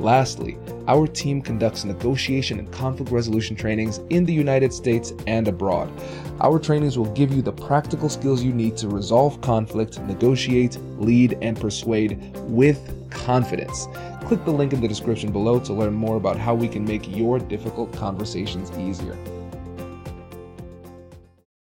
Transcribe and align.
Lastly, 0.00 0.56
our 0.88 1.06
team 1.06 1.42
conducts 1.42 1.84
negotiation 1.84 2.58
and 2.58 2.72
conflict 2.72 3.12
resolution 3.12 3.54
trainings 3.54 3.98
in 4.08 4.24
the 4.24 4.32
United 4.32 4.72
States 4.72 5.12
and 5.26 5.46
abroad. 5.46 5.92
Our 6.40 6.58
trainings 6.58 6.96
will 6.96 7.12
give 7.12 7.34
you 7.34 7.42
the 7.42 7.52
practical 7.52 8.08
skills 8.08 8.42
you 8.42 8.54
need 8.54 8.78
to 8.78 8.88
resolve 8.88 9.38
conflict, 9.42 10.00
negotiate, 10.00 10.78
lead, 10.96 11.36
and 11.42 11.60
persuade 11.60 12.18
with 12.46 12.80
confidence. 13.10 13.88
Click 14.22 14.42
the 14.46 14.52
link 14.52 14.72
in 14.72 14.80
the 14.80 14.88
description 14.88 15.32
below 15.32 15.60
to 15.60 15.74
learn 15.74 15.92
more 15.92 16.16
about 16.16 16.38
how 16.38 16.54
we 16.54 16.66
can 16.66 16.82
make 16.82 17.06
your 17.14 17.38
difficult 17.38 17.92
conversations 17.92 18.70
easier. 18.78 19.18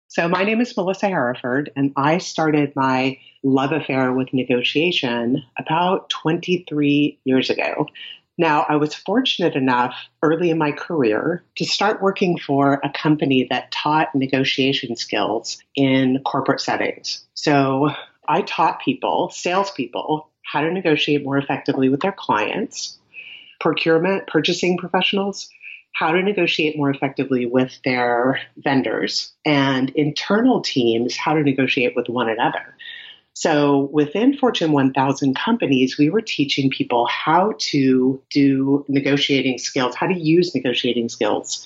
So, 0.09 0.29
my 0.29 0.43
name 0.43 0.61
is 0.61 0.77
Melissa 0.77 1.09
Hereford, 1.09 1.71
and 1.77 1.93
I 1.97 2.19
started 2.19 2.75
my 2.75 3.19
love 3.45 3.73
affair 3.73 4.13
with 4.13 4.35
negotiation 4.35 5.45
about 5.59 6.11
23 6.11 7.19
years 7.25 7.51
ago. 7.51 7.87
Now, 8.39 8.65
I 8.69 8.77
was 8.77 8.95
fortunate 8.95 9.57
enough 9.57 9.95
early 10.23 10.51
in 10.51 10.59
my 10.59 10.71
career 10.71 11.43
to 11.57 11.65
start 11.65 12.01
working 12.01 12.39
for 12.39 12.81
a 12.85 12.91
company 12.91 13.49
that 13.51 13.73
taught 13.73 14.15
negotiation 14.15 14.95
skills 14.95 15.59
in 15.75 16.21
corporate 16.25 16.61
settings. 16.61 17.27
So 17.35 17.91
I 18.29 18.43
taught 18.43 18.81
people, 18.81 19.31
salespeople, 19.31 20.31
how 20.45 20.61
to 20.61 20.71
negotiate 20.71 21.25
more 21.25 21.37
effectively 21.37 21.89
with 21.89 22.01
their 22.01 22.13
clients, 22.13 22.97
procurement, 23.61 24.29
purchasing 24.29 24.79
professionals, 24.79 25.51
how 25.93 26.13
to 26.13 26.23
negotiate 26.23 26.77
more 26.77 26.91
effectively 26.91 27.45
with 27.45 27.81
their 27.85 28.41
vendors, 28.57 29.33
and 29.45 29.91
internal 29.91 30.61
teams, 30.61 31.17
how 31.17 31.35
to 31.35 31.43
negotiate 31.43 31.97
with 31.97 32.09
one 32.09 32.29
another. 32.29 32.77
So 33.39 33.89
within 33.93 34.37
Fortune 34.37 34.73
1000 34.73 35.37
companies, 35.37 35.97
we 35.97 36.11
were 36.11 36.21
teaching 36.21 36.71
people 36.71 37.07
how 37.07 37.53
to 37.71 38.21
do 38.31 38.85
negotiating 38.89 39.59
skills, 39.59 39.95
how 39.95 40.09
to 40.09 40.19
use 40.19 40.57
negotiating 40.57 41.09
skills 41.09 41.65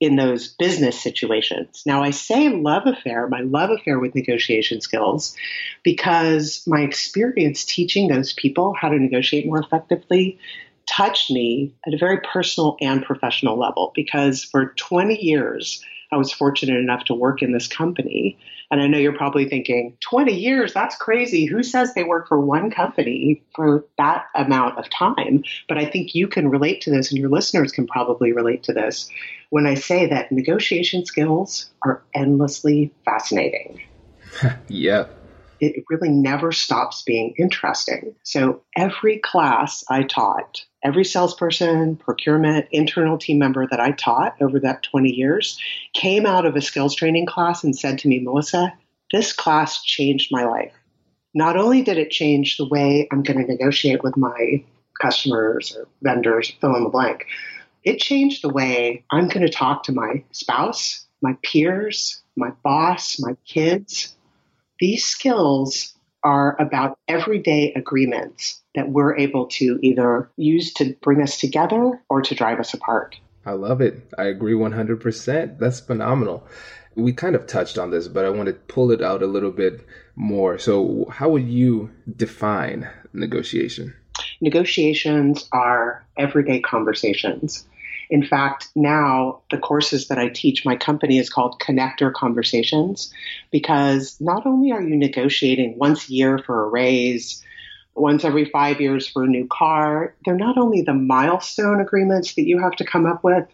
in 0.00 0.16
those 0.16 0.48
business 0.48 0.98
situations. 0.98 1.82
Now, 1.84 2.02
I 2.02 2.12
say 2.12 2.48
love 2.48 2.86
affair, 2.86 3.28
my 3.28 3.42
love 3.42 3.68
affair 3.68 3.98
with 3.98 4.14
negotiation 4.14 4.80
skills, 4.80 5.36
because 5.82 6.64
my 6.66 6.80
experience 6.80 7.66
teaching 7.66 8.08
those 8.08 8.32
people 8.32 8.72
how 8.72 8.88
to 8.88 8.98
negotiate 8.98 9.44
more 9.44 9.60
effectively 9.60 10.38
touched 10.86 11.30
me 11.30 11.74
at 11.86 11.92
a 11.92 11.98
very 11.98 12.22
personal 12.22 12.78
and 12.80 13.04
professional 13.04 13.58
level. 13.58 13.92
Because 13.94 14.42
for 14.42 14.72
20 14.78 15.22
years, 15.22 15.84
I 16.12 16.16
was 16.16 16.30
fortunate 16.30 16.78
enough 16.78 17.04
to 17.04 17.14
work 17.14 17.42
in 17.42 17.52
this 17.52 17.66
company. 17.66 18.38
And 18.70 18.80
I 18.80 18.86
know 18.86 18.98
you're 18.98 19.16
probably 19.16 19.48
thinking, 19.48 19.96
20 20.00 20.32
years, 20.32 20.72
that's 20.72 20.96
crazy. 20.96 21.46
Who 21.46 21.62
says 21.62 21.94
they 21.94 22.04
work 22.04 22.28
for 22.28 22.38
one 22.38 22.70
company 22.70 23.42
for 23.54 23.84
that 23.98 24.26
amount 24.34 24.78
of 24.78 24.88
time? 24.90 25.42
But 25.68 25.78
I 25.78 25.86
think 25.86 26.14
you 26.14 26.28
can 26.28 26.48
relate 26.48 26.82
to 26.82 26.90
this, 26.90 27.10
and 27.10 27.18
your 27.18 27.30
listeners 27.30 27.72
can 27.72 27.86
probably 27.86 28.32
relate 28.32 28.62
to 28.64 28.72
this 28.72 29.10
when 29.50 29.66
I 29.66 29.74
say 29.74 30.06
that 30.06 30.32
negotiation 30.32 31.04
skills 31.04 31.70
are 31.82 32.02
endlessly 32.14 32.92
fascinating. 33.04 33.80
yeah. 34.68 35.06
It 35.62 35.84
really 35.88 36.08
never 36.08 36.52
stops 36.52 37.02
being 37.02 37.34
interesting. 37.38 38.14
So 38.24 38.62
every 38.76 39.18
class 39.18 39.84
I 39.88 40.02
taught 40.02 40.64
every 40.82 41.04
salesperson, 41.04 41.96
procurement, 41.96 42.66
internal 42.70 43.18
team 43.18 43.38
member 43.38 43.66
that 43.70 43.80
I 43.80 43.92
taught 43.92 44.40
over 44.40 44.58
that 44.60 44.82
20 44.82 45.10
years 45.10 45.58
came 45.94 46.26
out 46.26 46.44
of 46.44 46.56
a 46.56 46.60
skills 46.60 46.94
training 46.94 47.26
class 47.26 47.62
and 47.64 47.76
said 47.76 47.98
to 48.00 48.08
me, 48.08 48.18
Melissa, 48.18 48.72
this 49.12 49.32
class 49.32 49.82
changed 49.82 50.30
my 50.32 50.44
life. 50.44 50.72
Not 51.34 51.56
only 51.56 51.82
did 51.82 51.98
it 51.98 52.10
change 52.10 52.56
the 52.56 52.68
way 52.68 53.08
I'm 53.10 53.22
going 53.22 53.38
to 53.38 53.50
negotiate 53.50 54.02
with 54.02 54.16
my 54.16 54.64
customers 55.00 55.74
or 55.76 55.88
vendors, 56.02 56.52
fill 56.60 56.76
in 56.76 56.84
the 56.84 56.90
blank, 56.90 57.26
it 57.84 57.98
changed 57.98 58.42
the 58.42 58.52
way 58.52 59.04
I'm 59.10 59.28
going 59.28 59.46
to 59.46 59.52
talk 59.52 59.84
to 59.84 59.92
my 59.92 60.22
spouse, 60.32 61.06
my 61.20 61.36
peers, 61.42 62.22
my 62.36 62.50
boss, 62.62 63.18
my 63.18 63.36
kids. 63.46 64.14
These 64.80 65.04
skills 65.04 65.94
are 66.24 66.60
about 66.60 66.98
everyday 67.08 67.72
agreements 67.74 68.60
that 68.74 68.88
we're 68.88 69.16
able 69.16 69.46
to 69.46 69.78
either 69.82 70.30
use 70.36 70.72
to 70.74 70.94
bring 71.02 71.20
us 71.20 71.38
together 71.38 72.00
or 72.08 72.22
to 72.22 72.34
drive 72.34 72.60
us 72.60 72.74
apart. 72.74 73.16
I 73.44 73.52
love 73.52 73.80
it. 73.80 74.08
I 74.16 74.24
agree 74.24 74.54
100%. 74.54 75.58
That's 75.58 75.80
phenomenal. 75.80 76.46
We 76.94 77.12
kind 77.12 77.34
of 77.34 77.46
touched 77.46 77.78
on 77.78 77.90
this, 77.90 78.06
but 78.06 78.24
I 78.24 78.30
want 78.30 78.46
to 78.46 78.52
pull 78.52 78.90
it 78.92 79.02
out 79.02 79.22
a 79.22 79.26
little 79.26 79.50
bit 79.50 79.86
more. 80.14 80.58
So, 80.58 81.06
how 81.10 81.30
would 81.30 81.48
you 81.48 81.90
define 82.16 82.88
negotiation? 83.12 83.94
Negotiations 84.40 85.48
are 85.52 86.04
everyday 86.16 86.60
conversations. 86.60 87.66
In 88.10 88.24
fact, 88.24 88.68
now 88.74 89.40
the 89.50 89.58
courses 89.58 90.08
that 90.08 90.18
I 90.18 90.28
teach, 90.28 90.64
my 90.64 90.76
company 90.76 91.18
is 91.18 91.30
called 91.30 91.60
Connected 91.60 92.12
Conversations 92.14 93.12
because 93.50 94.20
not 94.20 94.46
only 94.46 94.72
are 94.72 94.82
you 94.82 94.96
negotiating 94.96 95.78
once 95.78 96.08
a 96.08 96.12
year 96.12 96.38
for 96.38 96.64
a 96.64 96.68
raise, 96.68 97.42
once 97.94 98.24
every 98.24 98.46
five 98.46 98.80
years 98.80 99.06
for 99.06 99.24
a 99.24 99.28
new 99.28 99.46
car. 99.46 100.14
They're 100.24 100.34
not 100.34 100.58
only 100.58 100.82
the 100.82 100.94
milestone 100.94 101.80
agreements 101.80 102.34
that 102.34 102.46
you 102.46 102.58
have 102.58 102.72
to 102.76 102.84
come 102.84 103.06
up 103.06 103.22
with, 103.22 103.46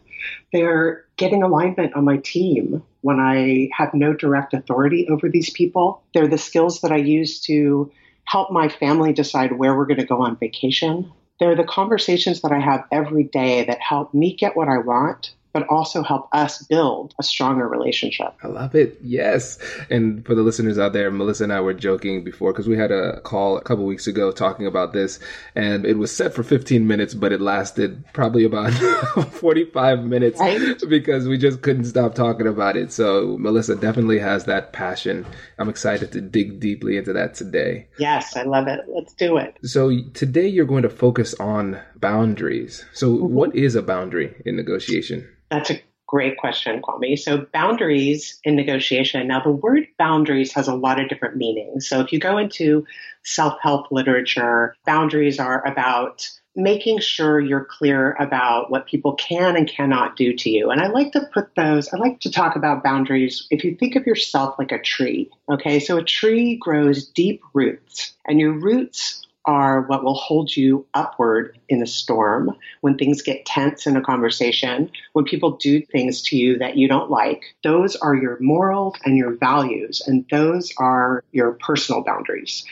they're 0.52 1.04
getting 1.16 1.42
alignment 1.42 1.94
on 1.94 2.04
my 2.04 2.18
team 2.18 2.82
when 3.02 3.20
I 3.20 3.68
have 3.72 3.94
no 3.94 4.12
direct 4.12 4.54
authority 4.54 5.08
over 5.08 5.28
these 5.28 5.50
people. 5.50 6.02
They're 6.14 6.28
the 6.28 6.38
skills 6.38 6.80
that 6.80 6.92
I 6.92 6.96
use 6.96 7.40
to 7.42 7.92
help 8.24 8.50
my 8.50 8.68
family 8.68 9.12
decide 9.12 9.52
where 9.52 9.76
we're 9.76 9.86
going 9.86 10.00
to 10.00 10.06
go 10.06 10.22
on 10.22 10.36
vacation. 10.36 11.10
They're 11.38 11.56
the 11.56 11.64
conversations 11.64 12.40
that 12.42 12.52
I 12.52 12.58
have 12.58 12.84
every 12.90 13.24
day 13.24 13.64
that 13.64 13.80
help 13.80 14.12
me 14.12 14.34
get 14.34 14.56
what 14.56 14.68
I 14.68 14.78
want 14.78 15.34
but 15.58 15.68
also 15.68 16.02
help 16.02 16.28
us 16.32 16.62
build 16.62 17.14
a 17.18 17.22
stronger 17.22 17.68
relationship. 17.68 18.34
I 18.42 18.48
love 18.48 18.74
it. 18.74 18.98
Yes. 19.02 19.58
And 19.90 20.24
for 20.24 20.34
the 20.34 20.42
listeners 20.42 20.78
out 20.78 20.92
there, 20.92 21.10
Melissa 21.10 21.44
and 21.44 21.52
I 21.52 21.60
were 21.60 21.74
joking 21.74 22.22
before 22.24 22.52
because 22.52 22.68
we 22.68 22.76
had 22.76 22.92
a 22.92 23.20
call 23.22 23.56
a 23.56 23.62
couple 23.62 23.84
weeks 23.84 24.06
ago 24.06 24.30
talking 24.30 24.66
about 24.66 24.92
this, 24.92 25.18
and 25.54 25.84
it 25.84 25.98
was 25.98 26.14
set 26.14 26.34
for 26.34 26.42
15 26.42 26.86
minutes, 26.86 27.14
but 27.14 27.32
it 27.32 27.40
lasted 27.40 28.04
probably 28.12 28.44
about 28.44 28.72
45 29.30 30.04
minutes 30.04 30.40
right? 30.40 30.80
because 30.88 31.26
we 31.26 31.36
just 31.36 31.62
couldn't 31.62 31.86
stop 31.86 32.14
talking 32.14 32.46
about 32.46 32.76
it. 32.76 32.92
So 32.92 33.36
Melissa 33.38 33.74
definitely 33.74 34.18
has 34.18 34.44
that 34.44 34.72
passion. 34.72 35.26
I'm 35.58 35.68
excited 35.68 36.12
to 36.12 36.20
dig 36.20 36.60
deeply 36.60 36.96
into 36.96 37.12
that 37.14 37.34
today. 37.34 37.88
Yes, 37.98 38.36
I 38.36 38.42
love 38.42 38.68
it. 38.68 38.80
Let's 38.88 39.14
do 39.14 39.36
it. 39.36 39.56
So 39.64 39.90
today 40.14 40.46
you're 40.46 40.66
going 40.66 40.82
to 40.82 40.90
focus 40.90 41.34
on 41.34 41.80
boundaries. 41.96 42.84
So, 42.92 43.16
mm-hmm. 43.16 43.34
what 43.34 43.54
is 43.54 43.74
a 43.74 43.82
boundary 43.82 44.34
in 44.44 44.56
negotiation? 44.56 45.28
That's 45.50 45.70
a 45.70 45.80
Great 46.08 46.38
question, 46.38 46.80
Kwame. 46.80 47.18
So, 47.18 47.46
boundaries 47.52 48.40
in 48.42 48.56
negotiation. 48.56 49.28
Now, 49.28 49.42
the 49.42 49.50
word 49.50 49.86
boundaries 49.98 50.54
has 50.54 50.66
a 50.66 50.74
lot 50.74 50.98
of 50.98 51.10
different 51.10 51.36
meanings. 51.36 51.86
So, 51.86 52.00
if 52.00 52.14
you 52.14 52.18
go 52.18 52.38
into 52.38 52.86
self 53.24 53.58
help 53.60 53.92
literature, 53.92 54.74
boundaries 54.86 55.38
are 55.38 55.62
about 55.68 56.26
making 56.56 57.00
sure 57.00 57.38
you're 57.38 57.66
clear 57.66 58.16
about 58.18 58.70
what 58.70 58.86
people 58.86 59.16
can 59.16 59.54
and 59.54 59.68
cannot 59.68 60.16
do 60.16 60.32
to 60.32 60.48
you. 60.48 60.70
And 60.70 60.80
I 60.80 60.86
like 60.86 61.12
to 61.12 61.28
put 61.34 61.54
those, 61.56 61.92
I 61.92 61.98
like 61.98 62.20
to 62.20 62.32
talk 62.32 62.56
about 62.56 62.82
boundaries. 62.82 63.46
If 63.50 63.62
you 63.62 63.76
think 63.76 63.94
of 63.94 64.06
yourself 64.06 64.58
like 64.58 64.72
a 64.72 64.80
tree, 64.80 65.30
okay, 65.52 65.78
so 65.78 65.98
a 65.98 66.04
tree 66.04 66.56
grows 66.56 67.06
deep 67.06 67.42
roots, 67.52 68.14
and 68.26 68.40
your 68.40 68.52
roots 68.52 69.26
are 69.48 69.80
what 69.80 70.04
will 70.04 70.14
hold 70.14 70.54
you 70.54 70.86
upward 70.92 71.58
in 71.70 71.82
a 71.82 71.86
storm, 71.86 72.54
when 72.82 72.98
things 72.98 73.22
get 73.22 73.46
tense 73.46 73.86
in 73.86 73.96
a 73.96 74.02
conversation, 74.02 74.90
when 75.14 75.24
people 75.24 75.52
do 75.52 75.80
things 75.80 76.20
to 76.20 76.36
you 76.36 76.58
that 76.58 76.76
you 76.76 76.86
don't 76.86 77.10
like. 77.10 77.42
Those 77.64 77.96
are 77.96 78.14
your 78.14 78.36
morals 78.40 78.96
and 79.06 79.16
your 79.16 79.36
values, 79.36 80.02
and 80.06 80.26
those 80.30 80.70
are 80.76 81.24
your 81.32 81.52
personal 81.52 82.04
boundaries. 82.04 82.62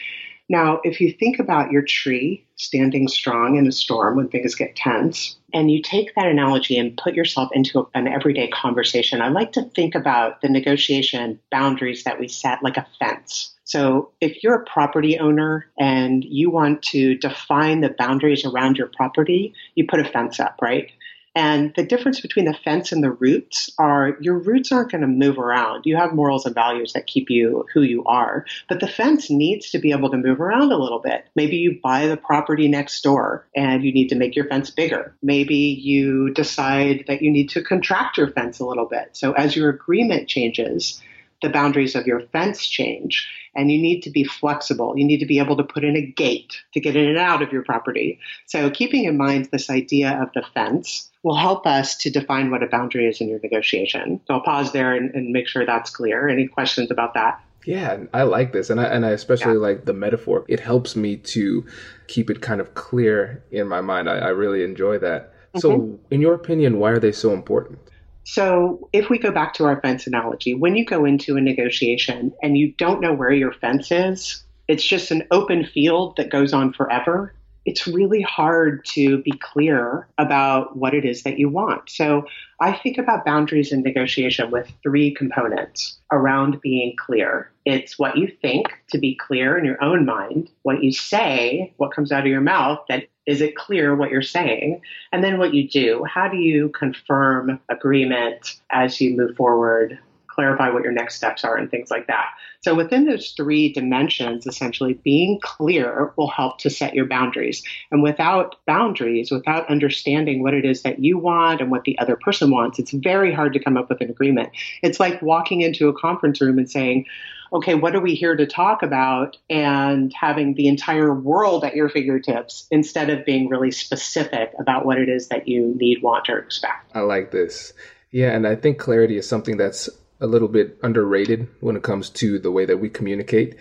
Now, 0.49 0.81
if 0.85 1.01
you 1.01 1.13
think 1.13 1.39
about 1.41 1.73
your 1.73 1.83
tree 1.83 2.45
standing 2.55 3.09
strong 3.09 3.57
in 3.57 3.67
a 3.67 3.73
storm 3.73 4.17
when 4.17 4.29
things 4.29 4.55
get 4.55 4.77
tense, 4.77 5.37
and 5.53 5.71
you 5.71 5.83
take 5.83 6.15
that 6.15 6.27
analogy 6.27 6.79
and 6.79 6.97
put 6.97 7.15
yourself 7.15 7.51
into 7.53 7.89
an 7.95 8.07
everyday 8.07 8.49
conversation, 8.49 9.21
I 9.21 9.29
like 9.29 9.53
to 9.53 9.63
think 9.75 9.95
about 9.95 10.41
the 10.43 10.49
negotiation 10.49 11.41
boundaries 11.51 12.05
that 12.05 12.21
we 12.21 12.29
set 12.29 12.63
like 12.63 12.77
a 12.77 12.87
fence. 12.99 13.55
So 13.65 14.13
if 14.21 14.45
you're 14.45 14.55
a 14.55 14.65
property 14.65 15.19
owner 15.19 15.67
and 15.79 16.25
you 16.25 16.51
want 16.51 16.83
to 16.85 17.17
define 17.17 17.81
the 17.81 17.95
boundaries 17.99 18.45
around 18.45 18.79
your 18.79 18.91
property, 18.97 19.53
you 19.75 19.87
put 19.89 19.99
a 19.99 20.05
fence 20.05 20.39
up, 20.39 20.57
right? 20.63 20.93
And 21.37 21.75
the 21.77 21.85
difference 21.85 22.21
between 22.21 22.47
the 22.47 22.55
fence 22.65 22.93
and 22.93 23.05
the 23.05 23.11
roots 23.11 23.71
are 23.79 24.17
your 24.23 24.39
roots 24.39 24.73
aren't 24.73 24.91
going 24.91 25.03
to 25.03 25.07
move 25.07 25.39
around. 25.39 25.85
You 25.85 25.95
have 25.97 26.15
morals 26.15 26.47
and 26.47 26.55
values 26.55 26.95
that 26.95 27.07
keep 27.07 27.29
you 27.29 27.67
who 27.75 27.83
you 27.83 28.03
are, 28.05 28.47
but 28.71 28.81
the 28.81 28.89
fence 28.89 29.29
needs 29.29 29.71
to 29.73 29.79
be 29.79 29.93
able 29.93 30.11
to 30.11 30.17
move 30.17 30.41
around 30.41 30.73
a 30.73 30.79
little 30.79 30.99
bit. 30.99 31.27
Maybe 31.35 31.57
you 31.59 31.79
buy 31.83 32.07
the 32.07 32.17
property 32.17 32.69
next 32.69 33.03
door 33.03 33.47
and 33.55 33.85
you 33.85 33.93
need 33.93 34.09
to 34.09 34.15
make 34.15 34.35
your 34.35 34.47
fence 34.47 34.71
bigger. 34.71 35.15
Maybe 35.23 35.57
you 35.57 36.31
decide 36.31 37.05
that 37.07 37.21
you 37.21 37.31
need 37.31 37.51
to 37.51 37.63
contract 37.63 38.17
your 38.17 38.29
fence 38.29 38.59
a 38.59 38.65
little 38.65 38.87
bit. 38.87 39.11
So 39.13 39.33
as 39.33 39.55
your 39.55 39.69
agreement 39.69 40.29
changes, 40.29 41.03
the 41.43 41.49
boundaries 41.49 41.95
of 41.95 42.07
your 42.07 42.21
fence 42.21 42.67
change 42.67 43.29
and 43.55 43.73
you 43.73 43.79
need 43.79 44.03
to 44.03 44.11
be 44.11 44.23
flexible. 44.25 44.97
You 44.97 45.05
need 45.05 45.19
to 45.19 45.27
be 45.27 45.39
able 45.39 45.57
to 45.57 45.65
put 45.65 45.83
in 45.85 45.97
a 45.97 46.03
gate 46.03 46.63
to 46.75 46.81
get 46.81 46.95
in 46.95 47.09
and 47.09 47.19
out 47.19 47.43
of 47.43 47.53
your 47.53 47.63
property. 47.63 48.21
So, 48.47 48.71
keeping 48.71 49.05
in 49.05 49.17
mind 49.17 49.49
this 49.51 49.71
idea 49.71 50.21
of 50.23 50.29
the 50.35 50.43
fence 50.55 51.11
will 51.23 51.37
help 51.37 51.67
us 51.67 51.97
to 51.99 52.11
define 52.11 52.51
what 52.51 52.63
a 52.63 52.67
boundary 52.67 53.07
is 53.07 53.21
in 53.21 53.29
your 53.29 53.41
negotiation. 53.43 54.21
So, 54.27 54.35
I'll 54.35 54.43
pause 54.43 54.73
there 54.73 54.95
and, 54.95 55.15
and 55.15 55.33
make 55.33 55.49
sure 55.49 55.65
that's 55.65 55.91
clear. 55.91 56.29
Any 56.29 56.47
questions 56.47 56.91
about 56.91 57.15
that? 57.15 57.41
Yeah, 57.65 58.05
I 58.15 58.23
like 58.23 58.53
this, 58.53 58.71
and 58.71 58.81
I 58.81 58.85
and 58.85 59.05
I 59.05 59.11
especially 59.11 59.55
yeah. 59.55 59.61
like 59.61 59.87
the 59.87 59.93
metaphor. 59.93 60.45
It 60.47 60.61
helps 60.61 60.95
me 60.95 61.17
to 61.17 61.67
keep 62.07 62.31
it 62.31 62.41
kind 62.41 62.61
of 62.61 62.75
clear 62.75 63.43
in 63.51 63.67
my 63.67 63.81
mind. 63.81 64.09
I, 64.09 64.19
I 64.19 64.29
really 64.29 64.63
enjoy 64.63 64.99
that. 64.99 65.33
Mm-hmm. 65.33 65.59
So, 65.59 65.99
in 66.11 66.21
your 66.21 66.35
opinion, 66.35 66.79
why 66.79 66.91
are 66.91 67.01
they 67.01 67.11
so 67.11 67.33
important? 67.33 67.81
So, 68.29 68.89
if 68.93 69.09
we 69.09 69.19
go 69.19 69.31
back 69.31 69.55
to 69.55 69.67
our 69.67 69.81
fence 69.81 70.09
analogy, 70.09 70.53
when 70.53 70.75
you 70.75 70.85
go 70.85 71.05
into 71.05 71.37
a 71.37 71.41
negotiation 71.41 72.33
and 72.43 72.59
you 72.59 72.73
don't 72.73 73.01
know 73.01 73.15
where 73.15 73.31
your 73.31 73.53
fence 73.53 73.93
is, 73.93 74.43
it's 74.67 74.85
just 74.85 75.13
an 75.13 75.23
open 75.31 75.65
field 75.65 76.17
that 76.17 76.29
goes 76.29 76.53
on 76.53 76.73
forever. 76.73 77.33
It's 77.67 77.87
really 77.87 78.23
hard 78.23 78.85
to 78.95 79.23
be 79.23 79.31
clear 79.31 80.09
about 80.19 80.77
what 80.77 80.93
it 80.93 81.05
is 81.05 81.23
that 81.23 81.39
you 81.39 81.49
want. 81.49 81.89
So, 81.89 82.27
I 82.59 82.73
think 82.73 82.99
about 82.99 83.25
boundaries 83.25 83.71
in 83.71 83.83
negotiation 83.83 84.51
with 84.51 84.73
three 84.83 85.15
components 85.15 85.97
around 86.11 86.61
being 86.61 86.97
clear. 86.99 87.53
It's 87.65 87.97
what 87.97 88.17
you 88.17 88.27
think 88.43 88.67
to 88.91 88.99
be 88.99 89.15
clear 89.15 89.57
in 89.57 89.65
your 89.65 89.81
own 89.81 90.05
mind, 90.05 90.51
what 90.63 90.83
you 90.83 90.91
say, 90.91 91.73
what 91.77 91.95
comes 91.95 92.11
out 92.11 92.23
of 92.23 92.27
your 92.27 92.41
mouth 92.41 92.81
that 92.89 93.05
is 93.27 93.41
it 93.41 93.57
clear 93.57 93.95
what 93.95 94.11
you're 94.11 94.23
saying? 94.23 94.81
And 95.13 95.23
then 95.23 95.39
what 95.39 95.53
you 95.53 95.69
do. 95.69 96.05
How 96.05 96.29
do 96.29 96.37
you 96.37 96.71
confirm 96.71 97.61
agreement 97.69 98.61
as 98.71 99.01
you 99.01 99.17
move 99.17 99.37
forward, 99.37 99.99
clarify 100.29 100.71
what 100.71 100.85
your 100.85 100.93
next 100.93 101.17
steps 101.17 101.45
are, 101.45 101.57
and 101.57 101.71
things 101.71 101.91
like 101.91 102.07
that? 102.07 102.27
So, 102.61 102.75
within 102.75 103.05
those 103.05 103.31
three 103.31 103.73
dimensions, 103.73 104.47
essentially, 104.47 104.95
being 104.95 105.41
clear 105.41 106.13
will 106.17 106.29
help 106.29 106.59
to 106.59 106.71
set 106.71 106.95
your 106.95 107.05
boundaries. 107.05 107.63
And 107.91 108.03
without 108.03 108.57
boundaries, 108.67 109.31
without 109.31 109.69
understanding 109.71 110.43
what 110.43 110.55
it 110.55 110.65
is 110.65 110.83
that 110.83 111.01
you 111.01 111.19
want 111.19 111.61
and 111.61 111.71
what 111.71 111.85
the 111.85 111.99
other 111.99 112.17
person 112.17 112.51
wants, 112.51 112.79
it's 112.79 112.93
very 112.93 113.33
hard 113.33 113.53
to 113.53 113.63
come 113.63 113.77
up 113.77 113.89
with 113.89 114.01
an 114.01 114.11
agreement. 114.11 114.51
It's 114.83 115.01
like 115.01 115.23
walking 115.23 115.61
into 115.61 115.89
a 115.89 115.99
conference 115.99 116.41
room 116.41 116.59
and 116.59 116.71
saying, 116.71 117.07
okay, 117.53 117.75
what 117.75 117.95
are 117.95 118.01
we 118.01 118.15
here 118.15 118.37
to 118.37 118.47
talk 118.47 118.83
about? 118.83 119.37
And 119.49 120.13
having 120.13 120.55
the 120.55 120.69
entire 120.69 121.15
world 121.15 121.65
at 121.65 121.77
your 121.77 121.89
fingertips 121.89 122.67
instead 122.71 123.11
of 123.11 123.25
being 123.25 123.49
really 123.49 123.71
specific 123.71 124.53
about 124.59 124.87
what 124.87 124.99
it 124.99 125.09
is 125.09 125.29
that 125.29 125.49
you 125.49 125.75
need, 125.77 126.03
want, 126.03 126.29
or 126.29 126.39
expect. 126.39 126.93
I 126.95 127.01
like 127.01 127.31
this. 127.31 127.73
Yeah, 128.11 128.31
and 128.31 128.47
I 128.47 128.57
think 128.57 128.79
clarity 128.79 129.17
is 129.17 129.29
something 129.29 129.57
that's 129.57 129.89
a 130.21 130.27
little 130.27 130.49
bit 130.49 130.79
underrated 130.83 131.49
when 131.61 131.77
it 131.77 131.83
comes 131.83 132.09
to 132.09 132.39
the 132.39 132.51
way 132.51 132.65
that 132.65 132.79
we 132.79 132.89
communicate. 132.89 133.57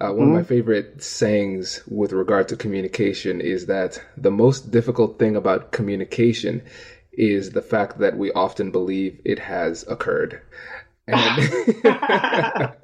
Uh, 0.00 0.08
one 0.08 0.14
mm-hmm. 0.14 0.22
of 0.22 0.28
my 0.28 0.38
mm-hmm. 0.40 0.48
favorite 0.48 1.02
sayings 1.02 1.82
with 1.86 2.12
regard 2.12 2.48
to 2.48 2.56
communication 2.56 3.40
is 3.40 3.66
that 3.66 4.02
the 4.16 4.30
most 4.30 4.70
difficult 4.70 5.18
thing 5.18 5.36
about 5.36 5.72
communication 5.72 6.62
is 7.12 7.50
the 7.50 7.62
fact 7.62 7.98
that 7.98 8.16
we 8.16 8.32
often 8.32 8.70
believe 8.70 9.20
it 9.24 9.38
has 9.38 9.84
occurred. 9.88 10.40
And, 11.12 11.38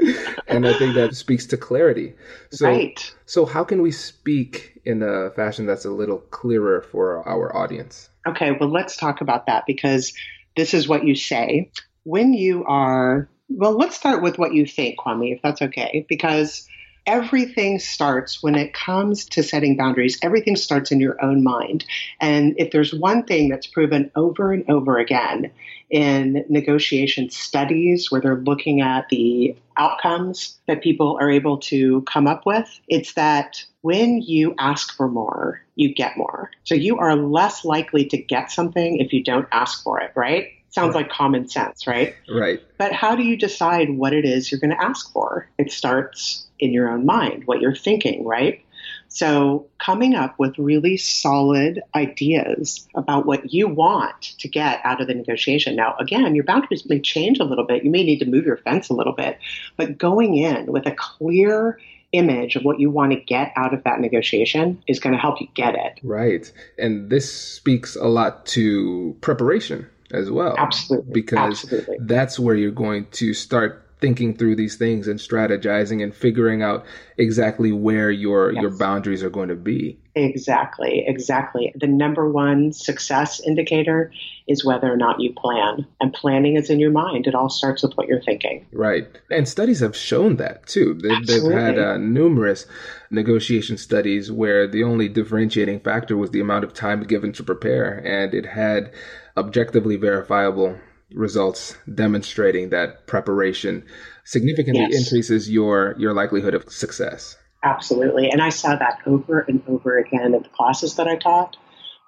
and 0.48 0.66
I 0.66 0.78
think 0.78 0.94
that 0.94 1.10
speaks 1.14 1.46
to 1.46 1.56
clarity. 1.56 2.14
So, 2.50 2.66
right. 2.66 3.14
so 3.24 3.46
how 3.46 3.64
can 3.64 3.82
we 3.82 3.90
speak 3.90 4.80
in 4.84 5.02
a 5.02 5.30
fashion 5.30 5.66
that's 5.66 5.84
a 5.84 5.90
little 5.90 6.18
clearer 6.18 6.82
for 6.82 7.26
our 7.28 7.54
audience? 7.56 8.10
Okay, 8.26 8.52
well, 8.58 8.70
let's 8.70 8.96
talk 8.96 9.20
about 9.20 9.46
that 9.46 9.64
because 9.66 10.12
this 10.56 10.74
is 10.74 10.88
what 10.88 11.04
you 11.04 11.14
say 11.14 11.70
when 12.04 12.32
you 12.32 12.64
are. 12.64 13.28
Well, 13.48 13.76
let's 13.76 13.96
start 13.96 14.22
with 14.22 14.38
what 14.38 14.54
you 14.54 14.66
think, 14.66 14.98
Kwame, 14.98 15.34
if 15.34 15.40
that's 15.42 15.62
okay, 15.62 16.04
because 16.08 16.66
everything 17.06 17.78
starts 17.78 18.42
when 18.42 18.56
it 18.56 18.74
comes 18.74 19.24
to 19.26 19.42
setting 19.42 19.76
boundaries, 19.76 20.18
everything 20.22 20.56
starts 20.56 20.90
in 20.90 21.00
your 21.00 21.22
own 21.24 21.42
mind. 21.42 21.84
And 22.20 22.54
if 22.58 22.72
there's 22.72 22.92
one 22.92 23.24
thing 23.24 23.48
that's 23.48 23.66
proven 23.66 24.10
over 24.16 24.52
and 24.52 24.68
over 24.68 24.98
again 24.98 25.50
in 25.88 26.44
negotiation 26.48 27.30
studies 27.30 28.10
where 28.10 28.20
they're 28.20 28.36
looking 28.40 28.80
at 28.80 29.08
the 29.08 29.56
outcomes 29.76 30.58
that 30.66 30.82
people 30.82 31.16
are 31.20 31.30
able 31.30 31.58
to 31.58 32.02
come 32.02 32.26
up 32.26 32.44
with, 32.44 32.68
it's 32.88 33.14
that 33.14 33.62
when 33.82 34.20
you 34.20 34.54
ask 34.58 34.96
for 34.96 35.08
more, 35.08 35.62
you 35.76 35.94
get 35.94 36.16
more. 36.16 36.50
So 36.64 36.74
you 36.74 36.98
are 36.98 37.14
less 37.14 37.64
likely 37.64 38.06
to 38.06 38.18
get 38.18 38.50
something 38.50 38.98
if 38.98 39.12
you 39.12 39.22
don't 39.22 39.46
ask 39.52 39.82
for 39.84 40.00
it, 40.00 40.10
right? 40.16 40.48
Sounds 40.70 40.94
right. 40.94 41.02
like 41.02 41.10
common 41.10 41.48
sense, 41.48 41.86
right? 41.86 42.14
Right. 42.28 42.60
But 42.76 42.92
how 42.92 43.14
do 43.14 43.22
you 43.22 43.36
decide 43.36 43.90
what 43.90 44.12
it 44.12 44.24
is 44.24 44.50
you're 44.50 44.60
going 44.60 44.76
to 44.76 44.82
ask 44.82 45.10
for? 45.12 45.48
It 45.56 45.70
starts 45.70 46.45
in 46.58 46.72
your 46.72 46.90
own 46.90 47.06
mind, 47.06 47.46
what 47.46 47.60
you're 47.60 47.74
thinking, 47.74 48.24
right? 48.24 48.62
So, 49.08 49.66
coming 49.78 50.14
up 50.14 50.38
with 50.38 50.58
really 50.58 50.96
solid 50.96 51.82
ideas 51.94 52.86
about 52.94 53.24
what 53.24 53.52
you 53.52 53.68
want 53.68 54.20
to 54.38 54.48
get 54.48 54.80
out 54.84 55.00
of 55.00 55.06
the 55.06 55.14
negotiation. 55.14 55.76
Now, 55.76 55.96
again, 55.98 56.34
your 56.34 56.44
boundaries 56.44 56.88
may 56.88 57.00
change 57.00 57.38
a 57.38 57.44
little 57.44 57.64
bit. 57.64 57.84
You 57.84 57.90
may 57.90 58.02
need 58.02 58.18
to 58.18 58.26
move 58.26 58.44
your 58.44 58.56
fence 58.58 58.88
a 58.88 58.94
little 58.94 59.12
bit, 59.12 59.38
but 59.76 59.96
going 59.96 60.36
in 60.36 60.66
with 60.66 60.86
a 60.86 60.94
clear 60.94 61.78
image 62.12 62.56
of 62.56 62.64
what 62.64 62.80
you 62.80 62.90
want 62.90 63.12
to 63.12 63.20
get 63.20 63.52
out 63.56 63.74
of 63.74 63.84
that 63.84 64.00
negotiation 64.00 64.82
is 64.86 65.00
going 65.00 65.14
to 65.14 65.20
help 65.20 65.40
you 65.40 65.48
get 65.54 65.74
it. 65.74 66.00
Right. 66.02 66.50
And 66.78 67.10
this 67.10 67.32
speaks 67.32 67.96
a 67.96 68.06
lot 68.06 68.46
to 68.46 69.16
preparation 69.20 69.88
as 70.10 70.30
well. 70.30 70.54
Absolutely. 70.58 71.12
Because 71.12 71.64
Absolutely. 71.64 71.96
that's 72.00 72.38
where 72.38 72.54
you're 72.54 72.70
going 72.70 73.06
to 73.12 73.34
start 73.34 73.85
thinking 74.06 74.36
through 74.36 74.54
these 74.54 74.76
things 74.76 75.08
and 75.08 75.18
strategizing 75.18 76.00
and 76.00 76.14
figuring 76.14 76.62
out 76.62 76.86
exactly 77.18 77.72
where 77.72 78.08
your 78.08 78.52
yes. 78.52 78.62
your 78.62 78.70
boundaries 78.70 79.20
are 79.20 79.30
going 79.30 79.48
to 79.48 79.56
be. 79.56 79.98
Exactly, 80.14 81.02
exactly. 81.04 81.72
The 81.74 81.88
number 81.88 82.30
one 82.30 82.72
success 82.72 83.40
indicator 83.40 84.12
is 84.46 84.64
whether 84.64 84.90
or 84.90 84.96
not 84.96 85.18
you 85.18 85.32
plan. 85.32 85.84
And 86.00 86.12
planning 86.12 86.54
is 86.54 86.70
in 86.70 86.78
your 86.78 86.92
mind. 86.92 87.26
It 87.26 87.34
all 87.34 87.48
starts 87.48 87.82
with 87.82 87.94
what 87.96 88.06
you're 88.06 88.22
thinking. 88.22 88.64
Right. 88.72 89.08
And 89.28 89.48
studies 89.48 89.80
have 89.80 89.96
shown 89.96 90.36
that 90.36 90.66
too. 90.68 90.94
They've, 91.02 91.26
they've 91.26 91.52
had 91.52 91.76
uh, 91.76 91.96
numerous 91.98 92.64
negotiation 93.10 93.76
studies 93.76 94.30
where 94.30 94.68
the 94.68 94.84
only 94.84 95.08
differentiating 95.08 95.80
factor 95.80 96.16
was 96.16 96.30
the 96.30 96.40
amount 96.40 96.62
of 96.62 96.72
time 96.72 97.02
given 97.02 97.32
to 97.32 97.42
prepare. 97.42 97.98
And 98.06 98.32
it 98.34 98.46
had 98.46 98.92
objectively 99.36 99.96
verifiable 99.96 100.78
results 101.12 101.76
demonstrating 101.92 102.70
that 102.70 103.06
preparation 103.06 103.84
significantly 104.24 104.86
yes. 104.90 105.06
increases 105.06 105.50
your 105.50 105.94
your 105.98 106.12
likelihood 106.12 106.54
of 106.54 106.70
success. 106.70 107.36
Absolutely. 107.62 108.30
And 108.30 108.40
I 108.40 108.50
saw 108.50 108.76
that 108.76 109.00
over 109.06 109.40
and 109.40 109.62
over 109.66 109.98
again 109.98 110.34
in 110.34 110.42
the 110.42 110.48
classes 110.48 110.96
that 110.96 111.08
I 111.08 111.16
taught 111.16 111.56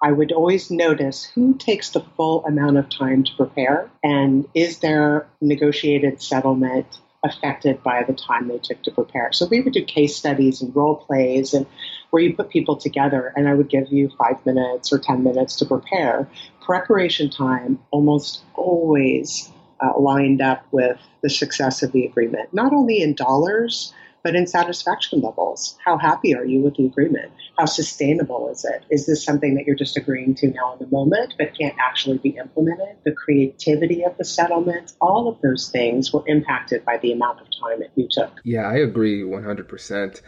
I 0.01 0.11
would 0.11 0.31
always 0.31 0.71
notice 0.71 1.25
who 1.25 1.55
takes 1.55 1.89
the 1.89 2.05
full 2.15 2.45
amount 2.45 2.77
of 2.77 2.89
time 2.89 3.23
to 3.25 3.31
prepare 3.35 3.91
and 4.01 4.47
is 4.53 4.79
their 4.79 5.27
negotiated 5.41 6.21
settlement 6.21 6.85
affected 7.21 7.83
by 7.83 8.03
the 8.03 8.13
time 8.13 8.47
they 8.47 8.59
took 8.59 8.81
to 8.83 8.91
prepare. 8.91 9.33
So 9.33 9.45
we 9.45 9.59
would 9.59 9.73
do 9.73 9.83
case 9.83 10.15
studies 10.15 10.61
and 10.61 10.73
role 10.73 10.95
plays 10.95 11.53
and 11.53 11.65
where 12.11 12.23
you 12.23 12.33
put 12.33 12.49
people 12.49 12.77
together 12.77 13.33
and 13.35 13.49
I 13.49 13.53
would 13.55 13.69
give 13.69 13.91
you 13.91 14.09
five 14.17 14.45
minutes 14.45 14.93
or 14.93 14.99
10 14.99 15.21
minutes 15.21 15.57
to 15.57 15.65
prepare. 15.65 16.29
Preparation 16.69 17.31
time 17.31 17.79
almost 17.89 18.43
always 18.53 19.51
uh, 19.79 19.99
lined 19.99 20.39
up 20.39 20.63
with 20.71 20.99
the 21.23 21.29
success 21.31 21.81
of 21.81 21.91
the 21.93 22.05
agreement, 22.05 22.53
not 22.53 22.73
only 22.73 23.01
in 23.01 23.15
dollars, 23.15 23.91
but 24.23 24.35
in 24.35 24.45
satisfaction 24.45 25.19
levels. 25.21 25.75
How 25.83 25.97
happy 25.97 26.35
are 26.35 26.45
you 26.45 26.59
with 26.59 26.75
the 26.75 26.85
agreement? 26.85 27.31
How 27.57 27.65
sustainable 27.65 28.49
is 28.49 28.65
it? 28.65 28.83
Is 28.91 29.07
this 29.07 29.23
something 29.23 29.55
that 29.55 29.65
you're 29.65 29.75
just 29.75 29.97
agreeing 29.97 30.35
to 30.35 30.51
now 30.51 30.73
in 30.73 30.79
the 30.79 30.91
moment, 30.95 31.33
but 31.39 31.57
can't 31.57 31.75
actually 31.79 32.19
be 32.19 32.37
implemented? 32.37 32.97
The 33.03 33.13
creativity 33.13 34.03
of 34.03 34.15
the 34.19 34.25
settlement, 34.25 34.93
all 35.01 35.27
of 35.27 35.41
those 35.41 35.69
things 35.71 36.13
were 36.13 36.23
impacted 36.27 36.85
by 36.85 36.97
the 36.97 37.11
amount 37.11 37.41
of 37.41 37.47
time 37.59 37.79
that 37.79 37.89
you 37.95 38.07
took. 38.11 38.41
Yeah, 38.43 38.67
I 38.67 38.75
agree 38.75 39.23
100%. 39.23 40.21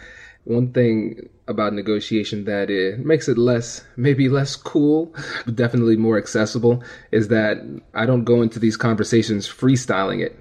One 0.44 0.72
thing 0.74 1.30
about 1.48 1.74
negotiation 1.74 2.46
that 2.46 2.70
it 2.70 3.06
makes 3.06 3.28
it 3.28 3.38
less, 3.38 3.84
maybe 3.96 4.28
less 4.30 4.56
cool, 4.56 5.14
but 5.46 5.56
definitely 5.56 5.98
more 5.98 6.18
accessible 6.18 6.84
is 7.12 7.28
that 7.28 7.58
I 7.94 8.06
don't 8.06 8.24
go 8.24 8.42
into 8.42 8.60
these 8.60 8.78
conversations 8.78 9.48
freestyling 9.48 10.22
it. 10.26 10.40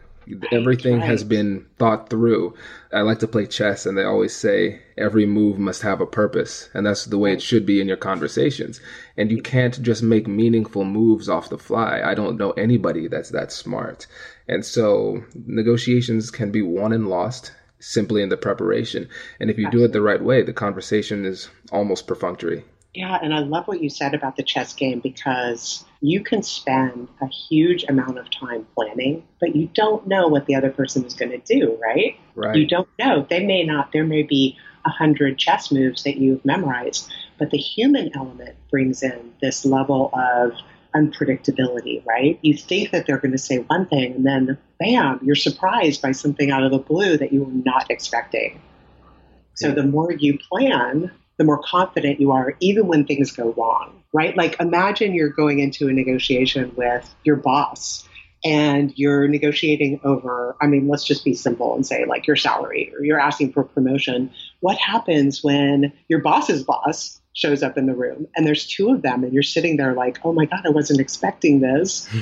Everything 0.53 1.01
right. 1.01 1.07
has 1.07 1.25
been 1.25 1.67
thought 1.77 2.09
through. 2.09 2.55
I 2.93 3.01
like 3.01 3.19
to 3.19 3.27
play 3.27 3.47
chess, 3.47 3.85
and 3.85 3.99
they 3.99 4.05
always 4.05 4.35
say 4.35 4.81
every 4.97 5.27
move 5.27 5.59
must 5.59 5.83
have 5.83 6.01
a 6.01 6.07
purpose, 6.07 6.69
and 6.73 6.87
that's 6.87 7.07
the 7.07 7.19
way 7.19 7.33
it 7.33 7.43
should 7.43 7.67
be 7.67 7.81
in 7.81 7.89
your 7.89 7.97
conversations. 7.97 8.81
And 9.17 9.31
you 9.31 9.43
can't 9.43 9.83
just 9.83 10.05
make 10.05 10.29
meaningful 10.29 10.85
moves 10.85 11.29
off 11.29 11.51
the 11.51 11.59
fly. 11.59 12.01
I 12.05 12.15
don't 12.15 12.37
know 12.37 12.53
anybody 12.53 13.09
that's 13.09 13.31
that 13.31 13.51
smart. 13.51 14.07
And 14.47 14.65
so 14.65 15.25
negotiations 15.35 16.31
can 16.31 16.53
be 16.53 16.63
won 16.63 16.93
and 16.93 17.09
lost 17.09 17.53
simply 17.81 18.23
in 18.23 18.29
the 18.29 18.37
preparation. 18.37 19.09
And 19.41 19.51
if 19.51 19.59
you 19.59 19.67
Absolutely. 19.67 19.89
do 19.89 19.91
it 19.91 19.93
the 19.93 20.03
right 20.03 20.23
way, 20.23 20.43
the 20.43 20.53
conversation 20.53 21.25
is 21.25 21.49
almost 21.73 22.07
perfunctory. 22.07 22.65
Yeah, 22.95 23.19
and 23.23 23.33
I 23.33 23.39
love 23.39 23.69
what 23.69 23.81
you 23.81 23.89
said 23.89 24.15
about 24.15 24.37
the 24.37 24.43
chess 24.43 24.73
game 24.73 24.99
because 24.99 25.85
you 26.01 26.23
can 26.25 26.43
spend 26.43 27.09
a 27.21 27.27
huge 27.29 27.85
amount 27.85 28.19
of 28.19 28.29
time 28.31 28.67
planning, 28.75 29.23
but 29.39 29.55
you 29.55 29.69
don't 29.75 30.09
know 30.09 30.27
what 30.27 30.47
the 30.47 30.57
other 30.57 30.71
person 30.71 31.05
is 31.05 31.15
going 31.15 31.31
to 31.31 31.39
do, 31.39 31.79
right? 31.81 32.19
Right. 32.35 32.57
You 32.57 32.67
don't 32.67 32.89
know. 32.99 33.27
They 33.29 33.45
may 33.47 33.63
not, 33.63 33.93
there 33.93 34.05
may 34.05 34.25
be 34.25 34.57
a 34.85 34.91
hundred 34.91 35.39
chess 35.39 35.71
moves 35.71 36.03
that 36.03 36.17
you've 36.17 36.45
memorized, 36.45 37.09
but 37.39 37.51
the 37.51 37.59
human 37.59 38.11
element 38.15 38.57
brings 38.71 39.03
in 39.03 39.35
this 39.41 39.65
level 39.65 40.11
of 40.13 40.53
unpredictability, 40.95 42.05
right? 42.07 42.39
You 42.43 42.57
think 42.57 42.91
that 42.91 43.07
they're 43.07 43.19
going 43.19 43.33
to 43.33 43.39
say 43.39 43.59
one 43.59 43.87
thing 43.87 44.15
and 44.15 44.27
then 44.27 44.59
bam, 44.79 45.21
you're 45.23 45.35
surprised 45.37 46.03
by 46.03 46.13
something 46.13 46.51
out 46.51 46.63
of 46.63 46.71
the 46.71 46.79
blue 46.79 47.17
that 47.17 47.33
you 47.33 47.45
were 47.45 47.53
not 47.53 47.91
expecting. 47.91 48.61
So 49.55 49.73
the 49.73 49.83
more 49.83 50.11
you 50.11 50.39
plan, 50.39 51.13
the 51.37 51.45
more 51.45 51.59
confident 51.63 52.19
you 52.19 52.33
are, 52.33 52.57
even 52.61 52.87
when 52.87 53.05
things 53.05 53.31
go 53.33 53.53
wrong, 53.53 54.03
right? 54.13 54.35
Like 54.35 54.59
imagine 54.59 55.15
you're 55.15 55.29
going 55.29 55.59
into 55.59 55.89
a 55.89 55.93
negotiation 55.93 56.73
with 56.77 57.15
your 57.25 57.37
boss 57.37 58.09
and 58.43 58.91
you're 58.97 59.29
negotiating 59.29 60.01
over, 60.03 60.57
I 60.63 60.67
mean, 60.67 60.89
let's 60.89 61.05
just 61.05 61.25
be 61.25 61.35
simple 61.35 61.75
and 61.75 61.87
say 61.87 62.07
like 62.07 62.27
your 62.27 62.37
salary 62.37 62.91
or 62.95 63.05
you're 63.05 63.21
asking 63.21 63.53
for 63.53 63.65
promotion. 63.65 64.33
What 64.61 64.79
happens 64.79 65.45
when 65.45 65.93
your 66.09 66.21
boss's 66.21 66.63
boss 66.63 67.20
shows 67.33 67.63
up 67.63 67.79
in 67.79 67.87
the 67.87 67.95
room. 67.95 68.27
And 68.37 68.47
there's 68.47 68.67
two 68.67 68.91
of 68.93 69.03
them 69.03 69.23
and 69.25 69.33
you're 69.33 69.43
sitting 69.43 69.77
there 69.77 69.95
like 69.95 70.19
oh 70.25 70.33
my 70.33 70.47
god 70.47 70.67
i 70.67 70.71
wasn't 70.71 71.01
expecting 71.01 71.61
this. 71.61 72.09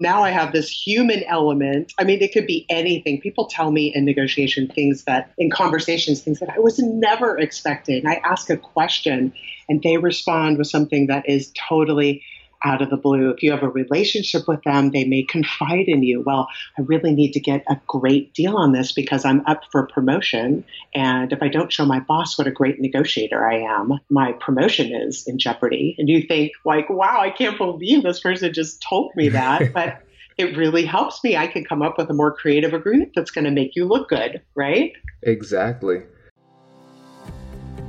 Now 0.00 0.22
i 0.22 0.30
have 0.30 0.52
this 0.52 0.68
human 0.68 1.22
element. 1.24 1.92
I 1.98 2.04
mean 2.04 2.20
it 2.20 2.32
could 2.32 2.46
be 2.46 2.66
anything. 2.68 3.20
People 3.20 3.46
tell 3.46 3.70
me 3.70 3.92
in 3.94 4.04
negotiation 4.04 4.68
things 4.68 5.04
that 5.04 5.32
in 5.38 5.50
conversations 5.50 6.20
things 6.20 6.40
that 6.40 6.50
i 6.50 6.58
was 6.58 6.78
never 6.78 7.38
expecting. 7.38 8.06
I 8.06 8.16
ask 8.16 8.50
a 8.50 8.56
question 8.56 9.32
and 9.68 9.82
they 9.82 9.96
respond 9.96 10.58
with 10.58 10.66
something 10.66 11.06
that 11.06 11.28
is 11.28 11.52
totally 11.68 12.22
out 12.64 12.82
of 12.82 12.90
the 12.90 12.96
blue. 12.96 13.30
If 13.30 13.42
you 13.42 13.50
have 13.50 13.62
a 13.62 13.68
relationship 13.68 14.48
with 14.48 14.62
them, 14.62 14.90
they 14.90 15.04
may 15.04 15.22
confide 15.22 15.86
in 15.86 16.02
you. 16.02 16.22
Well, 16.22 16.48
I 16.78 16.82
really 16.82 17.14
need 17.14 17.32
to 17.32 17.40
get 17.40 17.64
a 17.68 17.80
great 17.86 18.32
deal 18.34 18.56
on 18.56 18.72
this 18.72 18.92
because 18.92 19.24
I'm 19.24 19.44
up 19.46 19.62
for 19.70 19.86
promotion. 19.86 20.64
And 20.94 21.32
if 21.32 21.42
I 21.42 21.48
don't 21.48 21.72
show 21.72 21.84
my 21.84 22.00
boss 22.00 22.38
what 22.38 22.46
a 22.46 22.50
great 22.50 22.80
negotiator 22.80 23.46
I 23.46 23.58
am, 23.58 24.00
my 24.10 24.32
promotion 24.32 24.94
is 24.94 25.26
in 25.26 25.38
jeopardy. 25.38 25.94
And 25.98 26.08
you 26.08 26.22
think, 26.22 26.52
like, 26.64 26.88
wow, 26.88 27.20
I 27.20 27.30
can't 27.30 27.58
believe 27.58 28.02
this 28.02 28.20
person 28.20 28.52
just 28.52 28.82
told 28.82 29.14
me 29.14 29.28
that. 29.30 29.72
but 29.74 30.02
it 30.36 30.56
really 30.56 30.84
helps 30.84 31.22
me. 31.22 31.36
I 31.36 31.46
can 31.46 31.64
come 31.64 31.82
up 31.82 31.96
with 31.96 32.10
a 32.10 32.14
more 32.14 32.34
creative 32.34 32.72
agreement 32.72 33.12
that's 33.14 33.30
going 33.30 33.44
to 33.44 33.50
make 33.50 33.76
you 33.76 33.84
look 33.84 34.08
good, 34.08 34.42
right? 34.54 34.92
Exactly. 35.22 36.02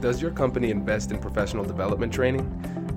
Does 0.01 0.21
your 0.21 0.31
company 0.31 0.69
invest 0.69 1.11
in 1.11 1.17
professional 1.17 1.63
development 1.63 2.13
training? 2.13 2.84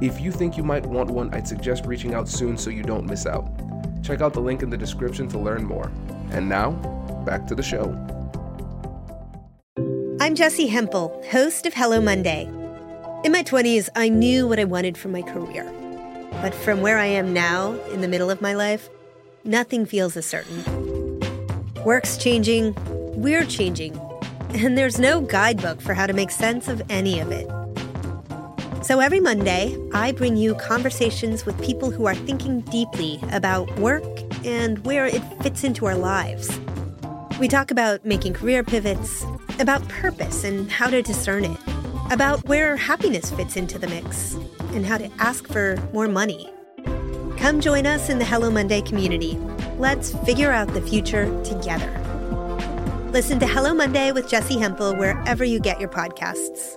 If 0.00 0.18
you 0.18 0.32
think 0.32 0.56
you 0.56 0.62
might 0.62 0.86
want 0.86 1.10
one, 1.10 1.32
I'd 1.34 1.46
suggest 1.46 1.84
reaching 1.84 2.14
out 2.14 2.26
soon 2.26 2.56
so 2.56 2.70
you 2.70 2.82
don't 2.82 3.04
miss 3.04 3.26
out. 3.26 3.46
Check 4.02 4.22
out 4.22 4.32
the 4.32 4.40
link 4.40 4.62
in 4.62 4.70
the 4.70 4.76
description 4.78 5.28
to 5.28 5.38
learn 5.38 5.62
more. 5.62 5.92
And 6.30 6.48
now, 6.48 6.70
back 7.26 7.46
to 7.48 7.54
the 7.54 7.62
show. 7.62 7.84
I'm 10.18 10.34
Jessi 10.34 10.70
Hempel, 10.70 11.22
host 11.30 11.66
of 11.66 11.74
Hello 11.74 12.00
Monday. 12.00 12.44
In 13.24 13.32
my 13.32 13.42
20s, 13.42 13.90
I 13.94 14.08
knew 14.08 14.48
what 14.48 14.58
I 14.58 14.64
wanted 14.64 14.96
from 14.96 15.12
my 15.12 15.20
career. 15.20 15.70
But 16.40 16.54
from 16.54 16.80
where 16.80 16.96
I 16.96 17.06
am 17.06 17.34
now, 17.34 17.72
in 17.90 18.00
the 18.00 18.08
middle 18.08 18.30
of 18.30 18.40
my 18.40 18.54
life, 18.54 18.88
nothing 19.44 19.84
feels 19.84 20.16
as 20.16 20.24
certain. 20.24 21.20
Work's 21.84 22.16
changing, 22.16 22.74
we're 23.20 23.44
changing, 23.44 24.00
and 24.54 24.78
there's 24.78 24.98
no 24.98 25.20
guidebook 25.20 25.82
for 25.82 25.92
how 25.92 26.06
to 26.06 26.14
make 26.14 26.30
sense 26.30 26.68
of 26.68 26.80
any 26.88 27.20
of 27.20 27.30
it. 27.30 27.46
So 28.90 28.98
every 28.98 29.20
Monday, 29.20 29.78
I 29.92 30.10
bring 30.10 30.36
you 30.36 30.56
conversations 30.56 31.46
with 31.46 31.56
people 31.62 31.92
who 31.92 32.06
are 32.06 32.14
thinking 32.16 32.62
deeply 32.62 33.20
about 33.30 33.70
work 33.78 34.02
and 34.44 34.84
where 34.84 35.06
it 35.06 35.20
fits 35.44 35.62
into 35.62 35.86
our 35.86 35.94
lives. 35.94 36.58
We 37.38 37.46
talk 37.46 37.70
about 37.70 38.04
making 38.04 38.32
career 38.32 38.64
pivots, 38.64 39.24
about 39.60 39.86
purpose 39.86 40.42
and 40.42 40.68
how 40.68 40.90
to 40.90 41.02
discern 41.02 41.44
it, 41.44 41.56
about 42.10 42.44
where 42.48 42.74
happiness 42.74 43.30
fits 43.30 43.56
into 43.56 43.78
the 43.78 43.86
mix, 43.86 44.34
and 44.72 44.84
how 44.84 44.98
to 44.98 45.08
ask 45.20 45.46
for 45.46 45.76
more 45.92 46.08
money. 46.08 46.50
Come 47.36 47.60
join 47.60 47.86
us 47.86 48.08
in 48.08 48.18
the 48.18 48.24
Hello 48.24 48.50
Monday 48.50 48.80
community. 48.80 49.38
Let's 49.78 50.16
figure 50.24 50.50
out 50.50 50.66
the 50.74 50.82
future 50.82 51.26
together. 51.44 51.96
Listen 53.12 53.38
to 53.38 53.46
Hello 53.46 53.72
Monday 53.72 54.10
with 54.10 54.26
Jessi 54.26 54.58
Hempel 54.58 54.96
wherever 54.96 55.44
you 55.44 55.60
get 55.60 55.78
your 55.78 55.90
podcasts. 55.90 56.76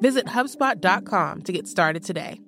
Visit 0.00 0.26
HubSpot.com 0.26 1.42
to 1.42 1.52
get 1.52 1.68
started 1.68 2.04
today. 2.04 2.40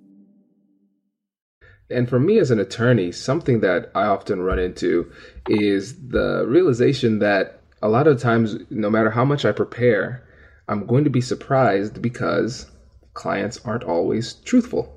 And 1.89 2.09
for 2.09 2.19
me 2.19 2.39
as 2.39 2.51
an 2.51 2.59
attorney, 2.59 3.13
something 3.13 3.61
that 3.61 3.91
I 3.95 4.07
often 4.07 4.43
run 4.43 4.59
into 4.59 5.11
is 5.49 6.09
the 6.09 6.45
realization 6.47 7.21
that 7.21 7.61
a 7.83 7.89
lot 7.89 8.09
of 8.09 8.21
times, 8.21 8.57
no 8.71 8.91
matter 8.91 9.11
how 9.11 9.25
much 9.25 9.45
I 9.45 9.53
prepare, 9.53 10.27
I'm 10.69 10.87
going 10.87 11.05
to 11.05 11.11
be 11.11 11.21
surprised 11.21 12.03
because 12.03 12.71
clients 13.15 13.61
aren't 13.65 13.85
always 13.85 14.35
truthful. 14.35 14.96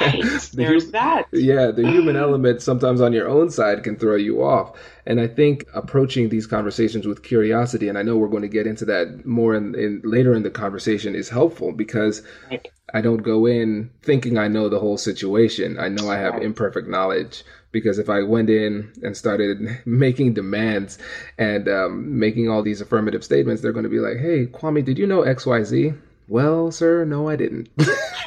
Right. 0.00 0.48
There's 0.52 0.90
that. 0.92 1.24
Yeah, 1.32 1.70
the 1.70 1.84
human 1.90 2.16
element 2.16 2.62
sometimes 2.62 3.00
on 3.00 3.12
your 3.12 3.28
own 3.28 3.50
side 3.50 3.82
can 3.82 3.96
throw 3.96 4.16
you 4.16 4.42
off. 4.42 4.78
And 5.06 5.20
I 5.20 5.26
think 5.26 5.66
approaching 5.74 6.28
these 6.28 6.46
conversations 6.46 7.06
with 7.06 7.22
curiosity, 7.22 7.88
and 7.88 7.98
I 7.98 8.02
know 8.02 8.16
we're 8.16 8.28
going 8.28 8.42
to 8.42 8.48
get 8.48 8.66
into 8.66 8.84
that 8.86 9.26
more 9.26 9.54
in, 9.54 9.74
in 9.74 10.00
later 10.04 10.34
in 10.34 10.42
the 10.42 10.50
conversation, 10.50 11.14
is 11.14 11.28
helpful 11.28 11.72
because 11.72 12.22
Right. 12.50 12.68
I 12.94 13.00
don't 13.00 13.22
go 13.24 13.46
in 13.46 13.90
thinking 14.02 14.38
I 14.38 14.48
know 14.48 14.68
the 14.68 14.78
whole 14.78 14.96
situation. 14.96 15.78
I 15.78 15.88
know 15.88 16.08
I 16.08 16.16
have 16.18 16.34
Right. 16.34 16.42
imperfect 16.44 16.88
knowledge 16.88 17.44
because 17.72 17.98
if 17.98 18.08
I 18.08 18.22
went 18.22 18.48
in 18.48 18.92
and 19.02 19.16
started 19.16 19.60
making 19.86 20.34
demands 20.34 20.98
and 21.36 21.68
um, 21.68 22.18
making 22.18 22.48
all 22.48 22.62
these 22.62 22.80
affirmative 22.80 23.24
statements, 23.24 23.60
they're 23.60 23.72
going 23.72 23.82
to 23.84 23.90
be 23.90 23.98
like, 24.00 24.18
"Hey, 24.18 24.46
Kwame, 24.46 24.84
did 24.84 24.98
you 24.98 25.06
know 25.06 25.22
X, 25.22 25.44
Y, 25.46 25.62
Z?" 25.64 25.94
Well, 26.28 26.70
sir, 26.70 27.04
no, 27.04 27.28
I 27.28 27.36
didn't. 27.36 27.68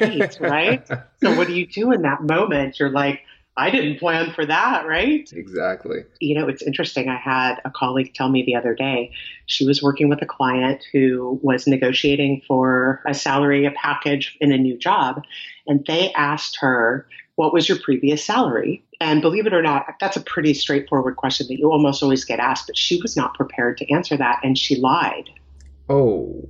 Right, 0.00 0.40
right? 0.40 0.88
So 1.22 1.36
what 1.36 1.46
do 1.46 1.52
you 1.52 1.66
do 1.66 1.92
in 1.92 2.02
that 2.02 2.22
moment? 2.22 2.80
You're 2.80 2.88
like, 2.88 3.20
I 3.56 3.68
didn't 3.70 3.98
plan 3.98 4.32
for 4.32 4.46
that, 4.46 4.86
right? 4.86 5.30
exactly. 5.34 6.04
You 6.20 6.38
know, 6.38 6.48
it's 6.48 6.62
interesting. 6.62 7.10
I 7.10 7.18
had 7.18 7.56
a 7.66 7.70
colleague 7.70 8.14
tell 8.14 8.30
me 8.30 8.42
the 8.42 8.54
other 8.54 8.74
day 8.74 9.12
she 9.44 9.66
was 9.66 9.82
working 9.82 10.08
with 10.08 10.22
a 10.22 10.26
client 10.26 10.82
who 10.92 11.38
was 11.42 11.66
negotiating 11.66 12.40
for 12.48 13.02
a 13.06 13.12
salary, 13.12 13.66
a 13.66 13.72
package 13.72 14.38
in 14.40 14.52
a 14.52 14.56
new 14.56 14.78
job. 14.78 15.22
And 15.66 15.84
they 15.86 16.12
asked 16.14 16.56
her, 16.60 17.06
What 17.34 17.52
was 17.52 17.68
your 17.68 17.78
previous 17.78 18.24
salary? 18.24 18.82
And 18.98 19.20
believe 19.20 19.46
it 19.46 19.52
or 19.52 19.62
not, 19.62 19.86
that's 20.00 20.16
a 20.16 20.22
pretty 20.22 20.54
straightforward 20.54 21.16
question 21.16 21.46
that 21.48 21.58
you 21.58 21.70
almost 21.70 22.02
always 22.02 22.24
get 22.24 22.38
asked, 22.38 22.66
but 22.66 22.78
she 22.78 23.00
was 23.02 23.16
not 23.16 23.34
prepared 23.34 23.76
to 23.78 23.92
answer 23.92 24.16
that. 24.16 24.40
And 24.42 24.56
she 24.56 24.76
lied. 24.76 25.28
Oh, 25.88 26.42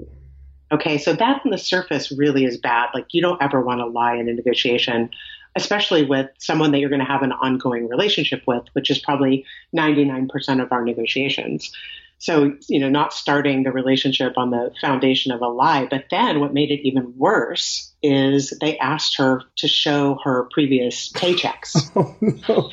Okay, 0.73 0.99
so 0.99 1.13
that 1.15 1.43
on 1.45 1.51
the 1.51 1.59
surface 1.59 2.13
really 2.13 2.45
is 2.45 2.57
bad. 2.57 2.91
Like, 2.95 3.07
you 3.11 3.21
don't 3.21 3.43
ever 3.43 3.61
want 3.61 3.81
to 3.81 3.87
lie 3.87 4.15
in 4.15 4.29
a 4.29 4.33
negotiation, 4.33 5.11
especially 5.57 6.05
with 6.05 6.29
someone 6.39 6.71
that 6.71 6.79
you're 6.79 6.91
going 6.91 7.01
to 7.01 7.07
have 7.07 7.23
an 7.23 7.33
ongoing 7.33 7.89
relationship 7.89 8.43
with, 8.47 8.63
which 8.75 8.91
is 8.91 9.01
probably 9.01 9.45
99% 9.77 10.63
of 10.63 10.71
our 10.71 10.85
negotiations. 10.85 11.73
So, 12.19 12.55
you 12.69 12.79
know, 12.79 12.89
not 12.89 13.13
starting 13.13 13.65
the 13.65 13.73
relationship 13.73 14.35
on 14.37 14.51
the 14.51 14.73
foundation 14.81 15.33
of 15.33 15.41
a 15.41 15.49
lie. 15.49 15.89
But 15.91 16.05
then 16.11 16.39
what 16.39 16.55
made 16.55 16.71
it 16.71 16.87
even 16.87 17.15
worse 17.17 17.90
is 18.03 18.53
they 18.61 18.79
asked 18.79 19.19
her 19.19 19.43
to 19.57 19.69
show 19.69 20.19
her 20.25 20.49
previous 20.53 21.11
paychecks. 21.11 21.91
oh 21.97 22.17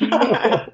no, 0.00 0.68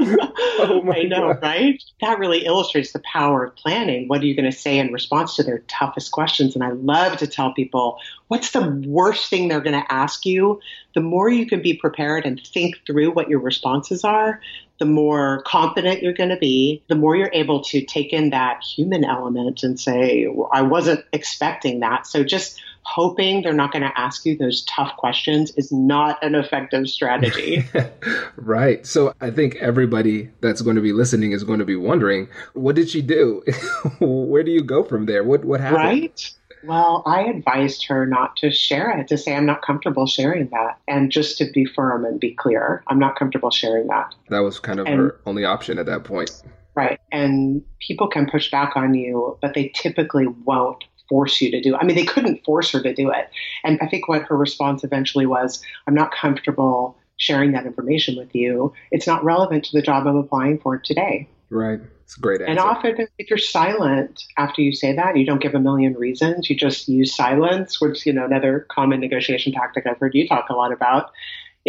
no. 0.00 0.32
Oh, 0.60 0.82
my 0.82 0.96
I 0.96 1.02
know, 1.04 1.32
God. 1.32 1.42
right? 1.42 1.82
That 2.00 2.18
really 2.18 2.44
illustrates 2.44 2.92
the 2.92 3.00
power 3.00 3.44
of 3.44 3.56
planning. 3.56 4.08
What 4.08 4.22
are 4.22 4.26
you 4.26 4.34
going 4.34 4.50
to 4.50 4.56
say 4.56 4.78
in 4.78 4.92
response 4.92 5.36
to 5.36 5.42
their 5.42 5.60
toughest 5.68 6.10
questions? 6.10 6.54
And 6.54 6.64
I 6.64 6.70
love 6.70 7.18
to 7.18 7.26
tell 7.26 7.52
people 7.52 7.98
what's 8.28 8.50
the 8.50 8.82
worst 8.86 9.30
thing 9.30 9.48
they're 9.48 9.60
going 9.60 9.80
to 9.80 9.92
ask 9.92 10.26
you? 10.26 10.60
The 10.94 11.00
more 11.00 11.28
you 11.28 11.46
can 11.46 11.62
be 11.62 11.74
prepared 11.74 12.26
and 12.26 12.40
think 12.40 12.76
through 12.86 13.12
what 13.12 13.28
your 13.28 13.40
responses 13.40 14.04
are, 14.04 14.40
the 14.78 14.84
more 14.84 15.42
confident 15.42 16.02
you're 16.02 16.12
going 16.12 16.30
to 16.30 16.36
be, 16.36 16.82
the 16.88 16.94
more 16.94 17.16
you're 17.16 17.30
able 17.32 17.62
to 17.64 17.84
take 17.84 18.12
in 18.12 18.30
that 18.30 18.62
human 18.62 19.04
element 19.04 19.62
and 19.62 19.78
say, 19.78 20.26
I 20.52 20.62
wasn't 20.62 21.04
expecting 21.12 21.80
that. 21.80 22.06
So 22.06 22.22
just 22.24 22.60
hoping 22.88 23.42
they're 23.42 23.52
not 23.52 23.70
going 23.70 23.82
to 23.82 24.00
ask 24.00 24.24
you 24.24 24.36
those 24.36 24.64
tough 24.64 24.96
questions 24.96 25.52
is 25.56 25.70
not 25.70 26.22
an 26.24 26.34
effective 26.34 26.88
strategy. 26.88 27.68
right. 28.36 28.86
So 28.86 29.12
I 29.20 29.30
think 29.30 29.56
everybody 29.56 30.30
that's 30.40 30.62
going 30.62 30.76
to 30.76 30.82
be 30.82 30.92
listening 30.92 31.32
is 31.32 31.44
going 31.44 31.58
to 31.58 31.66
be 31.66 31.76
wondering, 31.76 32.28
what 32.54 32.76
did 32.76 32.88
she 32.88 33.02
do? 33.02 33.42
Where 34.00 34.42
do 34.42 34.50
you 34.50 34.62
go 34.62 34.84
from 34.84 35.04
there? 35.04 35.22
What 35.22 35.44
what 35.44 35.60
happened? 35.60 35.78
Right? 35.78 36.34
Well, 36.64 37.02
I 37.06 37.22
advised 37.24 37.86
her 37.86 38.04
not 38.06 38.36
to 38.38 38.50
share 38.50 38.98
it, 38.98 39.08
to 39.08 39.18
say, 39.18 39.36
I'm 39.36 39.46
not 39.46 39.62
comfortable 39.62 40.06
sharing 40.06 40.48
that. 40.48 40.80
And 40.88 41.12
just 41.12 41.38
to 41.38 41.50
be 41.52 41.66
firm 41.66 42.04
and 42.04 42.18
be 42.18 42.34
clear, 42.34 42.82
I'm 42.88 42.98
not 42.98 43.16
comfortable 43.16 43.50
sharing 43.50 43.86
that. 43.88 44.14
That 44.30 44.40
was 44.40 44.58
kind 44.58 44.80
of 44.80 44.86
And- 44.86 44.98
her 44.98 45.20
only 45.24 45.44
option 45.44 45.78
at 45.78 45.86
that 45.86 46.04
point. 46.04 46.42
Right. 46.74 47.00
And 47.10 47.64
people 47.80 48.08
can 48.08 48.30
push 48.30 48.52
back 48.52 48.76
on 48.76 48.94
you, 48.94 49.36
but 49.42 49.54
they 49.54 49.72
typically 49.74 50.28
won't 50.28 50.84
force 51.08 51.40
you 51.40 51.50
to 51.50 51.60
do 51.60 51.74
it. 51.74 51.78
I 51.80 51.84
mean, 51.84 51.96
they 51.96 52.04
couldn't 52.04 52.44
force 52.44 52.70
her 52.72 52.82
to 52.82 52.94
do 52.94 53.10
it. 53.10 53.30
And 53.64 53.78
I 53.80 53.86
think 53.86 54.08
what 54.08 54.22
her 54.22 54.36
response 54.36 54.84
eventually 54.84 55.26
was, 55.26 55.62
I'm 55.86 55.94
not 55.94 56.12
comfortable 56.12 56.96
sharing 57.16 57.52
that 57.52 57.66
information 57.66 58.16
with 58.16 58.34
you. 58.34 58.72
It's 58.90 59.06
not 59.06 59.24
relevant 59.24 59.64
to 59.64 59.76
the 59.76 59.82
job 59.82 60.06
I'm 60.06 60.16
applying 60.16 60.58
for 60.58 60.78
today. 60.78 61.28
Right. 61.50 61.80
It's 62.04 62.16
a 62.16 62.20
great 62.20 62.40
answer. 62.40 62.50
And 62.50 62.58
often, 62.58 63.06
if 63.18 63.28
you're 63.28 63.38
silent 63.38 64.24
after 64.38 64.62
you 64.62 64.72
say 64.72 64.94
that, 64.94 65.16
you 65.16 65.26
don't 65.26 65.42
give 65.42 65.54
a 65.54 65.60
million 65.60 65.94
reasons. 65.94 66.48
You 66.48 66.56
just 66.56 66.88
use 66.88 67.14
silence, 67.14 67.80
which 67.80 68.06
you 68.06 68.14
know 68.14 68.24
another 68.24 68.66
common 68.70 69.00
negotiation 69.00 69.52
tactic 69.52 69.86
I've 69.86 69.98
heard 69.98 70.14
you 70.14 70.26
talk 70.26 70.48
a 70.48 70.54
lot 70.54 70.72
about. 70.72 71.10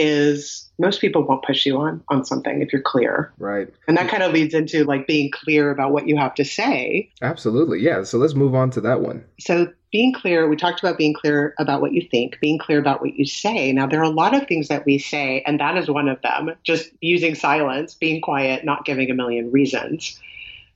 Is 0.02 0.70
most 0.80 1.02
people 1.02 1.24
won't 1.24 1.44
push 1.44 1.66
you 1.66 1.78
on 1.78 2.02
on 2.08 2.24
something 2.24 2.62
if 2.62 2.72
you're 2.72 2.82
clear, 2.82 3.34
right. 3.38 3.68
and 3.86 3.98
that 3.98 4.10
kind 4.10 4.24
of 4.24 4.32
leads 4.32 4.54
into 4.54 4.86
like 4.86 5.08
being 5.08 5.30
clear 5.30 5.72
about 5.72 5.92
what 5.92 6.08
you 6.08 6.16
have 6.16 6.34
to 6.36 6.46
say. 6.46 7.10
Absolutely. 7.22 7.82
Yeah. 7.82 8.04
So 8.04 8.18
let's 8.18 8.34
move 8.34 8.56
on 8.56 8.72
to 8.72 8.82
that 8.82 9.02
one. 9.02 9.26
So 9.42 9.68
being 9.92 10.14
clear, 10.14 10.48
we 10.48 10.56
talked 10.56 10.80
about 10.80 10.98
being 10.98 11.14
clear 11.14 11.54
about 11.58 11.82
what 11.82 11.92
you 11.92 12.08
think, 12.10 12.40
being 12.40 12.60
clear 12.60 12.80
about 12.80 13.02
what 13.02 13.16
you 13.16 13.26
say. 13.26 13.74
Now 13.74 13.88
there 13.88 14.00
are 14.00 14.04
a 14.04 14.10
lot 14.10 14.34
of 14.34 14.48
things 14.48 14.70
that 14.70 14.86
we 14.86 15.00
say, 15.00 15.44
and 15.46 15.60
that 15.60 15.78
is 15.78 15.90
one 15.90 16.08
of 16.08 16.22
them. 16.22 16.52
Just 16.64 16.92
using 17.02 17.36
silence, 17.36 17.94
being 17.94 18.22
quiet, 18.22 18.64
not 18.64 18.86
giving 18.86 19.12
a 19.12 19.14
million 19.14 19.52
reasons. 19.52 20.20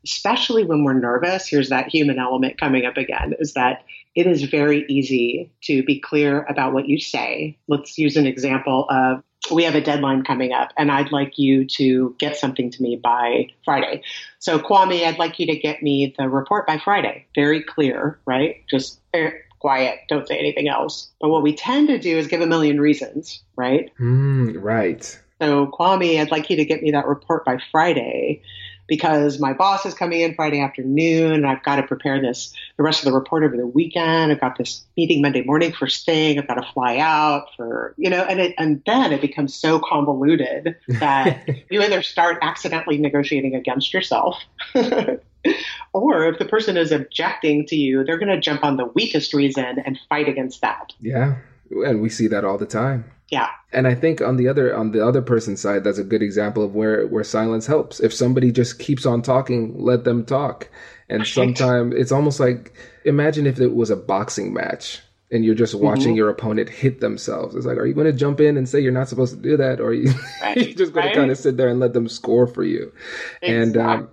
Especially 0.04 0.64
when 0.66 0.84
we're 0.84 0.94
nervous, 0.94 1.48
here's 1.48 1.70
that 1.70 1.88
human 1.88 2.20
element 2.20 2.60
coming 2.60 2.86
up 2.86 2.98
again, 2.98 3.34
is 3.40 3.54
that 3.54 3.84
it 4.16 4.28
is 4.28 4.44
very 4.44 4.86
easy 4.88 5.52
to 5.64 5.84
be 5.84 6.00
clear 6.00 6.44
about 6.44 6.74
what 6.74 6.88
you 6.88 7.00
say. 7.00 7.58
Let's 7.68 7.98
use 7.98 8.16
an 8.16 8.28
example 8.28 8.86
of 8.90 9.24
we 9.52 9.64
have 9.64 9.76
a 9.76 9.82
deadline 9.82 10.24
coming 10.24 10.54
up 10.54 10.72
and 10.78 10.92
I'd 10.92 11.12
like 11.12 11.38
you 11.38 11.66
to 11.66 12.16
get 12.18 12.38
something 12.38 12.72
to 12.72 12.82
me 12.82 12.96
by 12.96 13.48
Friday. 13.66 14.02
So 14.40 14.60
Kwame, 14.60 15.06
I'd 15.06 15.20
like 15.20 15.40
you 15.40 15.46
to 15.48 15.56
get 15.56 15.84
me 15.84 16.14
the 16.18 16.30
report 16.30 16.66
by 16.66 16.78
Friday. 16.78 17.26
Very 17.36 17.62
clear, 17.62 18.20
right? 18.26 18.64
Just 18.70 19.02
eh, 19.14 19.32
quiet. 19.60 20.00
Don't 20.08 20.28
say 20.28 20.38
anything 20.38 20.70
else. 20.70 21.10
But 21.20 21.30
what 21.30 21.44
we 21.44 21.54
tend 21.56 21.90
to 21.90 21.98
do 21.98 22.18
is 22.18 22.28
give 22.28 22.42
a 22.42 22.48
million 22.48 22.80
reasons, 22.80 23.44
right? 23.58 23.92
Mm, 24.00 24.62
right. 24.62 25.20
So 25.42 25.68
Kwame, 25.68 26.22
I'd 26.22 26.32
like 26.32 26.50
you 26.50 26.56
to 26.56 26.66
get 26.66 26.82
me 26.82 26.92
that 26.92 27.06
report 27.06 27.44
by 27.44 27.58
Friday 27.72 28.42
because 28.88 29.40
my 29.40 29.54
boss 29.54 29.86
is 29.86 29.94
coming 29.94 30.22
in 30.22 30.36
Friday 30.36 30.60
afternoon 30.60 31.34
and 31.34 31.48
I've 31.48 31.64
got 31.64 31.78
to 31.78 31.84
prepare 31.84 32.22
this 32.22 32.54
the 32.78 32.84
rest 32.84 33.00
of 33.00 33.06
the 33.06 33.18
report 33.18 33.44
over 33.44 33.56
the 33.56 33.68
weekend. 33.68 34.32
I've 34.32 34.42
got 34.42 34.58
this 34.58 34.84
meeting 34.98 35.22
Monday 35.22 35.44
morning 35.44 35.72
first 35.72 36.06
thing. 36.06 36.38
I've 36.38 36.48
got 36.48 36.56
to 36.56 36.68
fly 36.74 36.98
out 36.98 37.48
for 37.56 37.94
you 37.98 38.10
know, 38.10 38.24
and 38.24 38.40
it, 38.40 38.56
and 38.58 38.82
then 38.86 39.12
it 39.12 39.22
becomes 39.22 39.56
so 39.56 39.80
convoluted 39.80 40.76
that 40.88 41.48
you 41.70 41.82
either 41.82 42.02
start 42.02 42.38
accidentally 42.42 42.98
negotiating 42.98 43.56
against 43.56 43.94
yourself. 43.94 44.38
Or 45.94 46.26
if 46.26 46.40
the 46.40 46.46
person 46.46 46.78
is 46.78 46.92
objecting 46.92 47.66
to 47.68 47.76
you, 47.76 48.04
they're 48.04 48.18
going 48.18 48.30
to 48.30 48.40
jump 48.40 48.64
on 48.64 48.78
the 48.78 48.86
weakest 48.86 49.34
reason 49.34 49.80
and 49.86 50.00
fight 50.10 50.28
against 50.28 50.62
that. 50.62 50.94
yeah. 51.02 51.36
And 51.70 52.02
we 52.02 52.10
see 52.10 52.28
that 52.28 52.46
all 52.46 52.58
the 52.58 52.66
time. 52.68 53.12
Yeah. 53.34 53.50
And 53.72 53.88
I 53.88 53.96
think 53.96 54.22
on 54.22 54.38
the 54.38 54.48
other 54.48 54.76
on 54.76 54.92
the 54.92 55.06
other 55.06 55.22
person's 55.22 55.60
side, 55.62 55.84
that's 55.84 55.98
a 55.98 56.04
good 56.04 56.22
example 56.22 56.64
of 56.64 56.76
where 56.76 57.08
where 57.08 57.24
silence 57.24 57.66
helps. 57.66 58.00
If 58.00 58.14
somebody 58.14 58.52
just 58.52 58.80
keeps 58.80 59.06
on 59.06 59.22
talking, 59.22 59.74
let 59.78 60.04
them 60.04 60.24
talk. 60.26 60.70
And 61.10 61.26
sometimes 61.26 61.94
it's 61.96 62.12
almost 62.12 62.40
like 62.40 62.74
imagine 63.06 63.46
if 63.48 63.60
it 63.60 63.74
was 63.76 63.90
a 63.90 63.96
boxing 63.96 64.54
match 64.54 65.02
and 65.32 65.44
you're 65.44 65.56
just 65.56 65.74
watching 65.74 66.14
Mhm. 66.14 66.18
your 66.18 66.30
opponent 66.30 66.70
hit 66.70 67.00
themselves. 67.00 67.56
It's 67.56 67.66
like, 67.66 67.78
are 67.78 67.88
you 67.88 67.96
going 67.96 68.06
to 68.06 68.14
jump 68.26 68.40
in 68.40 68.56
and 68.56 68.70
say 68.70 68.80
you're 68.80 68.92
not 68.92 69.10
supposed 69.10 69.34
to 69.36 69.42
do 69.42 69.58
that, 69.58 69.80
or 69.82 69.88
are 69.88 69.94
you 69.94 70.12
Right. 70.44 70.56
you're 70.58 70.76
just 70.76 70.94
going 70.94 71.08
Right. 71.08 71.14
to 71.16 71.20
kind 71.20 71.32
of 71.32 71.38
sit 71.40 71.58
there 71.58 71.70
and 71.70 71.80
let 71.80 71.94
them 71.94 72.08
score 72.08 72.46
for 72.46 72.64
you? 72.64 72.92
Exactly. 73.42 73.52
And, 73.52 73.78
um, 73.78 74.08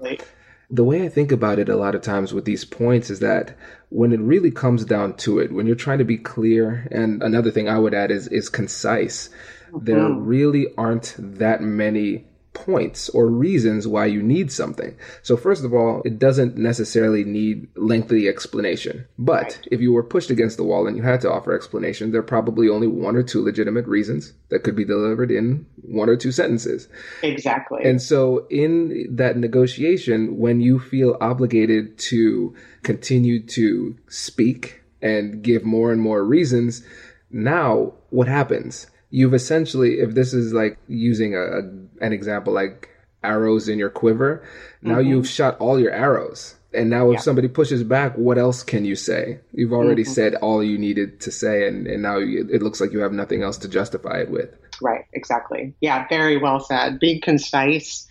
the 0.70 0.84
way 0.84 1.02
I 1.04 1.08
think 1.08 1.30
about 1.32 1.58
it 1.58 1.68
a 1.68 1.76
lot 1.76 1.94
of 1.94 2.00
times 2.00 2.32
with 2.32 2.44
these 2.46 2.64
points 2.64 3.10
is 3.10 3.18
that 3.20 3.54
when 3.90 4.12
it 4.12 4.20
really 4.20 4.50
comes 4.50 4.84
down 4.84 5.12
to 5.14 5.38
it, 5.40 5.52
when 5.52 5.66
you're 5.66 5.74
trying 5.76 5.98
to 5.98 6.04
be 6.04 6.16
clear, 6.16 6.86
and 6.90 7.22
another 7.22 7.50
thing 7.50 7.68
I 7.68 7.78
would 7.78 7.94
add 7.94 8.10
is 8.10 8.26
is 8.28 8.48
concise, 8.48 9.28
there 9.74 10.08
Mhm. 10.08 10.26
really 10.26 10.66
aren't 10.78 11.14
that 11.18 11.60
many 11.60 12.24
points 12.52 13.08
or 13.10 13.28
reasons 13.28 13.86
why 13.86 14.06
you 14.06 14.22
need 14.22 14.50
something. 14.50 14.96
So 15.22 15.36
first 15.36 15.64
of 15.64 15.72
all, 15.72 16.02
it 16.04 16.18
doesn't 16.18 16.56
necessarily 16.56 17.22
need 17.24 17.68
lengthy 17.76 18.28
explanation. 18.28 19.06
But 19.18 19.42
Right. 19.42 19.68
if 19.70 19.80
you 19.80 19.92
were 19.92 20.02
pushed 20.02 20.30
against 20.30 20.56
the 20.56 20.64
wall 20.64 20.86
and 20.86 20.96
you 20.96 21.02
had 21.02 21.20
to 21.20 21.30
offer 21.30 21.52
explanation, 21.54 22.10
there 22.10 22.20
are 22.20 22.24
probably 22.24 22.68
only 22.68 22.88
one 22.88 23.14
or 23.14 23.22
two 23.22 23.42
legitimate 23.42 23.86
reasons 23.86 24.32
that 24.48 24.64
could 24.64 24.74
be 24.74 24.84
delivered 24.84 25.30
in 25.30 25.64
one 25.82 26.08
or 26.08 26.16
two 26.16 26.32
sentences. 26.32 26.88
Exactly. 27.22 27.82
And 27.84 28.02
so, 28.02 28.46
in 28.50 29.06
that 29.16 29.36
negotiation, 29.36 30.36
when 30.38 30.60
you 30.60 30.78
feel 30.80 31.16
obligated 31.20 31.98
to 31.98 32.54
continue 32.82 33.40
to 33.46 33.96
speak 34.08 34.82
and 35.00 35.42
give 35.42 35.64
more 35.64 35.92
and 35.92 36.00
more 36.02 36.24
reasons, 36.24 36.82
now 37.30 37.94
what 38.10 38.26
happens? 38.26 38.88
You've 39.10 39.34
essentially, 39.34 40.00
if 40.00 40.14
this 40.14 40.32
is 40.32 40.52
like 40.52 40.78
using 40.88 41.34
a, 41.34 41.58
an 42.04 42.12
example 42.12 42.52
like 42.52 42.88
arrows 43.22 43.68
in 43.68 43.78
your 43.78 43.90
quiver, 43.90 44.42
now 44.82 44.98
Mhm. 44.98 45.06
you've 45.08 45.28
shot 45.28 45.56
all 45.58 45.78
your 45.80 45.90
arrows. 45.92 46.54
And 46.72 46.88
now 46.88 47.08
if 47.10 47.14
Yeah. 47.14 47.20
somebody 47.20 47.48
pushes 47.48 47.82
back, 47.82 48.16
what 48.16 48.38
else 48.38 48.62
can 48.62 48.84
you 48.84 48.94
say? 48.94 49.40
You've 49.52 49.72
already 49.72 50.04
Mhm. 50.04 50.08
said 50.14 50.34
all 50.36 50.62
you 50.62 50.78
needed 50.78 51.18
to 51.20 51.30
say, 51.32 51.66
and, 51.66 51.86
and 51.88 52.00
now 52.02 52.18
you, 52.18 52.48
it 52.50 52.62
looks 52.62 52.80
like 52.80 52.92
you 52.92 53.00
have 53.00 53.12
nothing 53.12 53.42
else 53.42 53.58
to 53.58 53.68
justify 53.68 54.20
it 54.20 54.30
with. 54.30 54.50
Right, 54.80 55.04
exactly. 55.12 55.74
Yeah, 55.80 56.06
very 56.08 56.36
well 56.38 56.60
said. 56.60 57.00
Being 57.00 57.20
concise 57.20 58.06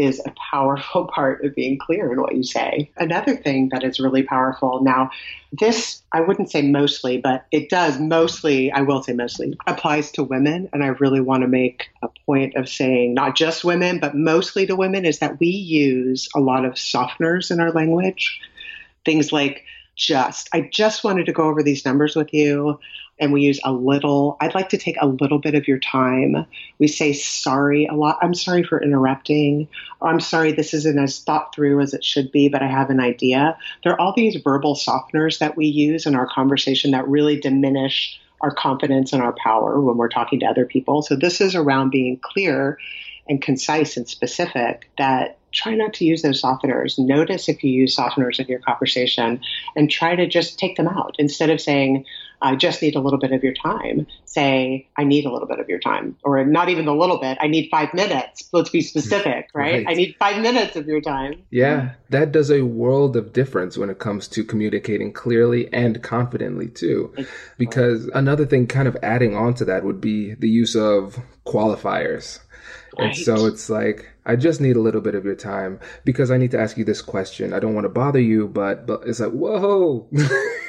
is 0.00 0.20
a 0.24 0.32
powerful 0.50 1.06
part 1.14 1.44
of 1.44 1.54
being 1.54 1.78
clear 1.78 2.12
in 2.12 2.20
what 2.20 2.34
you 2.34 2.42
say. 2.42 2.90
Another 2.96 3.36
thing 3.36 3.68
that 3.70 3.84
is 3.84 4.00
really 4.00 4.22
powerful 4.22 4.82
now, 4.82 5.10
this 5.52 6.02
I 6.12 6.20
wouldn't 6.20 6.50
say 6.50 6.62
mostly, 6.62 7.18
but 7.18 7.46
it 7.50 7.68
does 7.68 7.98
mostly, 7.98 8.72
I 8.72 8.82
will 8.82 9.02
say 9.02 9.12
mostly, 9.12 9.56
applies 9.66 10.10
to 10.12 10.24
women. 10.24 10.68
And 10.72 10.82
I 10.82 10.88
really 10.88 11.20
want 11.20 11.42
to 11.42 11.48
make 11.48 11.88
a 12.02 12.08
point 12.26 12.56
of 12.56 12.68
saying 12.68 13.14
not 13.14 13.36
just 13.36 13.64
women, 13.64 14.00
but 14.00 14.14
mostly 14.14 14.66
to 14.66 14.76
women, 14.76 15.04
is 15.04 15.18
that 15.18 15.38
we 15.38 15.48
use 15.48 16.28
a 16.34 16.40
lot 16.40 16.64
of 16.64 16.74
softeners 16.74 17.50
in 17.50 17.60
our 17.60 17.72
language. 17.72 18.40
Things 19.04 19.32
like 19.32 19.64
just, 19.96 20.48
I 20.52 20.62
just 20.72 21.04
wanted 21.04 21.26
to 21.26 21.32
go 21.32 21.44
over 21.44 21.62
these 21.62 21.84
numbers 21.84 22.16
with 22.16 22.32
you 22.32 22.78
and 23.20 23.32
we 23.32 23.42
use 23.42 23.60
a 23.64 23.72
little. 23.72 24.36
I'd 24.40 24.54
like 24.54 24.70
to 24.70 24.78
take 24.78 24.96
a 25.00 25.06
little 25.06 25.38
bit 25.38 25.54
of 25.54 25.68
your 25.68 25.78
time. 25.78 26.46
We 26.78 26.88
say 26.88 27.12
sorry 27.12 27.86
a 27.86 27.94
lot. 27.94 28.18
I'm 28.22 28.34
sorry 28.34 28.62
for 28.62 28.82
interrupting. 28.82 29.68
Or 30.00 30.08
I'm 30.08 30.20
sorry 30.20 30.52
this 30.52 30.74
isn't 30.74 30.98
as 30.98 31.20
thought 31.20 31.54
through 31.54 31.80
as 31.80 31.94
it 31.94 32.04
should 32.04 32.32
be, 32.32 32.48
but 32.48 32.62
I 32.62 32.66
have 32.66 32.90
an 32.90 33.00
idea. 33.00 33.56
There 33.84 33.92
are 33.92 34.00
all 34.00 34.14
these 34.16 34.40
verbal 34.42 34.74
softeners 34.74 35.38
that 35.38 35.56
we 35.56 35.66
use 35.66 36.06
in 36.06 36.14
our 36.14 36.26
conversation 36.26 36.92
that 36.92 37.06
really 37.06 37.38
diminish 37.38 38.18
our 38.40 38.54
confidence 38.54 39.12
and 39.12 39.22
our 39.22 39.34
power 39.34 39.80
when 39.80 39.98
we're 39.98 40.08
talking 40.08 40.40
to 40.40 40.46
other 40.46 40.64
people. 40.64 41.02
So 41.02 41.14
this 41.14 41.42
is 41.42 41.54
around 41.54 41.90
being 41.90 42.18
clear 42.22 42.78
and 43.28 43.42
concise 43.42 43.96
and 43.96 44.08
specific 44.08 44.90
that 44.96 45.38
try 45.52 45.74
not 45.74 45.94
to 45.94 46.04
use 46.04 46.22
those 46.22 46.42
softeners. 46.42 46.98
Notice 46.98 47.48
if 47.48 47.62
you 47.62 47.70
use 47.70 47.96
softeners 47.96 48.38
in 48.38 48.46
your 48.46 48.60
conversation 48.60 49.40
and 49.76 49.90
try 49.90 50.16
to 50.16 50.26
just 50.26 50.58
take 50.58 50.76
them 50.76 50.88
out. 50.88 51.16
Instead 51.18 51.50
of 51.50 51.60
saying, 51.60 52.06
I 52.42 52.56
just 52.56 52.80
need 52.80 52.96
a 52.96 53.00
little 53.00 53.18
bit 53.18 53.32
of 53.32 53.42
your 53.44 53.52
time, 53.52 54.06
say, 54.24 54.88
I 54.96 55.04
need 55.04 55.26
a 55.26 55.32
little 55.32 55.48
bit 55.48 55.60
of 55.60 55.68
your 55.68 55.78
time. 55.78 56.16
Or 56.24 56.42
not 56.44 56.68
even 56.68 56.88
a 56.88 56.94
little 56.94 57.18
bit, 57.18 57.36
I 57.40 57.48
need 57.48 57.68
five 57.70 57.92
minutes. 57.92 58.48
Let's 58.52 58.70
be 58.70 58.80
specific, 58.80 59.50
right? 59.54 59.84
Right. 59.84 59.86
I 59.88 59.94
need 59.94 60.16
five 60.18 60.40
minutes 60.40 60.76
of 60.76 60.86
your 60.86 61.00
time. 61.00 61.42
Yeah, 61.50 61.92
that 62.08 62.32
does 62.32 62.50
a 62.50 62.62
world 62.62 63.16
of 63.16 63.32
difference 63.32 63.76
when 63.76 63.90
it 63.90 63.98
comes 63.98 64.26
to 64.28 64.44
communicating 64.44 65.12
clearly 65.12 65.70
and 65.72 66.02
confidently 66.02 66.68
too. 66.68 67.14
Because 67.58 68.06
another 68.14 68.46
thing 68.46 68.66
kind 68.66 68.88
of 68.88 68.96
adding 69.02 69.36
on 69.36 69.54
to 69.54 69.64
that 69.66 69.84
would 69.84 70.00
be 70.00 70.34
the 70.34 70.48
use 70.48 70.74
of 70.74 71.18
qualifiers. 71.46 72.40
And 72.98 73.16
so 73.16 73.46
it's 73.46 73.70
like, 73.70 74.10
I 74.26 74.36
just 74.36 74.60
need 74.60 74.76
a 74.76 74.80
little 74.80 75.00
bit 75.00 75.14
of 75.14 75.24
your 75.24 75.34
time 75.34 75.80
because 76.04 76.30
I 76.30 76.36
need 76.36 76.50
to 76.52 76.60
ask 76.60 76.76
you 76.76 76.84
this 76.84 77.02
question. 77.02 77.52
I 77.52 77.58
don't 77.58 77.74
want 77.74 77.84
to 77.84 77.88
bother 77.88 78.20
you, 78.20 78.48
but 78.48 78.86
but 78.86 79.02
it's 79.06 79.20
like, 79.20 79.32
whoa, 79.32 80.08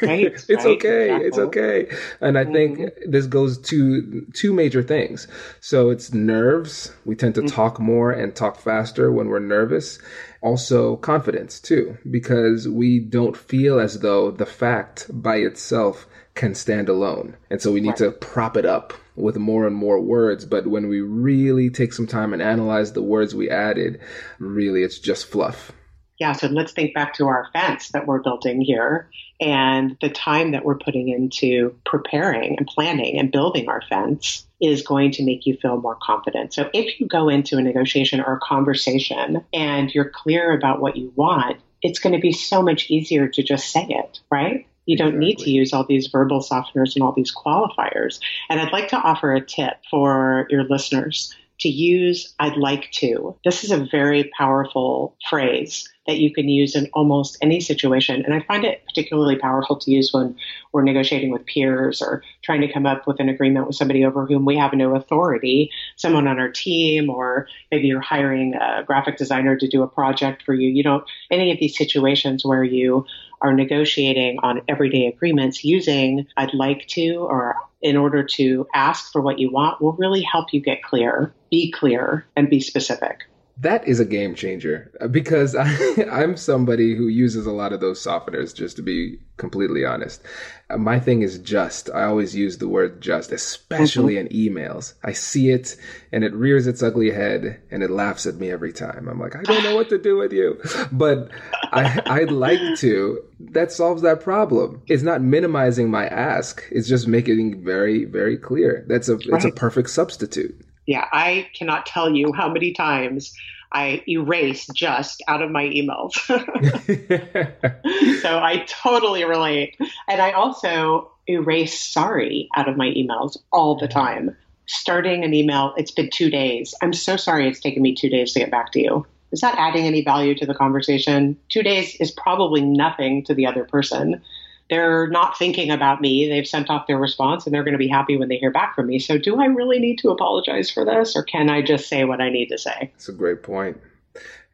Right, 0.02 0.26
it's 0.26 0.50
right, 0.50 0.66
okay, 0.66 1.16
it's 1.18 1.38
okay. 1.38 1.88
And 2.22 2.38
I 2.38 2.46
think 2.46 2.80
mm-hmm. 2.80 3.12
this 3.12 3.28
goes 3.28 3.58
to 3.60 4.26
two 4.34 4.54
major 4.54 4.82
things. 4.82 5.28
So 5.60 5.90
it's 5.90 6.14
nerves. 6.14 6.92
We 7.06 7.16
tend 7.16 7.36
to 7.36 7.42
mm. 7.42 7.54
talk 7.54 7.80
more 7.80 8.12
and 8.12 8.36
talk 8.36 8.60
faster 8.60 9.12
when 9.12 9.28
we're 9.28 9.40
nervous. 9.40 10.00
Also 10.42 10.96
confidence 10.96 11.60
too, 11.60 11.98
because 12.10 12.68
we 12.68 13.00
don't 13.00 13.38
feel 13.38 13.80
as 13.80 14.00
though 14.00 14.32
the 14.32 14.46
fact 14.46 15.08
by 15.12 15.36
itself 15.36 16.08
can 16.34 16.56
stand 16.56 16.90
alone. 16.90 17.36
And 17.50 17.62
so 17.62 17.72
we 17.72 17.82
need 17.82 17.98
to 17.98 18.12
prop 18.12 18.58
it 18.58 18.66
up 18.66 18.94
with 19.16 19.38
more 19.38 19.68
and 19.68 19.76
more 19.76 20.00
words. 20.00 20.46
But 20.46 20.68
when 20.68 20.88
we 20.88 21.02
really 21.02 21.70
take 21.70 21.94
some 21.94 22.08
time 22.08 22.34
and 22.34 22.42
analyze 22.42 22.94
the 22.94 23.02
words 23.02 23.36
we 23.36 23.50
added, 23.50 24.02
really 24.40 24.84
it's 24.84 25.00
just 25.00 25.28
fluff. 25.28 25.72
Yeah, 26.20 26.34
so 26.34 26.48
let's 26.48 26.72
think 26.72 26.94
back 26.94 27.16
to 27.16 27.26
our 27.26 27.48
fence 27.52 27.90
that 27.90 28.06
we're 28.06 28.22
building 28.22 28.62
here 28.62 29.10
and 29.40 29.98
the 30.02 30.10
time 30.10 30.52
that 30.52 30.64
we're 30.64 30.78
putting 30.78 31.10
into 31.10 31.76
preparing 31.84 32.58
and 32.60 32.68
planning 32.68 33.18
and 33.18 33.32
building 33.32 33.68
our 33.68 33.82
fence 33.90 34.46
is 34.62 34.84
going 34.84 35.14
to 35.14 35.26
make 35.26 35.48
you 35.48 35.58
feel 35.60 35.78
more 35.78 35.98
confident. 36.00 36.54
So 36.54 36.70
if 36.74 37.00
you 37.00 37.08
go 37.08 37.28
into 37.28 37.58
a 37.58 37.64
negotiation 37.64 38.22
or 38.22 38.36
a 38.36 38.40
conversation 38.40 39.44
and 39.52 39.92
you're 39.94 40.12
clear 40.12 40.56
about 40.56 40.80
what 40.80 40.96
you 40.96 41.12
want, 41.16 41.58
it's 41.82 41.98
going 41.98 42.14
to 42.14 42.22
be 42.22 42.34
so 42.34 42.62
much 42.62 42.92
easier 42.92 43.28
to 43.28 43.42
just 43.42 43.72
say 43.72 43.88
it, 43.90 44.20
right? 44.30 44.68
You 44.92 44.98
don't 44.98 45.18
need 45.18 45.38
to 45.38 45.50
use 45.50 45.72
all 45.72 45.86
these 45.86 46.08
verbal 46.08 46.42
softeners 46.42 46.96
and 46.96 47.02
all 47.02 47.14
these 47.14 47.34
qualifiers. 47.34 48.20
And 48.50 48.60
I'd 48.60 48.74
like 48.74 48.90
to 48.90 48.98
offer 48.98 49.34
a 49.34 49.40
tip 49.40 49.78
for 49.90 50.48
your 50.50 50.66
listeners 50.66 51.34
to 51.62 51.70
use 51.70 52.34
I'd 52.40 52.58
like 52.58 52.92
to. 52.96 53.34
This 53.46 53.64
is 53.64 53.72
a 53.72 53.86
very 53.90 54.30
powerful 54.38 55.16
phrase 55.30 55.88
that 56.08 56.18
you 56.18 56.34
can 56.34 56.50
use 56.50 56.76
in 56.76 56.90
almost 56.94 57.38
any 57.42 57.60
situation. 57.60 58.26
And 58.26 58.34
I 58.34 58.42
find 58.42 58.66
it 58.66 58.84
particularly 58.86 59.36
powerful 59.36 59.78
to 59.78 59.92
use 59.92 60.12
when 60.12 60.36
we're 60.72 60.84
negotiating 60.84 61.32
with 61.32 61.46
peers 61.46 62.02
or 62.02 62.24
trying 62.42 62.62
to 62.62 62.72
come 62.72 62.86
up 62.86 63.06
with 63.06 63.20
an 63.20 63.30
agreement 63.30 63.68
with 63.68 63.76
somebody 63.76 64.04
over 64.04 64.26
whom 64.26 64.44
we 64.44 64.58
have 64.58 64.74
no 64.74 64.96
authority, 64.96 65.70
someone 65.98 66.28
on 66.28 66.40
our 66.40 66.50
team, 66.50 67.10
or 67.10 67.48
maybe 67.72 67.88
you're 67.88 68.02
hiring 68.02 68.56
a 68.56 68.84
graphic 68.84 69.18
designer 69.18 69.56
to 69.56 69.68
do 69.68 69.84
a 69.84 69.88
project 69.88 70.42
for 70.44 70.54
you. 70.54 70.70
You 70.70 70.84
don't, 70.84 71.04
any 71.30 71.52
of 71.52 71.60
these 71.60 71.78
situations 71.78 72.44
where 72.44 72.64
you 72.64 73.06
are 73.42 73.54
negotiating 73.54 74.40
on 74.44 74.62
everyday 74.68 75.08
agreements 75.08 75.64
using 75.64 76.28
I'd 76.38 76.54
like 76.54 76.88
to 76.90 77.16
or 77.18 77.56
in 77.82 77.98
order 77.98 78.24
to 78.24 78.68
ask 78.74 79.12
for 79.12 79.22
what 79.22 79.40
you 79.40 79.52
want 79.52 79.82
will 79.82 79.94
really 79.94 80.22
help 80.22 80.54
you 80.54 80.62
get 80.62 80.84
clear, 80.84 81.34
be 81.50 81.72
clear, 81.72 82.26
and 82.36 82.50
be 82.50 82.60
specific. 82.60 83.26
That 83.58 83.88
is 83.88 84.00
a 84.00 84.06
game 84.06 84.34
changer 84.34 84.92
uh, 85.00 85.08
because 85.08 85.56
I, 85.60 85.68
I'm 86.12 86.36
somebody 86.38 86.96
who 86.96 87.08
uses 87.08 87.46
a 87.46 87.52
lot 87.52 87.74
of 87.74 87.80
those 87.80 88.04
softeners, 88.04 88.56
just 88.56 88.76
to 88.78 88.82
be 88.82 89.20
completely 89.38 89.86
honest. 89.86 90.22
Uh, 90.70 90.78
My 90.78 91.00
thing 91.00 91.22
is 91.22 91.38
just. 91.40 91.90
I 91.90 92.04
always 92.04 92.36
use 92.36 92.58
the 92.58 92.68
word 92.68 93.02
just, 93.02 93.32
especially 93.32 94.18
in 94.18 94.28
emails. 94.30 94.94
I 95.04 95.12
see 95.14 95.50
it 95.50 95.76
and 96.12 96.24
it 96.24 96.34
rears 96.34 96.68
its 96.68 96.82
ugly 96.82 97.12
head 97.12 97.62
and 97.72 97.84
it 97.84 97.92
laughs 97.92 98.26
at 98.26 98.36
me 98.36 98.50
every 98.52 98.74
time. 98.74 99.08
I'm 99.08 99.20
like, 99.20 99.36
I 99.36 99.44
don't 99.44 99.64
know 99.64 99.76
what 99.76 99.90
to 99.90 99.98
do 99.98 100.18
with 100.18 100.34
you. 100.34 100.60
But 100.92 101.30
I, 101.72 102.02
I'd 102.06 102.32
like 102.32 102.78
to. 102.80 103.24
That 103.40 103.72
solves 103.72 104.02
that 104.02 104.22
problem. 104.22 104.82
It's 104.88 105.04
not 105.04 105.22
minimizing 105.22 105.90
my 105.90 106.06
ask. 106.08 106.64
It's 106.72 106.88
just 106.88 107.08
making 107.08 107.54
it 107.54 107.58
very, 107.60 108.06
very 108.06 108.38
clear. 108.38 108.86
That's 108.88 109.10
a, 109.10 109.18
it's 109.20 109.46
a 109.46 109.52
perfect 109.52 109.90
substitute. 109.90 110.60
Yeah, 110.86 111.08
I 111.12 111.50
cannot 111.54 111.86
tell 111.86 112.14
you 112.14 112.34
how 112.34 112.50
many 112.50 112.74
times 112.74 113.34
I 113.72 114.04
erase 114.08 114.68
just 114.74 115.24
out 115.28 115.42
of 115.42 115.52
my 115.52 115.64
emails. 115.64 116.14
so 118.22 118.40
I 118.40 118.66
totally 118.68 119.24
relate. 119.24 119.78
And 120.08 120.22
I 120.22 120.32
also 120.32 121.12
erase 121.28 121.80
sorry 121.80 122.50
out 122.56 122.68
of 122.68 122.78
my 122.78 122.88
emails 122.88 123.38
all 123.52 123.78
the 123.78 123.88
time. 123.88 124.36
Starting 124.66 125.24
an 125.24 125.34
email, 125.34 125.74
it's 125.78 125.92
been 125.92 126.10
two 126.10 126.30
days. 126.30 126.74
I'm 126.82 126.94
so 126.94 127.16
sorry 127.16 127.48
it's 127.48 127.60
taken 127.60 127.82
me 127.82 127.96
two 127.96 128.10
days 128.10 128.34
to 128.34 128.40
get 128.40 128.52
back 128.52 128.72
to 128.74 128.82
you. 128.82 129.06
Is 129.32 129.42
that 129.42 129.58
adding 129.58 129.86
any 129.86 130.04
value 130.04 130.36
to 130.36 130.46
the 130.46 130.54
conversation? 130.54 131.38
Two 131.48 131.64
days 131.64 131.96
is 131.96 132.12
probably 132.12 132.62
nothing 132.62 133.24
to 133.26 133.34
the 133.34 133.46
other 133.46 133.64
person. 133.64 134.22
They're 134.72 135.08
not 135.08 135.38
thinking 135.38 135.70
about 135.70 136.00
me. 136.00 136.30
They've 136.30 136.48
sent 136.48 136.70
off 136.70 136.88
their 136.88 136.98
response 136.98 137.46
and 137.46 137.54
they're 137.54 137.66
going 137.66 137.74
to 137.74 137.78
be 137.78 137.90
happy 137.90 138.16
when 138.16 138.30
they 138.30 138.38
hear 138.38 138.52
back 138.52 138.74
from 138.74 138.88
me. 138.88 139.00
So, 139.00 139.18
do 139.18 139.40
I 139.40 139.46
really 139.46 139.80
need 139.80 139.98
to 139.98 140.10
apologize 140.10 140.72
for 140.72 140.86
this 140.86 141.16
or 141.16 141.24
can 141.24 141.50
I 141.50 141.62
just 141.62 141.90
say 141.90 142.06
what 142.06 142.22
I 142.22 142.30
need 142.30 142.48
to 142.48 142.58
say? 142.58 142.90
That's 142.94 143.10
a 143.10 143.14
great 143.14 143.44
point. 143.44 143.80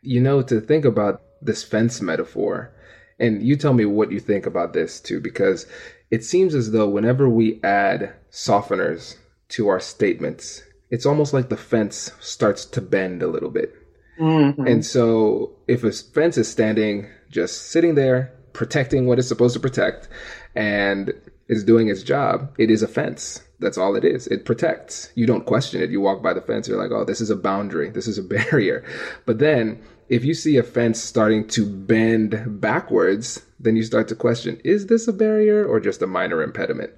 You 0.02 0.20
know, 0.20 0.42
to 0.42 0.60
think 0.60 0.86
about 0.86 1.22
this 1.42 1.64
fence 1.64 2.02
metaphor, 2.02 2.74
and 3.20 3.44
you 3.44 3.56
tell 3.56 3.74
me 3.74 3.86
what 3.86 4.12
you 4.12 4.20
think 4.20 4.48
about 4.48 4.74
this 4.74 5.00
too, 5.00 5.20
because 5.20 5.68
it 6.10 6.24
seems 6.24 6.56
as 6.56 6.72
though 6.72 6.90
whenever 6.90 7.30
we 7.30 7.62
add 7.64 8.14
softeners 8.32 9.18
to 9.50 9.68
our 9.68 9.80
statements, 9.80 10.64
it's 10.90 11.06
almost 11.06 11.32
like 11.32 11.50
the 11.50 11.58
fence 11.58 12.12
starts 12.20 12.66
to 12.66 12.82
bend 12.82 13.22
a 13.22 13.28
little 13.28 13.52
bit. 13.52 13.76
Mhm. 14.20 14.68
And 14.68 14.84
so 14.84 15.52
if 15.68 15.84
a 15.84 15.92
fence 15.92 16.38
is 16.38 16.48
standing, 16.48 17.08
just 17.30 17.70
sitting 17.70 17.94
there, 17.96 18.32
protecting 18.58 19.06
what 19.06 19.20
it's 19.20 19.28
supposed 19.28 19.54
to 19.54 19.60
protect, 19.60 20.10
and 20.56 21.14
is 21.48 21.64
doing 21.64 21.88
its 21.88 22.04
job, 22.04 22.54
it 22.58 22.70
is 22.70 22.82
a 22.82 22.88
fence. 22.88 23.44
That's 23.60 23.78
all 23.78 23.96
it 23.96 24.04
is. 24.04 24.28
It 24.28 24.46
protects. 24.46 25.12
You 25.16 25.26
don't 25.26 25.46
question 25.46 25.82
it. 25.82 25.92
You 25.92 26.02
walk 26.02 26.22
by 26.22 26.34
the 26.34 26.42
fence, 26.42 26.68
you're 26.68 26.82
like, 26.82 26.92
oh, 26.92 27.06
this 27.06 27.22
is 27.22 27.30
a 27.30 27.36
boundary. 27.36 27.90
This 27.90 28.08
is 28.08 28.18
a 28.18 28.24
barrier. 28.36 28.84
But 29.26 29.40
then 29.40 29.82
if 30.10 30.26
you 30.26 30.34
see 30.34 30.58
a 30.58 30.64
fence 30.64 31.02
starting 31.02 31.48
to 31.50 31.66
bend 31.66 32.60
backwards, 32.62 33.46
then 33.60 33.76
you 33.76 33.84
start 33.84 34.08
to 34.08 34.16
question, 34.16 34.60
is 34.64 34.88
this 34.88 35.08
a 35.08 35.14
barrier 35.14 35.66
or 35.66 35.80
just 35.80 36.02
a 36.02 36.08
minor 36.08 36.42
impediment? 36.42 36.92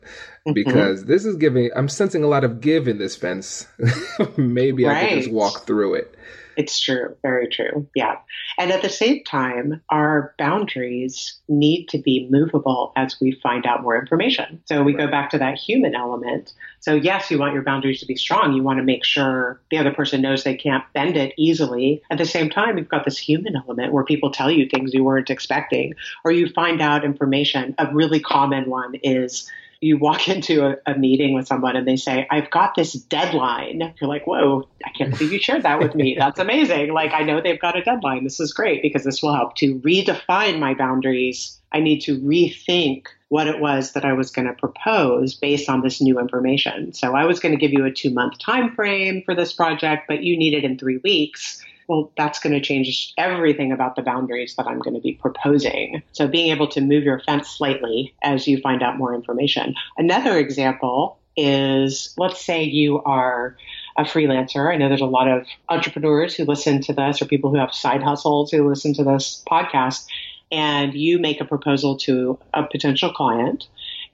Mm-hmm. 0.47 0.53
Because 0.53 1.05
this 1.05 1.25
is 1.25 1.35
giving, 1.35 1.69
I'm 1.75 1.89
sensing 1.89 2.23
a 2.23 2.27
lot 2.27 2.43
of 2.43 2.61
give 2.61 2.87
in 2.87 2.97
this 2.97 3.15
fence. 3.15 3.67
Maybe 4.37 4.87
I 4.87 5.01
could 5.01 5.17
just 5.17 5.31
walk 5.31 5.67
through 5.67 5.95
it. 5.95 6.15
It's 6.59 6.77
true. 6.77 7.15
Very 7.21 7.47
true. 7.47 7.87
Yeah. 7.95 8.17
And 8.57 8.69
at 8.73 8.81
the 8.81 8.89
same 8.89 9.23
time, 9.23 9.81
our 9.89 10.35
boundaries 10.37 11.39
need 11.47 11.85
to 11.87 11.97
be 11.97 12.27
movable 12.29 12.91
as 12.97 13.15
we 13.21 13.31
find 13.41 13.65
out 13.65 13.81
more 13.81 13.97
information. 13.97 14.61
So 14.65 14.83
we 14.83 14.93
right. 14.93 15.05
go 15.05 15.09
back 15.09 15.29
to 15.29 15.37
that 15.37 15.57
human 15.57 15.95
element. 15.95 16.51
So, 16.81 16.95
yes, 16.95 17.31
you 17.31 17.39
want 17.39 17.53
your 17.53 17.63
boundaries 17.63 18.01
to 18.01 18.05
be 18.05 18.17
strong. 18.17 18.51
You 18.51 18.61
want 18.61 18.77
to 18.79 18.83
make 18.83 19.05
sure 19.05 19.61
the 19.71 19.77
other 19.77 19.93
person 19.93 20.21
knows 20.21 20.43
they 20.43 20.53
can't 20.53 20.83
bend 20.91 21.15
it 21.15 21.33
easily. 21.37 22.03
At 22.11 22.17
the 22.17 22.25
same 22.25 22.49
time, 22.49 22.77
you've 22.77 22.89
got 22.89 23.05
this 23.05 23.17
human 23.17 23.55
element 23.55 23.93
where 23.93 24.03
people 24.03 24.29
tell 24.29 24.51
you 24.51 24.67
things 24.67 24.93
you 24.93 25.05
weren't 25.05 25.29
expecting, 25.29 25.93
or 26.25 26.33
you 26.33 26.49
find 26.49 26.81
out 26.81 27.05
information. 27.05 27.73
A 27.77 27.87
really 27.93 28.19
common 28.19 28.69
one 28.69 28.95
is, 28.95 29.49
you 29.81 29.97
walk 29.97 30.27
into 30.29 30.65
a, 30.65 30.77
a, 30.85 30.97
meeting 30.97 31.33
with 31.33 31.47
someone 31.47 31.75
and 31.75 31.87
they 31.87 31.95
say, 31.95 32.27
I've 32.29 32.49
got 32.51 32.75
this 32.75 32.93
deadline. 32.93 33.93
You're 33.99 34.09
like, 34.09 34.27
whoa, 34.27 34.67
I 34.85 34.89
can't 34.91 35.11
believe 35.11 35.31
you 35.31 35.39
shared 35.39 35.63
that 35.63 35.79
with 35.79 35.95
me. 35.95 36.15
That's 36.19 36.39
amazing. 36.39 36.93
Like, 36.93 37.13
I 37.13 37.23
know 37.23 37.41
they've 37.41 37.59
got 37.59 37.77
a 37.77 37.83
deadline. 37.83 38.23
This 38.23 38.39
is 38.39 38.53
great 38.53 38.81
because 38.81 39.03
this 39.03 39.21
will 39.21 39.33
help 39.33 39.55
to 39.57 39.79
redefine 39.79 40.59
my 40.59 40.73
boundaries. 40.73 41.57
I 41.71 41.79
need 41.79 42.01
to 42.01 42.19
rethink 42.19 43.07
what 43.29 43.47
it 43.47 43.59
was 43.59 43.93
that 43.93 44.05
I 44.05 44.13
was 44.13 44.31
going 44.31 44.47
to 44.47 44.53
propose 44.53 45.35
based 45.35 45.69
on 45.69 45.81
this 45.81 46.01
new 46.01 46.19
information. 46.19 46.93
So 46.93 47.15
I 47.15 47.25
was 47.25 47.39
going 47.39 47.53
to 47.53 47.59
give 47.59 47.71
you 47.71 47.85
a 47.85 47.91
two 47.91 48.09
month 48.09 48.39
time 48.39 48.75
frame 48.75 49.21
for 49.23 49.35
this 49.35 49.53
project, 49.53 50.05
but 50.07 50.23
you 50.23 50.37
need 50.37 50.55
it 50.55 50.63
in 50.63 50.77
three 50.77 50.97
weeks 50.97 51.63
well, 51.89 52.11
that's 52.15 52.39
going 52.39 52.53
to 52.53 52.61
change 52.61 53.13
everything 53.17 53.71
about 53.71 53.95
the 53.95 54.03
boundaries 54.03 54.55
that 54.55 54.67
I'm 54.67 54.77
going 54.79 54.93
to 54.93 55.01
be 55.01 55.13
proposing. 55.13 56.03
So 56.11 56.27
being 56.27 56.51
able 56.51 56.67
to 56.69 56.81
move 56.81 57.03
your 57.03 57.19
fence 57.19 57.49
slightly 57.49 58.13
as 58.21 58.47
you 58.47 58.61
find 58.61 58.83
out 58.83 58.97
more 58.97 59.15
information. 59.15 59.73
Another 59.97 60.37
example 60.37 61.17
is 61.35 62.13
let's 62.17 62.45
say 62.45 62.63
you 62.63 63.01
are 63.03 63.57
a 63.97 64.03
freelancer. 64.03 64.71
I 64.71 64.77
know 64.77 64.87
there's 64.87 65.01
a 65.01 65.05
lot 65.05 65.27
of 65.27 65.47
entrepreneurs 65.67 66.35
who 66.35 66.45
listen 66.45 66.81
to 66.81 66.93
this 66.93 67.21
or 67.21 67.25
people 67.25 67.49
who 67.49 67.57
have 67.57 67.73
side 67.73 68.03
hustles 68.03 68.51
who 68.51 68.69
listen 68.69 68.93
to 68.93 69.03
this 69.03 69.43
podcast 69.49 70.05
and 70.51 70.93
you 70.93 71.19
make 71.19 71.41
a 71.41 71.45
proposal 71.45 71.97
to 71.97 72.37
a 72.53 72.63
potential 72.63 73.11
client 73.11 73.67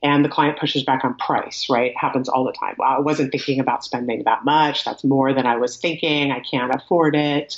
and 0.03 0.23
the 0.23 0.29
client 0.29 0.59
pushes 0.59 0.83
back 0.83 1.03
on 1.03 1.15
price, 1.15 1.67
right? 1.69 1.91
It 1.91 1.97
happens 1.97 2.29
all 2.29 2.43
the 2.43 2.51
time. 2.51 2.75
Well, 2.77 2.89
I 2.89 2.99
wasn't 2.99 3.31
thinking 3.31 3.59
about 3.59 3.83
spending 3.83 4.23
that 4.25 4.45
much. 4.45 4.83
That's 4.85 5.03
more 5.03 5.33
than 5.33 5.45
I 5.45 5.57
was 5.57 5.77
thinking. 5.77 6.31
I 6.31 6.39
can't 6.39 6.73
afford 6.73 7.15
it. 7.15 7.57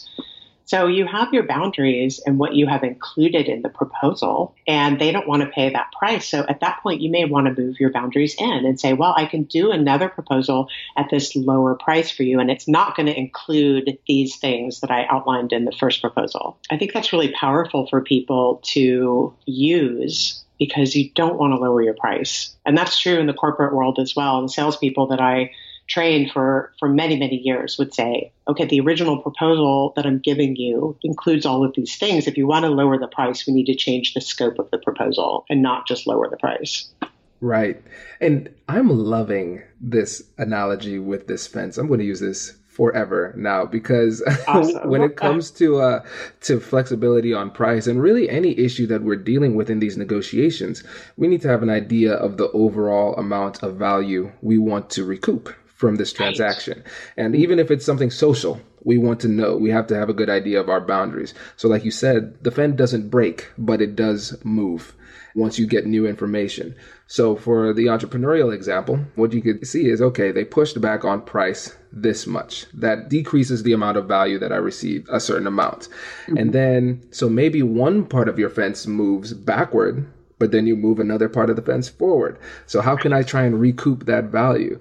So 0.67 0.88
you 0.88 1.08
have 1.08 1.34
your 1.34 1.43
boundaries 1.43 2.19
and 2.26 2.38
what 2.38 2.54
you 2.54 2.67
have 2.67 2.84
included 2.84 3.47
in 3.47 3.62
the 3.62 3.69
proposal, 3.69 4.54
and 4.67 5.00
they 5.00 5.13
don't 5.13 5.28
want 5.28 5.41
to 5.41 5.47
pay 5.47 5.69
that 5.71 5.93
price. 5.97 6.28
So 6.28 6.45
at 6.50 6.60
that 6.60 6.84
point, 6.84 7.00
you 7.00 7.10
may 7.10 7.23
want 7.23 7.47
to 7.47 7.62
move 7.62 7.80
your 7.80 7.89
boundaries 7.89 8.36
in 8.38 8.65
and 8.65 8.78
say, 8.78 8.91
well, 8.91 9.13
I 9.15 9.28
can 9.28 9.43
do 9.43 9.71
another 9.71 10.10
proposal 10.10 10.67
at 10.97 11.10
this 11.10 11.38
lower 11.38 11.76
price 11.76 12.12
for 12.12 12.23
you, 12.23 12.41
and 12.41 12.52
it's 12.52 12.67
not 12.67 12.97
going 12.97 13.06
to 13.06 13.17
include 13.17 13.97
these 14.08 14.36
things 14.36 14.82
that 14.82 14.91
I 14.91 15.06
outlined 15.06 15.54
in 15.54 15.63
the 15.63 15.71
first 15.71 16.02
proposal. 16.02 16.60
I 16.69 16.78
think 16.78 16.91
that's 16.91 17.13
really 17.13 17.32
powerful 17.32 17.88
for 17.88 18.02
people 18.02 18.62
to 18.65 19.34
use 19.45 20.43
because 20.60 20.96
you 20.96 21.10
don't 21.12 21.38
want 21.38 21.54
to 21.54 21.58
lower 21.58 21.82
your 21.82 21.93
price. 21.93 22.56
And 22.65 22.78
that's 22.78 23.00
true 23.00 23.20
in 23.20 23.28
the 23.28 23.34
corporate 23.34 23.74
world 23.74 24.00
as 24.00 24.15
well. 24.15 24.41
The 24.41 24.50
salespeople 24.50 25.08
that 25.08 25.22
I 25.22 25.52
trained 25.88 26.32
for, 26.32 26.74
for 26.80 26.89
many, 26.89 27.17
many 27.17 27.38
years 27.38 27.78
would 27.78 27.93
say, 27.93 28.32
okay, 28.48 28.65
the 28.65 28.82
original 28.82 29.22
proposal 29.22 29.93
that 29.96 30.06
I'm 30.06 30.20
giving 30.20 30.56
you 30.56 30.98
includes 31.04 31.46
all 31.46 31.63
of 31.63 31.74
these 31.76 31.96
things. 31.96 32.28
If 32.28 32.38
you 32.38 32.46
want 32.46 32.65
to 32.65 32.70
lower 32.70 32.98
the 32.98 33.08
price, 33.08 33.48
we 33.48 33.54
need 33.54 33.67
to 33.67 33.76
change 33.76 34.13
the 34.13 34.22
scope 34.22 34.60
of 34.60 34.70
the 34.72 34.78
proposal 34.80 35.46
and 35.50 35.62
not 35.62 35.88
just 35.88 36.06
lower 36.06 36.30
the 36.30 36.38
price. 36.38 36.89
Right. 37.39 37.82
And 38.20 38.50
I'm 38.67 38.89
loving 38.89 39.62
this 39.80 40.24
analogy 40.38 41.00
with 41.00 41.28
this 41.28 41.48
fence. 41.48 41.78
I'm 41.78 41.88
going 41.88 42.00
to 42.00 42.06
use 42.06 42.20
this 42.20 42.57
forever 42.77 43.33
now 43.35 43.65
because 43.65 44.21
awesome. 44.47 44.87
when 44.87 45.01
it 45.01 45.17
comes 45.17 45.49
to 45.49 45.81
uh, 45.81 46.03
to 46.41 46.59
flexibility 46.59 47.33
on 47.33 47.49
price 47.49 47.87
and 47.87 47.99
really 47.99 48.29
any 48.29 48.57
issue 48.57 48.85
that 48.85 49.01
we're 49.01 49.15
dealing 49.15 49.55
with 49.55 49.67
in 49.69 49.79
these 49.79 49.97
negotiations, 49.97 50.83
we 51.17 51.27
need 51.27 51.41
to 51.41 51.47
have 51.47 51.63
an 51.63 51.71
idea 51.71 52.13
of 52.13 52.37
the 52.37 52.51
overall 52.51 53.15
amount 53.15 53.63
of 53.63 53.75
value 53.75 54.31
we 54.41 54.59
want 54.59 54.91
to 54.91 55.03
recoup 55.03 55.49
from 55.77 55.95
this 55.95 56.11
transaction. 56.11 56.79
Right. 56.79 57.25
And 57.25 57.35
even 57.35 57.59
if 57.59 57.71
it's 57.71 57.85
something 57.85 58.09
social, 58.11 58.59
we 58.83 58.97
want 58.97 59.19
to 59.21 59.27
know. 59.27 59.55
We 59.55 59.69
have 59.69 59.87
to 59.87 59.95
have 59.95 60.09
a 60.09 60.13
good 60.13 60.29
idea 60.29 60.59
of 60.59 60.69
our 60.69 60.81
boundaries. 60.81 61.33
So 61.55 61.69
like 61.69 61.85
you 61.85 61.91
said, 61.91 62.43
the 62.43 62.51
fence 62.51 62.75
doesn't 62.75 63.09
break, 63.09 63.47
but 63.57 63.81
it 63.81 63.95
does 63.95 64.37
move 64.43 64.95
once 65.35 65.59
you 65.59 65.67
get 65.67 65.85
new 65.85 66.07
information. 66.07 66.75
So 67.05 67.35
for 67.35 67.73
the 67.73 67.85
entrepreneurial 67.85 68.53
example, 68.53 68.99
what 69.15 69.33
you 69.33 69.41
could 69.41 69.67
see 69.67 69.87
is 69.87 70.01
okay, 70.01 70.31
they 70.31 70.43
pushed 70.43 70.81
back 70.81 71.05
on 71.05 71.21
price 71.21 71.77
this 71.91 72.25
much. 72.25 72.65
That 72.73 73.07
decreases 73.07 73.61
the 73.61 73.73
amount 73.73 73.97
of 73.97 74.07
value 74.07 74.39
that 74.39 74.51
I 74.51 74.55
receive 74.55 75.07
a 75.11 75.19
certain 75.19 75.45
amount. 75.45 75.89
Mm-hmm. 76.25 76.37
And 76.37 76.53
then 76.53 77.07
so 77.11 77.29
maybe 77.29 77.61
one 77.61 78.03
part 78.03 78.27
of 78.27 78.39
your 78.39 78.49
fence 78.49 78.87
moves 78.87 79.33
backward, 79.33 80.11
but 80.39 80.51
then 80.51 80.65
you 80.65 80.75
move 80.75 80.99
another 80.99 81.29
part 81.29 81.51
of 81.51 81.55
the 81.55 81.61
fence 81.61 81.87
forward. 81.87 82.39
So 82.65 82.81
how 82.81 82.95
can 82.95 83.13
I 83.13 83.21
try 83.21 83.43
and 83.43 83.61
recoup 83.61 84.05
that 84.07 84.25
value? 84.25 84.79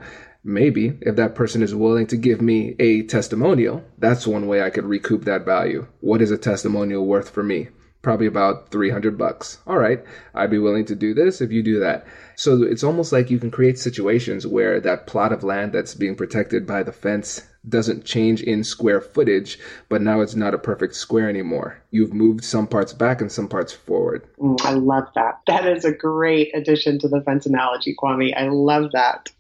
Maybe 0.49 0.97
if 1.01 1.17
that 1.17 1.35
person 1.35 1.61
is 1.61 1.75
willing 1.75 2.07
to 2.07 2.17
give 2.17 2.41
me 2.41 2.77
a 2.79 3.03
testimonial, 3.03 3.85
that's 3.99 4.29
one 4.29 4.47
way 4.47 4.63
I 4.63 4.71
could 4.71 4.85
recoup 4.85 5.25
that 5.25 5.45
value. 5.45 5.89
What 6.01 6.23
is 6.23 6.31
a 6.31 6.39
testimonial 6.39 7.05
worth 7.05 7.31
for 7.31 7.43
me? 7.43 7.69
probably 8.07 8.29
about 8.29 8.71
300 8.71 9.19
bucks. 9.19 9.59
All 9.67 9.79
right, 9.79 10.01
I'd 10.33 10.49
be 10.49 10.61
willing 10.61 10.85
to 10.85 10.95
do 10.95 11.13
this 11.13 11.41
if 11.41 11.51
you 11.51 11.61
do 11.61 11.81
that. 11.81 12.07
So 12.37 12.63
it's 12.63 12.85
almost 12.85 13.11
like 13.11 13.31
you 13.31 13.41
can 13.41 13.51
create 13.51 13.81
situations 13.81 14.47
where 14.47 14.79
that 14.79 15.09
plot 15.09 15.33
of 15.33 15.43
land 15.43 15.73
that's 15.73 15.97
being 15.97 16.15
protected 16.15 16.69
by 16.69 16.85
the 16.85 16.93
fence 16.93 17.43
doesn't 17.69 18.05
change 18.05 18.43
in 18.43 18.63
square 18.63 19.01
footage, 19.01 19.59
but 19.89 20.03
now 20.03 20.21
it's 20.21 20.37
not 20.37 20.55
a 20.55 20.59
perfect 20.59 20.95
square 20.95 21.29
anymore. 21.29 21.83
You've 21.91 22.15
moved 22.15 22.45
some 22.45 22.69
parts 22.69 22.93
back 22.93 23.21
and 23.21 23.33
some 23.33 23.49
parts 23.49 23.73
forward. 23.73 24.25
Mm, 24.39 24.65
I 24.65 24.75
love 24.75 25.09
that. 25.17 25.41
That 25.49 25.67
is 25.67 25.85
a 25.85 25.91
great 25.91 26.55
addition 26.55 27.01
to 27.01 27.09
the 27.09 27.23
fence 27.23 27.45
analogy, 27.45 27.97
Kwame. 28.01 28.33
I 28.37 28.47
love 28.47 28.93
that. 28.93 29.31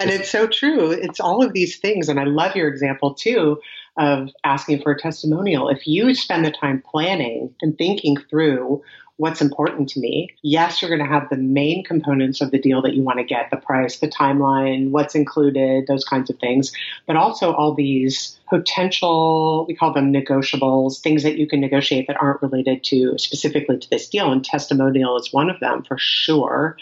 And 0.00 0.10
it's 0.10 0.30
so 0.30 0.46
true. 0.46 0.90
It's 0.90 1.20
all 1.20 1.44
of 1.44 1.52
these 1.52 1.78
things. 1.78 2.08
And 2.08 2.18
I 2.18 2.24
love 2.24 2.56
your 2.56 2.68
example 2.68 3.14
too 3.14 3.60
of 3.96 4.30
asking 4.42 4.82
for 4.82 4.92
a 4.92 4.98
testimonial. 4.98 5.68
If 5.68 5.86
you 5.86 6.14
spend 6.14 6.44
the 6.44 6.50
time 6.50 6.82
planning 6.82 7.54
and 7.62 7.78
thinking 7.78 8.16
through 8.28 8.82
what's 9.16 9.40
important 9.40 9.88
to 9.90 10.00
me, 10.00 10.28
yes, 10.42 10.82
you're 10.82 10.88
going 10.88 11.00
to 11.00 11.06
have 11.06 11.28
the 11.30 11.36
main 11.36 11.84
components 11.84 12.40
of 12.40 12.50
the 12.50 12.58
deal 12.58 12.82
that 12.82 12.94
you 12.94 13.02
want 13.02 13.18
to 13.18 13.24
get 13.24 13.48
the 13.50 13.56
price, 13.56 14.00
the 14.00 14.08
timeline, 14.08 14.90
what's 14.90 15.14
included, 15.14 15.86
those 15.86 16.04
kinds 16.04 16.28
of 16.28 16.38
things, 16.40 16.72
but 17.06 17.14
also 17.14 17.52
all 17.54 17.72
these 17.72 18.36
potential, 18.48 19.64
we 19.68 19.76
call 19.76 19.92
them 19.92 20.12
negotiables, 20.12 21.00
things 21.00 21.22
that 21.22 21.38
you 21.38 21.46
can 21.46 21.60
negotiate 21.60 22.08
that 22.08 22.20
aren't 22.20 22.42
related 22.42 22.82
to 22.82 23.16
specifically 23.16 23.78
to 23.78 23.88
this 23.90 24.08
deal. 24.08 24.32
And 24.32 24.44
testimonial 24.44 25.16
is 25.16 25.32
one 25.32 25.48
of 25.48 25.60
them 25.60 25.84
for 25.84 25.96
sure. 25.96 26.76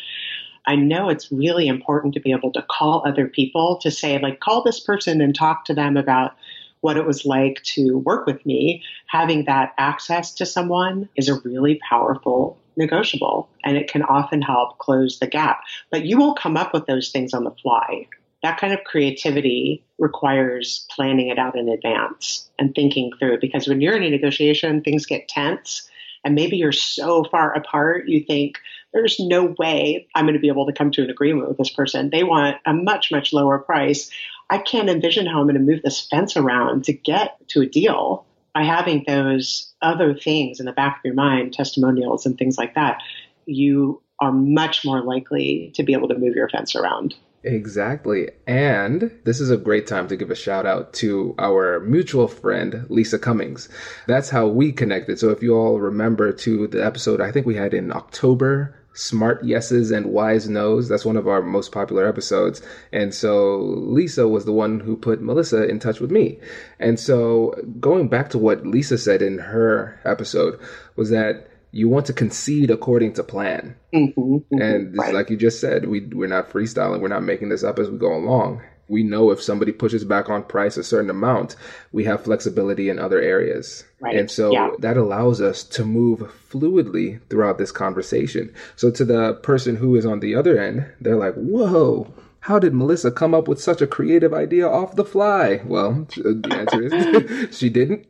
I 0.66 0.76
know 0.76 1.08
it's 1.08 1.32
really 1.32 1.66
important 1.66 2.14
to 2.14 2.20
be 2.20 2.32
able 2.32 2.52
to 2.52 2.62
call 2.62 3.02
other 3.06 3.26
people 3.26 3.78
to 3.82 3.90
say, 3.90 4.18
like, 4.18 4.40
call 4.40 4.62
this 4.62 4.80
person 4.80 5.20
and 5.20 5.34
talk 5.34 5.64
to 5.66 5.74
them 5.74 5.96
about 5.96 6.36
what 6.82 6.96
it 6.96 7.06
was 7.06 7.24
like 7.24 7.62
to 7.62 7.98
work 7.98 8.26
with 8.26 8.44
me, 8.44 8.82
having 9.06 9.44
that 9.44 9.72
access 9.78 10.34
to 10.34 10.46
someone 10.46 11.08
is 11.16 11.28
a 11.28 11.40
really 11.44 11.80
powerful 11.88 12.58
negotiable 12.76 13.48
and 13.64 13.76
it 13.76 13.90
can 13.90 14.02
often 14.02 14.42
help 14.42 14.78
close 14.78 15.18
the 15.18 15.26
gap. 15.26 15.60
But 15.90 16.04
you 16.04 16.18
won't 16.18 16.38
come 16.38 16.56
up 16.56 16.72
with 16.72 16.86
those 16.86 17.10
things 17.10 17.34
on 17.34 17.44
the 17.44 17.54
fly. 17.62 18.06
That 18.42 18.58
kind 18.58 18.72
of 18.72 18.82
creativity 18.84 19.84
requires 19.98 20.84
planning 20.90 21.28
it 21.28 21.38
out 21.38 21.56
in 21.56 21.68
advance 21.68 22.50
and 22.58 22.74
thinking 22.74 23.12
through 23.18 23.38
because 23.40 23.68
when 23.68 23.80
you're 23.80 23.96
in 23.96 24.02
a 24.02 24.10
negotiation, 24.10 24.82
things 24.82 25.06
get 25.06 25.28
tense 25.28 25.88
and 26.24 26.34
maybe 26.34 26.56
you're 26.56 26.72
so 26.72 27.24
far 27.24 27.52
apart, 27.52 28.08
you 28.08 28.24
think, 28.24 28.58
there's 28.92 29.18
no 29.18 29.54
way 29.58 30.06
I'm 30.14 30.24
going 30.24 30.34
to 30.34 30.40
be 30.40 30.48
able 30.48 30.66
to 30.66 30.72
come 30.72 30.90
to 30.92 31.02
an 31.02 31.10
agreement 31.10 31.48
with 31.48 31.58
this 31.58 31.70
person. 31.70 32.10
They 32.10 32.24
want 32.24 32.56
a 32.66 32.72
much, 32.72 33.10
much 33.10 33.32
lower 33.32 33.58
price. 33.58 34.10
I 34.50 34.58
can't 34.58 34.90
envision 34.90 35.26
how 35.26 35.40
I'm 35.40 35.46
going 35.46 35.54
to 35.54 35.60
move 35.60 35.82
this 35.82 36.06
fence 36.06 36.36
around 36.36 36.84
to 36.84 36.92
get 36.92 37.36
to 37.48 37.62
a 37.62 37.66
deal 37.66 38.26
by 38.54 38.64
having 38.64 39.04
those 39.06 39.72
other 39.80 40.14
things 40.14 40.60
in 40.60 40.66
the 40.66 40.72
back 40.72 40.98
of 40.98 41.04
your 41.04 41.14
mind, 41.14 41.54
testimonials 41.54 42.26
and 42.26 42.36
things 42.36 42.58
like 42.58 42.74
that. 42.74 43.00
You 43.46 44.02
are 44.20 44.32
much 44.32 44.84
more 44.84 45.00
likely 45.02 45.72
to 45.74 45.82
be 45.82 45.94
able 45.94 46.08
to 46.08 46.18
move 46.18 46.36
your 46.36 46.48
fence 46.48 46.76
around. 46.76 47.14
Exactly. 47.44 48.30
And 48.46 49.10
this 49.24 49.40
is 49.40 49.50
a 49.50 49.56
great 49.56 49.86
time 49.86 50.06
to 50.08 50.16
give 50.16 50.30
a 50.30 50.36
shout 50.36 50.64
out 50.64 50.92
to 50.94 51.34
our 51.38 51.80
mutual 51.80 52.28
friend, 52.28 52.86
Lisa 52.88 53.18
Cummings. 53.18 53.68
That's 54.06 54.30
how 54.30 54.46
we 54.46 54.70
connected. 54.70 55.18
So 55.18 55.30
if 55.30 55.42
you 55.42 55.54
all 55.54 55.80
remember 55.80 56.32
to 56.32 56.68
the 56.68 56.84
episode 56.84 57.20
I 57.20 57.32
think 57.32 57.46
we 57.46 57.56
had 57.56 57.74
in 57.74 57.90
October 57.90 58.76
smart 58.94 59.44
yeses 59.44 59.90
and 59.90 60.06
wise 60.06 60.48
nos. 60.48 60.88
That's 60.88 61.04
one 61.04 61.16
of 61.16 61.28
our 61.28 61.42
most 61.42 61.72
popular 61.72 62.06
episodes. 62.06 62.62
And 62.92 63.14
so 63.14 63.58
Lisa 63.58 64.28
was 64.28 64.44
the 64.44 64.52
one 64.52 64.80
who 64.80 64.96
put 64.96 65.22
Melissa 65.22 65.68
in 65.68 65.78
touch 65.78 66.00
with 66.00 66.10
me. 66.10 66.38
And 66.78 66.98
so 66.98 67.54
going 67.80 68.08
back 68.08 68.30
to 68.30 68.38
what 68.38 68.66
Lisa 68.66 68.98
said 68.98 69.22
in 69.22 69.38
her 69.38 70.00
episode 70.04 70.60
was 70.96 71.10
that 71.10 71.48
you 71.72 71.88
want 71.88 72.06
to 72.06 72.12
concede 72.12 72.70
according 72.70 73.14
to 73.14 73.24
plan. 73.24 73.74
Mm-hmm, 73.94 74.20
mm-hmm, 74.20 74.60
and 74.60 74.96
right. 74.96 75.14
like 75.14 75.30
you 75.30 75.36
just 75.38 75.58
said, 75.58 75.88
we, 75.88 76.00
we're 76.00 76.28
not 76.28 76.50
freestyling. 76.50 77.00
We're 77.00 77.08
not 77.08 77.22
making 77.22 77.48
this 77.48 77.64
up 77.64 77.78
as 77.78 77.90
we 77.90 77.96
go 77.96 78.14
along. 78.14 78.62
We 78.92 79.02
know 79.02 79.30
if 79.30 79.42
somebody 79.42 79.72
pushes 79.72 80.04
back 80.04 80.28
on 80.28 80.42
price 80.42 80.76
a 80.76 80.84
certain 80.84 81.08
amount, 81.08 81.56
we 81.92 82.04
have 82.04 82.22
flexibility 82.24 82.90
in 82.90 82.98
other 82.98 83.20
areas. 83.20 83.84
Right. 84.00 84.16
And 84.16 84.30
so 84.30 84.52
Yeah. 84.52 84.70
that 84.80 84.98
allows 84.98 85.40
us 85.40 85.64
to 85.76 85.84
move 85.84 86.30
fluidly 86.50 87.18
throughout 87.30 87.56
this 87.56 87.72
conversation. 87.72 88.52
So 88.76 88.90
to 88.90 89.04
the 89.04 89.34
person 89.34 89.76
who 89.76 89.96
is 89.96 90.04
on 90.04 90.20
the 90.20 90.34
other 90.34 90.58
end, 90.58 90.84
they're 91.00 91.16
like, 91.16 91.34
whoa. 91.34 92.12
How 92.42 92.58
did 92.58 92.74
Melissa 92.74 93.12
come 93.12 93.34
up 93.34 93.46
with 93.46 93.60
such 93.60 93.80
a 93.80 93.86
creative 93.86 94.34
idea 94.34 94.68
off 94.68 94.96
the 94.96 95.04
fly? 95.04 95.60
Well, 95.64 96.08
uh, 96.18 96.22
the 96.22 96.56
answer 96.58 96.82
is 96.82 97.56
she 97.56 97.70
didn't. 97.70 98.04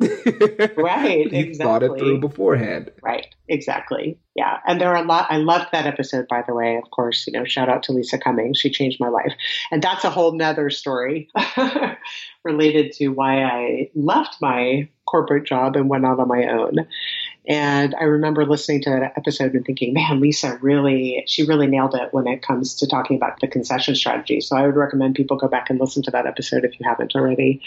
Right, 0.75 1.31
you 1.33 1.55
thought 1.55 1.83
it 1.83 1.99
through 1.99 2.19
beforehand. 2.19 2.91
Right, 3.03 3.27
exactly. 3.49 4.19
Yeah. 4.35 4.61
And 4.67 4.81
there 4.81 4.89
are 4.89 5.05
a 5.05 5.07
lot, 5.07 5.27
I 5.29 5.37
loved 5.37 5.67
that 5.73 5.87
episode, 5.87 6.29
by 6.29 6.43
the 6.47 6.55
way. 6.55 6.81
Of 6.83 6.91
course, 6.91 7.27
you 7.27 7.35
know, 7.35 7.45
shout 7.45 7.69
out 7.69 7.83
to 7.85 7.93
Lisa 7.93 8.17
Cummings. 8.17 8.59
She 8.59 8.71
changed 8.71 8.99
my 9.01 9.09
life. 9.09 9.35
And 9.71 9.83
that's 9.83 10.05
a 10.05 10.11
whole 10.11 10.33
nother 10.33 10.71
story 10.71 11.29
related 12.45 12.93
to 12.93 13.09
why 13.09 13.43
I 13.43 13.91
left 13.95 14.37
my 14.41 14.89
corporate 15.07 15.45
job 15.45 15.77
and 15.77 15.91
went 15.91 16.07
out 16.07 16.21
on 16.21 16.29
my 16.29 16.47
own. 16.47 16.87
And 17.47 17.95
I 17.97 18.05
remember 18.05 18.47
listening 18.47 18.83
to 18.83 18.91
that 18.91 19.15
episode 19.17 19.55
and 19.55 19.65
thinking, 19.65 19.95
man, 19.95 20.21
Lisa 20.21 20.59
really, 20.63 21.25
she 21.27 21.45
really 21.45 21.67
nailed 21.67 21.95
it 21.95 22.13
when 22.13 22.29
it 22.29 22.43
comes 22.43 22.75
to 22.77 22.87
talking 22.87 23.17
about 23.17 23.41
the 23.41 23.49
concession 23.49 23.97
strategy. 23.97 24.41
So 24.41 24.57
I 24.57 24.65
would 24.65 24.77
recommend 24.77 25.17
people 25.17 25.37
go 25.37 25.49
back 25.49 25.69
and 25.69 25.81
listen 25.81 26.03
to 26.05 26.11
that 26.13 26.27
episode 26.27 26.65
if 26.65 26.79
you 26.79 26.89
haven't 26.89 27.17
already. 27.17 27.61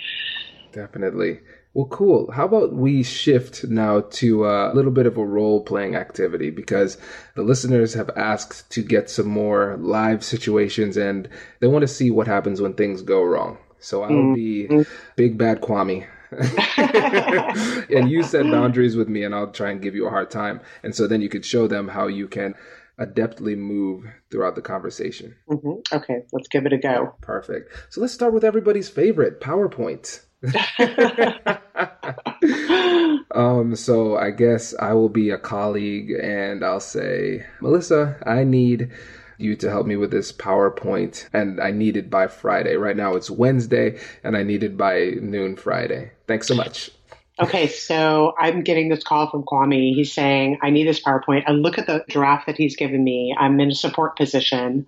Definitely. 0.71 1.39
Well, 1.73 1.87
cool. 1.87 2.31
How 2.31 2.45
about 2.45 2.71
we 2.71 3.03
shift 3.03 3.65
now 3.65 3.99
to 3.99 4.45
a 4.45 4.73
little 4.73 4.91
bit 4.91 5.07
of 5.07 5.17
a 5.17 5.25
role 5.25 5.61
playing 5.61 5.95
activity 5.95 6.49
because 6.49 6.97
the 7.35 7.43
listeners 7.43 7.93
have 7.95 8.09
asked 8.15 8.71
to 8.71 8.81
get 8.81 9.09
some 9.09 9.27
more 9.27 9.75
live 9.81 10.23
situations 10.23 10.95
and 10.95 11.27
they 11.59 11.67
want 11.67 11.81
to 11.81 11.87
see 11.89 12.11
what 12.11 12.27
happens 12.27 12.61
when 12.61 12.75
things 12.75 13.01
go 13.01 13.21
wrong. 13.21 13.57
So 13.79 14.03
I'll 14.03 14.09
mm-hmm. 14.09 14.33
be 14.33 14.85
Big 15.17 15.37
Bad 15.37 15.59
Kwame. 15.61 16.07
and 17.89 18.09
you 18.09 18.23
set 18.23 18.49
boundaries 18.49 18.95
with 18.95 19.09
me, 19.09 19.23
and 19.23 19.33
I'll 19.33 19.51
try 19.51 19.71
and 19.71 19.81
give 19.81 19.95
you 19.95 20.07
a 20.07 20.09
hard 20.09 20.29
time. 20.29 20.61
And 20.83 20.95
so 20.95 21.07
then 21.07 21.21
you 21.21 21.29
could 21.29 21.45
show 21.45 21.67
them 21.67 21.87
how 21.87 22.07
you 22.07 22.27
can 22.27 22.55
adeptly 22.99 23.57
move 23.57 24.05
throughout 24.31 24.55
the 24.55 24.61
conversation. 24.61 25.35
hmm 25.47 25.79
Okay, 25.91 26.21
let's 26.31 26.47
give 26.47 26.65
it 26.65 26.73
a 26.73 26.77
go. 26.77 27.15
Perfect. 27.21 27.71
So 27.89 28.01
let's 28.01 28.13
start 28.13 28.33
with 28.33 28.43
everybody's 28.43 28.89
favorite 28.89 29.41
PowerPoint. 29.41 30.21
um, 33.31 33.75
so 33.75 34.17
I 34.17 34.31
guess 34.31 34.73
I 34.79 34.93
will 34.93 35.09
be 35.09 35.29
a 35.29 35.37
colleague 35.37 36.11
and 36.11 36.63
I'll 36.63 36.79
say, 36.79 37.45
Melissa, 37.61 38.17
I 38.25 38.43
need 38.43 38.91
you 39.37 39.55
to 39.57 39.69
help 39.69 39.87
me 39.87 39.95
with 39.95 40.11
this 40.11 40.31
PowerPoint 40.31 41.27
and 41.33 41.59
I 41.59 41.71
need 41.71 41.97
it 41.97 42.09
by 42.09 42.27
Friday. 42.27 42.75
Right 42.75 42.95
now 42.95 43.15
it's 43.15 43.29
Wednesday 43.29 43.99
and 44.23 44.35
I 44.37 44.43
need 44.43 44.63
it 44.63 44.77
by 44.77 45.13
noon 45.21 45.55
Friday. 45.55 46.11
Thanks 46.27 46.47
so 46.47 46.55
much. 46.55 46.91
Okay, 47.37 47.67
so 47.67 48.33
I'm 48.39 48.61
getting 48.61 48.87
this 48.87 49.03
call 49.03 49.29
from 49.29 49.43
Kwame. 49.43 49.93
He's 49.93 50.13
saying, 50.13 50.59
I 50.61 50.69
need 50.69 50.87
this 50.87 51.01
PowerPoint. 51.01 51.43
And 51.45 51.61
look 51.61 51.77
at 51.77 51.85
the 51.85 52.05
draft 52.07 52.47
that 52.47 52.55
he's 52.55 52.77
given 52.77 53.03
me. 53.03 53.35
I'm 53.37 53.59
in 53.59 53.71
a 53.71 53.75
support 53.75 54.15
position. 54.15 54.87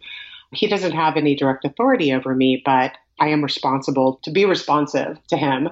He 0.53 0.67
doesn't 0.67 0.93
have 0.93 1.17
any 1.17 1.36
direct 1.36 1.65
authority 1.65 2.13
over 2.13 2.33
me, 2.33 2.62
but 2.63 2.93
I 3.19 3.29
am 3.29 3.43
responsible 3.43 4.19
to 4.23 4.31
be 4.31 4.45
responsive 4.45 5.19
to 5.27 5.36
him. 5.36 5.69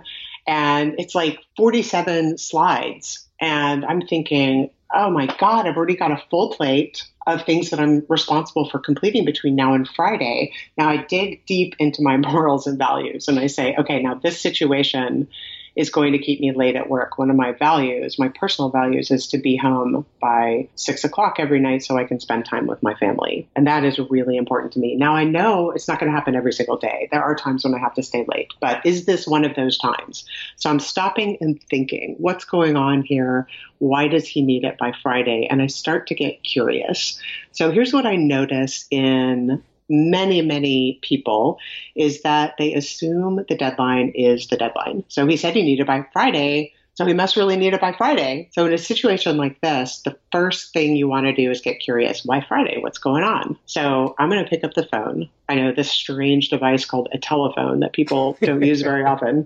And 0.48 0.96
it's 0.98 1.16
like 1.16 1.40
47 1.56 2.38
slides. 2.38 3.26
And 3.40 3.86
I'm 3.86 4.02
thinking, 4.02 4.70
oh 4.94 5.10
my 5.10 5.28
God, 5.40 5.68
I've 5.68 5.78
already 5.78 5.96
got 5.96 6.12
a 6.12 6.24
full 6.30 6.54
plate 6.54 7.04
of 7.28 7.44
things 7.44 7.72
that 7.72 7.80
I'm 7.80 8.06
responsible 8.08 8.70
for 8.70 8.80
completing 8.80 9.26
between 9.26 9.56
now 9.56 9.74
and 9.74 9.88
Friday. 9.88 10.54
Now 10.78 10.90
I 10.90 10.98
dig 10.98 11.46
deep 11.46 11.76
into 11.80 12.02
my 12.02 12.18
morals 12.18 12.68
and 12.68 12.78
values 12.78 13.28
and 13.28 13.40
I 13.40 13.48
say, 13.48 13.76
okay, 13.78 14.02
now 14.02 14.16
this 14.16 14.40
situation 14.40 15.28
is 15.76 15.90
going 15.90 16.14
to 16.14 16.20
keep 16.20 16.40
me 16.40 16.54
late 16.54 16.76
at 16.76 16.90
work. 16.90 17.18
One 17.18 17.30
of 17.30 17.36
my 17.36 17.52
values, 17.52 18.18
my 18.18 18.30
personal 18.30 18.70
values, 18.70 19.12
is 19.12 19.28
to 19.28 19.38
be 19.38 19.58
home 19.58 20.06
by 20.22 20.70
six 20.76 21.04
o'clock 21.04 21.36
every 21.38 21.60
night 21.60 21.84
so 21.84 21.98
I 21.98 22.06
can 22.06 22.20
spend 22.20 22.46
time 22.46 22.68
with 22.68 22.82
my 22.82 22.96
family. 22.96 23.50
And 23.56 23.68
that 23.68 23.84
is 23.84 24.00
really 24.00 24.38
important 24.38 24.74
to 24.74 24.80
me. 24.80 24.96
Now, 24.96 25.16
I 25.16 25.26
know 25.26 25.72
it's 25.72 25.88
not 25.88 26.00
going 26.00 26.12
to 26.12 26.16
happen 26.18 26.36
every 26.36 26.54
single 26.54 26.78
day. 26.78 27.10
There 27.12 27.24
are 27.24 27.36
times 27.36 27.66
when 27.66 27.76
I 27.76 27.80
have 27.80 27.94
to 27.96 28.04
stay 28.04 28.26
late, 28.28 28.54
but 28.62 28.86
is 28.86 29.06
this 29.06 29.28
one 29.28 29.44
of 29.44 29.56
those 29.56 29.78
times? 29.78 30.26
So 30.56 30.70
I'm 30.70 30.80
stopping 30.80 31.38
and 31.42 31.62
thinking, 31.70 32.16
what's 32.20 32.46
going 32.46 32.78
on 32.78 33.02
here? 33.02 33.48
Why 33.80 34.08
does 34.08 34.28
he 34.28 34.42
need 34.42 34.64
it 34.64 34.78
by 34.78 34.94
Friday? 35.04 35.48
And 35.50 35.62
I 35.62 35.68
start 35.68 36.08
to 36.08 36.16
get 36.16 36.44
curious. 36.44 37.20
So 37.52 37.72
here's 37.72 37.94
what 37.94 38.06
I 38.06 38.16
notice 38.16 38.86
in 38.90 39.62
many, 39.90 40.42
many 40.42 41.00
people 41.02 41.60
is 41.96 42.22
that 42.24 42.56
they 42.58 42.74
assume 42.74 43.44
the 43.48 43.56
deadline 43.56 44.10
is 44.16 44.48
the 44.48 44.58
deadline. 44.58 45.04
So 45.08 45.26
he 45.28 45.38
said 45.38 45.56
he 45.56 45.64
needed 45.64 45.84
it 45.84 45.88
by 45.88 46.06
Friday. 46.14 46.74
So 46.96 47.06
he 47.06 47.14
must 47.14 47.36
really 47.36 47.58
need 47.58 47.74
it 47.74 47.82
by 47.82 47.92
Friday. 47.92 48.50
So 48.54 48.66
in 48.66 48.74
a 48.74 48.78
situation 48.78 49.36
like 49.36 49.60
this, 49.60 50.02
the 50.06 50.18
first 50.32 50.72
thing 50.72 50.96
you 50.96 51.10
want 51.10 51.26
to 51.26 51.36
do 51.36 51.52
is 51.52 51.60
get 51.60 51.82
curious. 51.82 52.24
Why 52.24 52.40
Friday? 52.48 52.78
What's 52.80 53.00
going 53.00 53.24
on? 53.24 53.58
So 53.66 54.16
I'm 54.18 54.30
going 54.30 54.42
to 54.42 54.50
pick 54.50 54.64
up 54.64 54.76
the 54.76 54.88
phone. 54.90 55.30
I 55.50 55.56
know 55.56 55.74
this 55.74 55.92
strange 55.92 56.50
device 56.50 56.86
called 56.86 57.10
a 57.12 57.18
telephone 57.18 57.82
that 57.82 57.92
people 57.92 58.38
don't 58.42 58.62
use 58.62 58.82
very 58.82 59.04
often. 59.06 59.46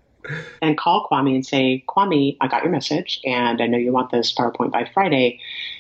And 0.62 0.78
call 0.78 1.08
Kwame 1.10 1.34
and 1.34 1.46
say, 1.46 1.84
Kwame, 1.90 2.38
I 2.40 2.48
got 2.48 2.62
your 2.62 2.72
message 2.72 3.20
and 3.26 3.60
I 3.62 3.66
know 3.66 3.78
you 3.80 3.92
want 3.92 4.12
this 4.12 4.32
PowerPoint 4.32 4.72
by 4.72 4.88
Friday. 4.94 5.40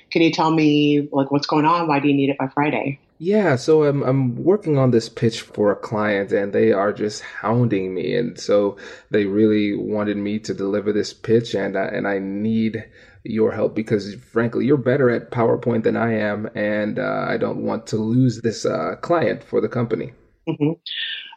Can 0.09 0.23
you 0.23 0.31
tell 0.31 0.49
me 0.49 1.07
like 1.11 1.29
what's 1.29 1.45
going 1.45 1.65
on? 1.65 1.87
Why 1.87 1.99
do 1.99 2.07
you 2.07 2.15
need 2.15 2.31
it 2.31 2.37
by 2.39 2.47
Friday? 2.47 2.99
Yeah, 3.21 3.57
so 3.57 3.83
I'm 3.83 4.01
I'm 4.01 4.35
working 4.43 4.77
on 4.77 4.91
this 4.91 5.09
pitch 5.09 5.41
for 5.41 5.71
a 5.71 5.75
client 5.75 6.31
and 6.31 6.53
they 6.53 6.71
are 6.71 6.93
just 6.93 7.21
hounding 7.21 7.93
me 7.93 8.15
and 8.15 8.39
so 8.39 8.77
they 9.11 9.25
really 9.25 9.75
wanted 9.75 10.15
me 10.17 10.39
to 10.39 10.53
deliver 10.53 10.93
this 10.93 11.13
pitch 11.13 11.53
and 11.53 11.77
I, 11.77 11.85
and 11.87 12.07
I 12.07 12.19
need 12.19 12.85
your 13.25 13.51
help 13.51 13.75
because 13.75 14.15
frankly 14.15 14.65
you're 14.65 14.77
better 14.77 15.09
at 15.09 15.31
PowerPoint 15.31 15.83
than 15.83 15.97
I 15.97 16.13
am 16.13 16.49
and 16.55 16.97
uh, 16.97 17.25
I 17.27 17.35
don't 17.37 17.65
want 17.65 17.87
to 17.87 17.97
lose 17.97 18.39
this 18.41 18.65
uh, 18.65 18.95
client 19.01 19.43
for 19.43 19.59
the 19.59 19.69
company. 19.69 20.13
hmm 20.47 20.73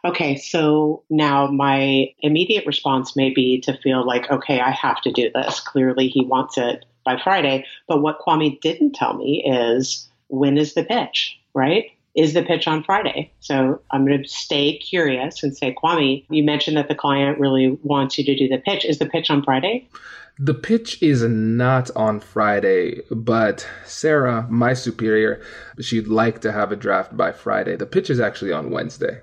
Okay, 0.05 0.35
so 0.37 1.03
now 1.09 1.47
my 1.47 2.07
immediate 2.19 2.65
response 2.65 3.15
may 3.15 3.29
be 3.29 3.61
to 3.61 3.77
feel 3.77 4.05
like, 4.05 4.29
okay, 4.29 4.59
I 4.59 4.71
have 4.71 5.01
to 5.03 5.11
do 5.13 5.31
this. 5.33 5.61
Clearly, 5.61 6.09
he 6.09 6.25
wants 6.25 6.57
it 6.57 6.85
by 7.05 7.17
Friday. 7.23 7.65
But 7.87 8.01
what 8.01 8.19
Kwame 8.19 8.59
didn't 8.59 8.95
tell 8.95 9.13
me 9.13 9.43
is 9.45 10.09
when 10.27 10.57
is 10.57 10.73
the 10.73 10.83
pitch, 10.83 11.39
right? 11.53 11.85
Is 12.15 12.33
the 12.33 12.43
pitch 12.43 12.67
on 12.67 12.83
Friday? 12.83 13.31
So 13.39 13.81
I'm 13.91 14.05
going 14.05 14.21
to 14.21 14.29
stay 14.29 14.77
curious 14.77 15.41
and 15.41 15.55
say, 15.55 15.75
Kwame, 15.81 16.25
you 16.29 16.43
mentioned 16.43 16.77
that 16.77 16.87
the 16.87 16.95
client 16.95 17.39
really 17.39 17.77
wants 17.81 18.17
you 18.17 18.23
to 18.25 18.35
do 18.35 18.47
the 18.47 18.59
pitch. 18.59 18.85
Is 18.85 18.99
the 18.99 19.07
pitch 19.07 19.31
on 19.31 19.43
Friday? 19.43 19.87
The 20.39 20.53
pitch 20.53 21.01
is 21.01 21.21
not 21.21 21.91
on 21.95 22.19
Friday, 22.19 23.01
but 23.11 23.67
Sarah, 23.85 24.47
my 24.49 24.73
superior, 24.73 25.43
she'd 25.79 26.07
like 26.07 26.41
to 26.41 26.51
have 26.51 26.71
a 26.71 26.75
draft 26.75 27.15
by 27.15 27.31
Friday. 27.31 27.75
The 27.75 27.85
pitch 27.85 28.09
is 28.09 28.19
actually 28.19 28.51
on 28.51 28.71
Wednesday. 28.71 29.21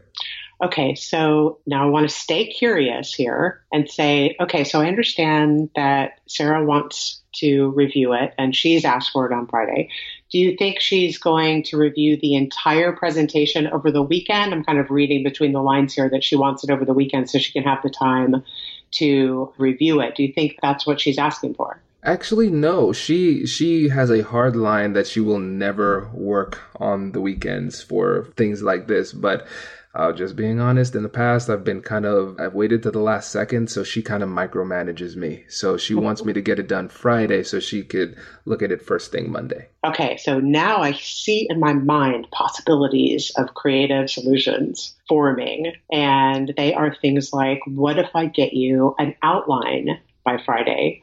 Okay, 0.63 0.95
so 0.95 1.59
now 1.67 1.87
I 1.87 1.91
want 1.91 2.09
to 2.09 2.15
stay 2.15 2.47
curious 2.47 3.15
here 3.15 3.63
and 3.73 3.89
say, 3.89 4.37
okay, 4.41 4.63
so 4.63 4.83
I 4.83 4.89
understand 4.89 5.71
that 5.75 6.21
Sarah 6.29 6.65
wants 6.65 7.23
to 7.37 7.71
review 7.71 8.13
it 8.13 8.35
and 8.37 8.55
she's 8.55 8.85
asked 8.85 9.11
for 9.13 9.27
it 9.27 9.35
on 9.35 9.47
Friday. 9.47 9.89
Do 10.31 10.39
you 10.39 10.57
think 10.57 10.81
she's 10.81 11.19
going 11.19 11.65
to 11.65 11.77
review 11.77 12.17
the 12.17 12.37
entire 12.37 12.93
presentation 12.93 13.67
over 13.67 13.91
the 13.91 14.03
weekend? 14.03 14.55
I'm 14.55 14.65
kind 14.65 14.79
of 14.79 14.91
reading 14.91 15.25
between 15.25 15.53
the 15.53 15.63
lines 15.63 15.93
here 15.93 16.09
that 16.09 16.23
she 16.23 16.37
wants 16.37 16.63
it 16.63 16.71
over 16.71 16.85
the 16.85 16.95
weekend 16.95 17.29
so 17.29 17.39
she 17.39 17.53
can 17.53 17.65
have 17.65 17.83
the 17.83 17.91
time 17.91 18.45
to 18.93 19.53
review 19.59 20.01
it. 20.01 20.15
Do 20.15 20.23
you 20.23 20.33
think 20.33 20.59
that's 20.63 20.87
what 20.87 21.01
she's 21.01 21.19
asking 21.19 21.55
for? 21.55 21.81
Actually, 22.03 22.49
no. 22.49 22.93
She 22.93 23.45
she 23.47 23.89
has 23.89 24.11
a 24.11 24.23
hard 24.23 24.57
line 24.57 24.95
that 24.95 25.07
she 25.07 25.21
will 25.21 25.39
never 25.39 26.09
work 26.15 26.61
on 26.77 27.13
the 27.13 27.21
weekends 27.21 27.83
for 27.83 28.29
things 28.37 28.63
like 28.63 28.87
this. 28.87 29.13
But 29.13 29.47
uh, 29.93 30.13
just 30.13 30.37
being 30.37 30.61
honest, 30.61 30.95
in 30.95 31.03
the 31.03 31.09
past, 31.09 31.51
I've 31.51 31.65
been 31.65 31.83
kind 31.83 32.07
of 32.07 32.39
I've 32.39 32.55
waited 32.55 32.85
to 32.85 32.93
the 32.93 33.01
last 33.01 33.33
second, 33.33 33.71
so 33.71 33.83
she 33.83 34.03
kind 34.03 34.23
of 34.23 34.29
micromanages 34.29 35.17
me. 35.17 35.45
So 35.49 35.77
she 35.77 35.95
wants 35.95 36.25
me 36.25 36.33
to 36.33 36.41
get 36.41 36.61
it 36.61 36.69
done 36.69 36.89
Friday, 36.89 37.43
so 37.43 37.59
she 37.59 37.83
could 37.83 38.17
look 38.45 38.63
at 38.63 38.71
it 38.71 38.83
first 38.83 39.11
thing 39.11 39.33
Monday. 39.33 39.69
Okay, 39.85 40.17
so 40.19 40.39
now 40.39 40.81
I 40.81 40.93
see 40.93 41.49
in 41.51 41.59
my 41.59 41.73
mind 41.73 42.29
possibilities 42.31 43.33
of 43.37 43.55
creative 43.55 44.09
solutions 44.09 44.95
forming. 45.09 45.73
And 45.91 46.55
they 46.57 46.73
are 46.73 46.95
things 46.95 47.33
like 47.33 47.61
what 47.67 47.99
if 47.99 48.11
I 48.15 48.27
get 48.27 48.53
you 48.53 48.95
an 48.99 49.17
outline 49.25 49.99
by 50.25 50.39
Friday? 50.45 51.03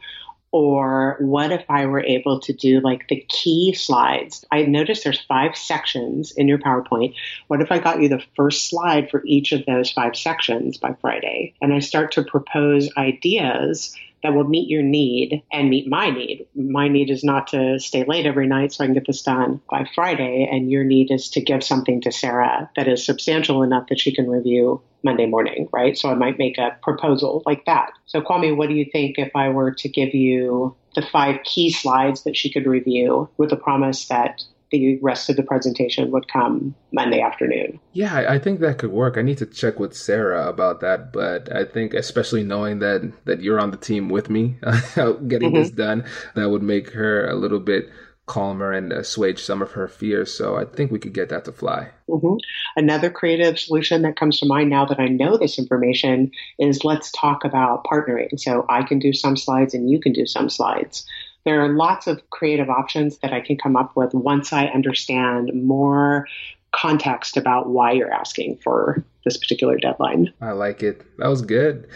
Or 0.52 1.18
what 1.20 1.52
if 1.52 1.66
I 1.70 1.86
were 1.86 2.04
able 2.04 2.40
to 2.40 2.54
do 2.54 2.80
like 2.80 3.08
the 3.08 3.26
key 3.28 3.74
slides? 3.74 4.46
I 4.52 4.64
noticed 4.64 5.04
there's 5.04 5.20
five 5.20 5.58
sections 5.58 6.32
in 6.32 6.48
your 6.48 6.58
PowerPoint. 6.58 7.16
What 7.48 7.62
if 7.62 7.72
I 7.72 7.80
got 7.80 8.02
you 8.02 8.08
the 8.08 8.24
first 8.36 8.70
slide 8.70 9.10
for 9.10 9.24
each 9.26 9.52
of 9.52 9.66
those 9.66 9.92
five 9.92 10.16
sections 10.16 10.78
by 10.78 10.94
Friday? 11.02 11.54
And 11.62 11.74
I 11.74 11.80
start 11.80 12.14
to 12.14 12.24
propose 12.24 12.90
ideas 12.98 13.96
that 14.24 14.34
will 14.34 14.44
meet 14.44 14.70
your 14.70 14.84
need 14.84 15.44
and 15.52 15.70
meet 15.70 15.88
my 15.88 16.10
need. 16.10 16.48
My 16.56 16.88
need 16.88 17.10
is 17.10 17.24
not 17.24 17.48
to 17.48 17.80
stay 17.80 18.04
late 18.04 18.26
every 18.26 18.48
night 18.48 18.74
so 18.74 18.84
I 18.84 18.88
can 18.88 18.94
get 18.94 19.08
this 19.08 19.22
done 19.22 19.62
by 19.70 19.88
Friday, 19.94 20.48
and 20.52 20.72
your 20.72 20.84
need 20.84 21.12
is 21.12 21.30
to 21.32 21.42
give 21.42 21.64
something 21.64 22.02
to 22.02 22.12
Sarah 22.12 22.70
that 22.76 22.88
is 22.88 23.06
substantial 23.06 23.64
enough 23.64 23.88
that 23.90 24.00
she 24.00 24.14
can 24.14 24.30
review 24.30 24.82
Monday 25.04 25.26
morning, 25.26 25.70
right? 25.72 25.98
So 25.98 26.10
I 26.10 26.16
might 26.16 26.38
make 26.38 26.58
a 26.58 26.76
proposal 26.82 27.44
like 27.46 27.66
that. 27.66 27.92
So, 28.06 28.22
Kwame, 28.22 28.56
what 28.56 28.70
do 28.70 28.76
you 28.76 28.86
think 28.92 29.18
if 29.18 29.32
I 29.36 29.50
were 29.50 29.72
to 29.72 29.90
give 29.90 30.14
you 30.14 30.76
the 30.96 31.02
five 31.02 31.44
key 31.44 31.70
slides 31.70 32.24
that 32.24 32.36
she 32.36 32.52
could 32.52 32.66
review 32.66 33.30
with 33.38 33.52
the 33.52 33.56
promise 33.56 34.08
that 34.08 34.42
the 34.72 35.00
rest 35.02 35.30
of 35.30 35.36
the 35.36 35.44
presentation 35.44 36.12
would 36.12 36.28
come 36.28 36.76
Monday 36.92 37.22
afternoon. 37.22 37.80
Yeah, 37.94 38.26
I 38.28 38.40
think 38.40 38.60
that 38.60 38.78
could 38.78 38.92
work. 38.92 39.18
I 39.18 39.22
need 39.22 39.38
to 39.40 39.46
check 39.46 39.80
with 39.80 39.96
Sarah 39.96 40.48
about 40.48 40.82
that, 40.82 41.14
but 41.14 41.54
I 41.56 41.66
think 41.66 41.94
especially 41.94 42.44
knowing 42.44 42.80
that 42.80 43.12
that 43.26 43.42
you're 43.42 43.60
on 43.60 43.72
the 43.72 43.78
team 43.78 44.10
with 44.10 44.30
me 44.30 44.58
getting 44.96 45.52
mm-hmm. 45.52 45.56
this 45.56 45.72
done, 45.72 46.06
that 46.36 46.50
would 46.50 46.64
make 46.64 46.92
her 46.92 47.28
a 47.28 47.36
little 47.36 47.60
bit 47.60 47.90
calmer 48.28 48.74
and 48.74 48.92
assuage 48.92 49.42
some 49.42 49.62
of 49.62 49.72
her 49.72 49.88
fears. 49.88 50.34
So 50.34 50.58
I 50.58 50.66
think 50.66 50.92
we 50.92 51.00
could 51.00 51.14
get 51.14 51.30
that 51.30 51.46
to 51.46 51.52
fly. 51.52 51.90
Mm-hmm. 52.10 52.36
Another 52.76 53.10
creative 53.10 53.58
solution 53.58 54.02
that 54.04 54.18
comes 54.18 54.40
to 54.40 54.46
mind 54.46 54.70
now 54.70 54.86
that 54.86 55.00
I 55.00 55.08
know 55.08 55.38
this 55.38 55.58
information 55.58 56.32
is 56.60 56.84
let's 56.84 57.10
talk 57.12 57.46
about 57.46 57.86
partnering. 57.86 58.38
So 58.40 58.66
I 58.70 58.84
can 58.84 59.00
do 59.00 59.14
some 59.14 59.38
slides 59.38 59.74
and 59.74 59.90
you 59.90 60.00
can 60.00 60.14
do 60.14 60.26
some 60.26 60.50
slides. 60.50 61.06
There 61.48 61.64
are 61.64 61.70
lots 61.70 62.08
of 62.08 62.30
creative 62.30 62.70
options 62.70 63.20
that 63.20 63.32
I 63.32 63.40
can 63.40 63.56
come 63.56 63.78
up 63.78 63.96
with 63.96 64.14
once 64.14 64.52
I 64.52 64.66
understand 64.66 65.50
more 65.54 66.28
context 66.74 67.38
about 67.38 67.70
why 67.70 67.94
you're 67.94 68.12
asking 68.12 68.58
for 68.58 69.02
this 69.24 69.38
particular 69.38 69.78
deadline. 69.78 70.34
I 70.42 70.52
like 70.52 70.84
it. 70.84 71.06
That 71.20 71.30
was 71.30 71.42
good. 71.42 71.88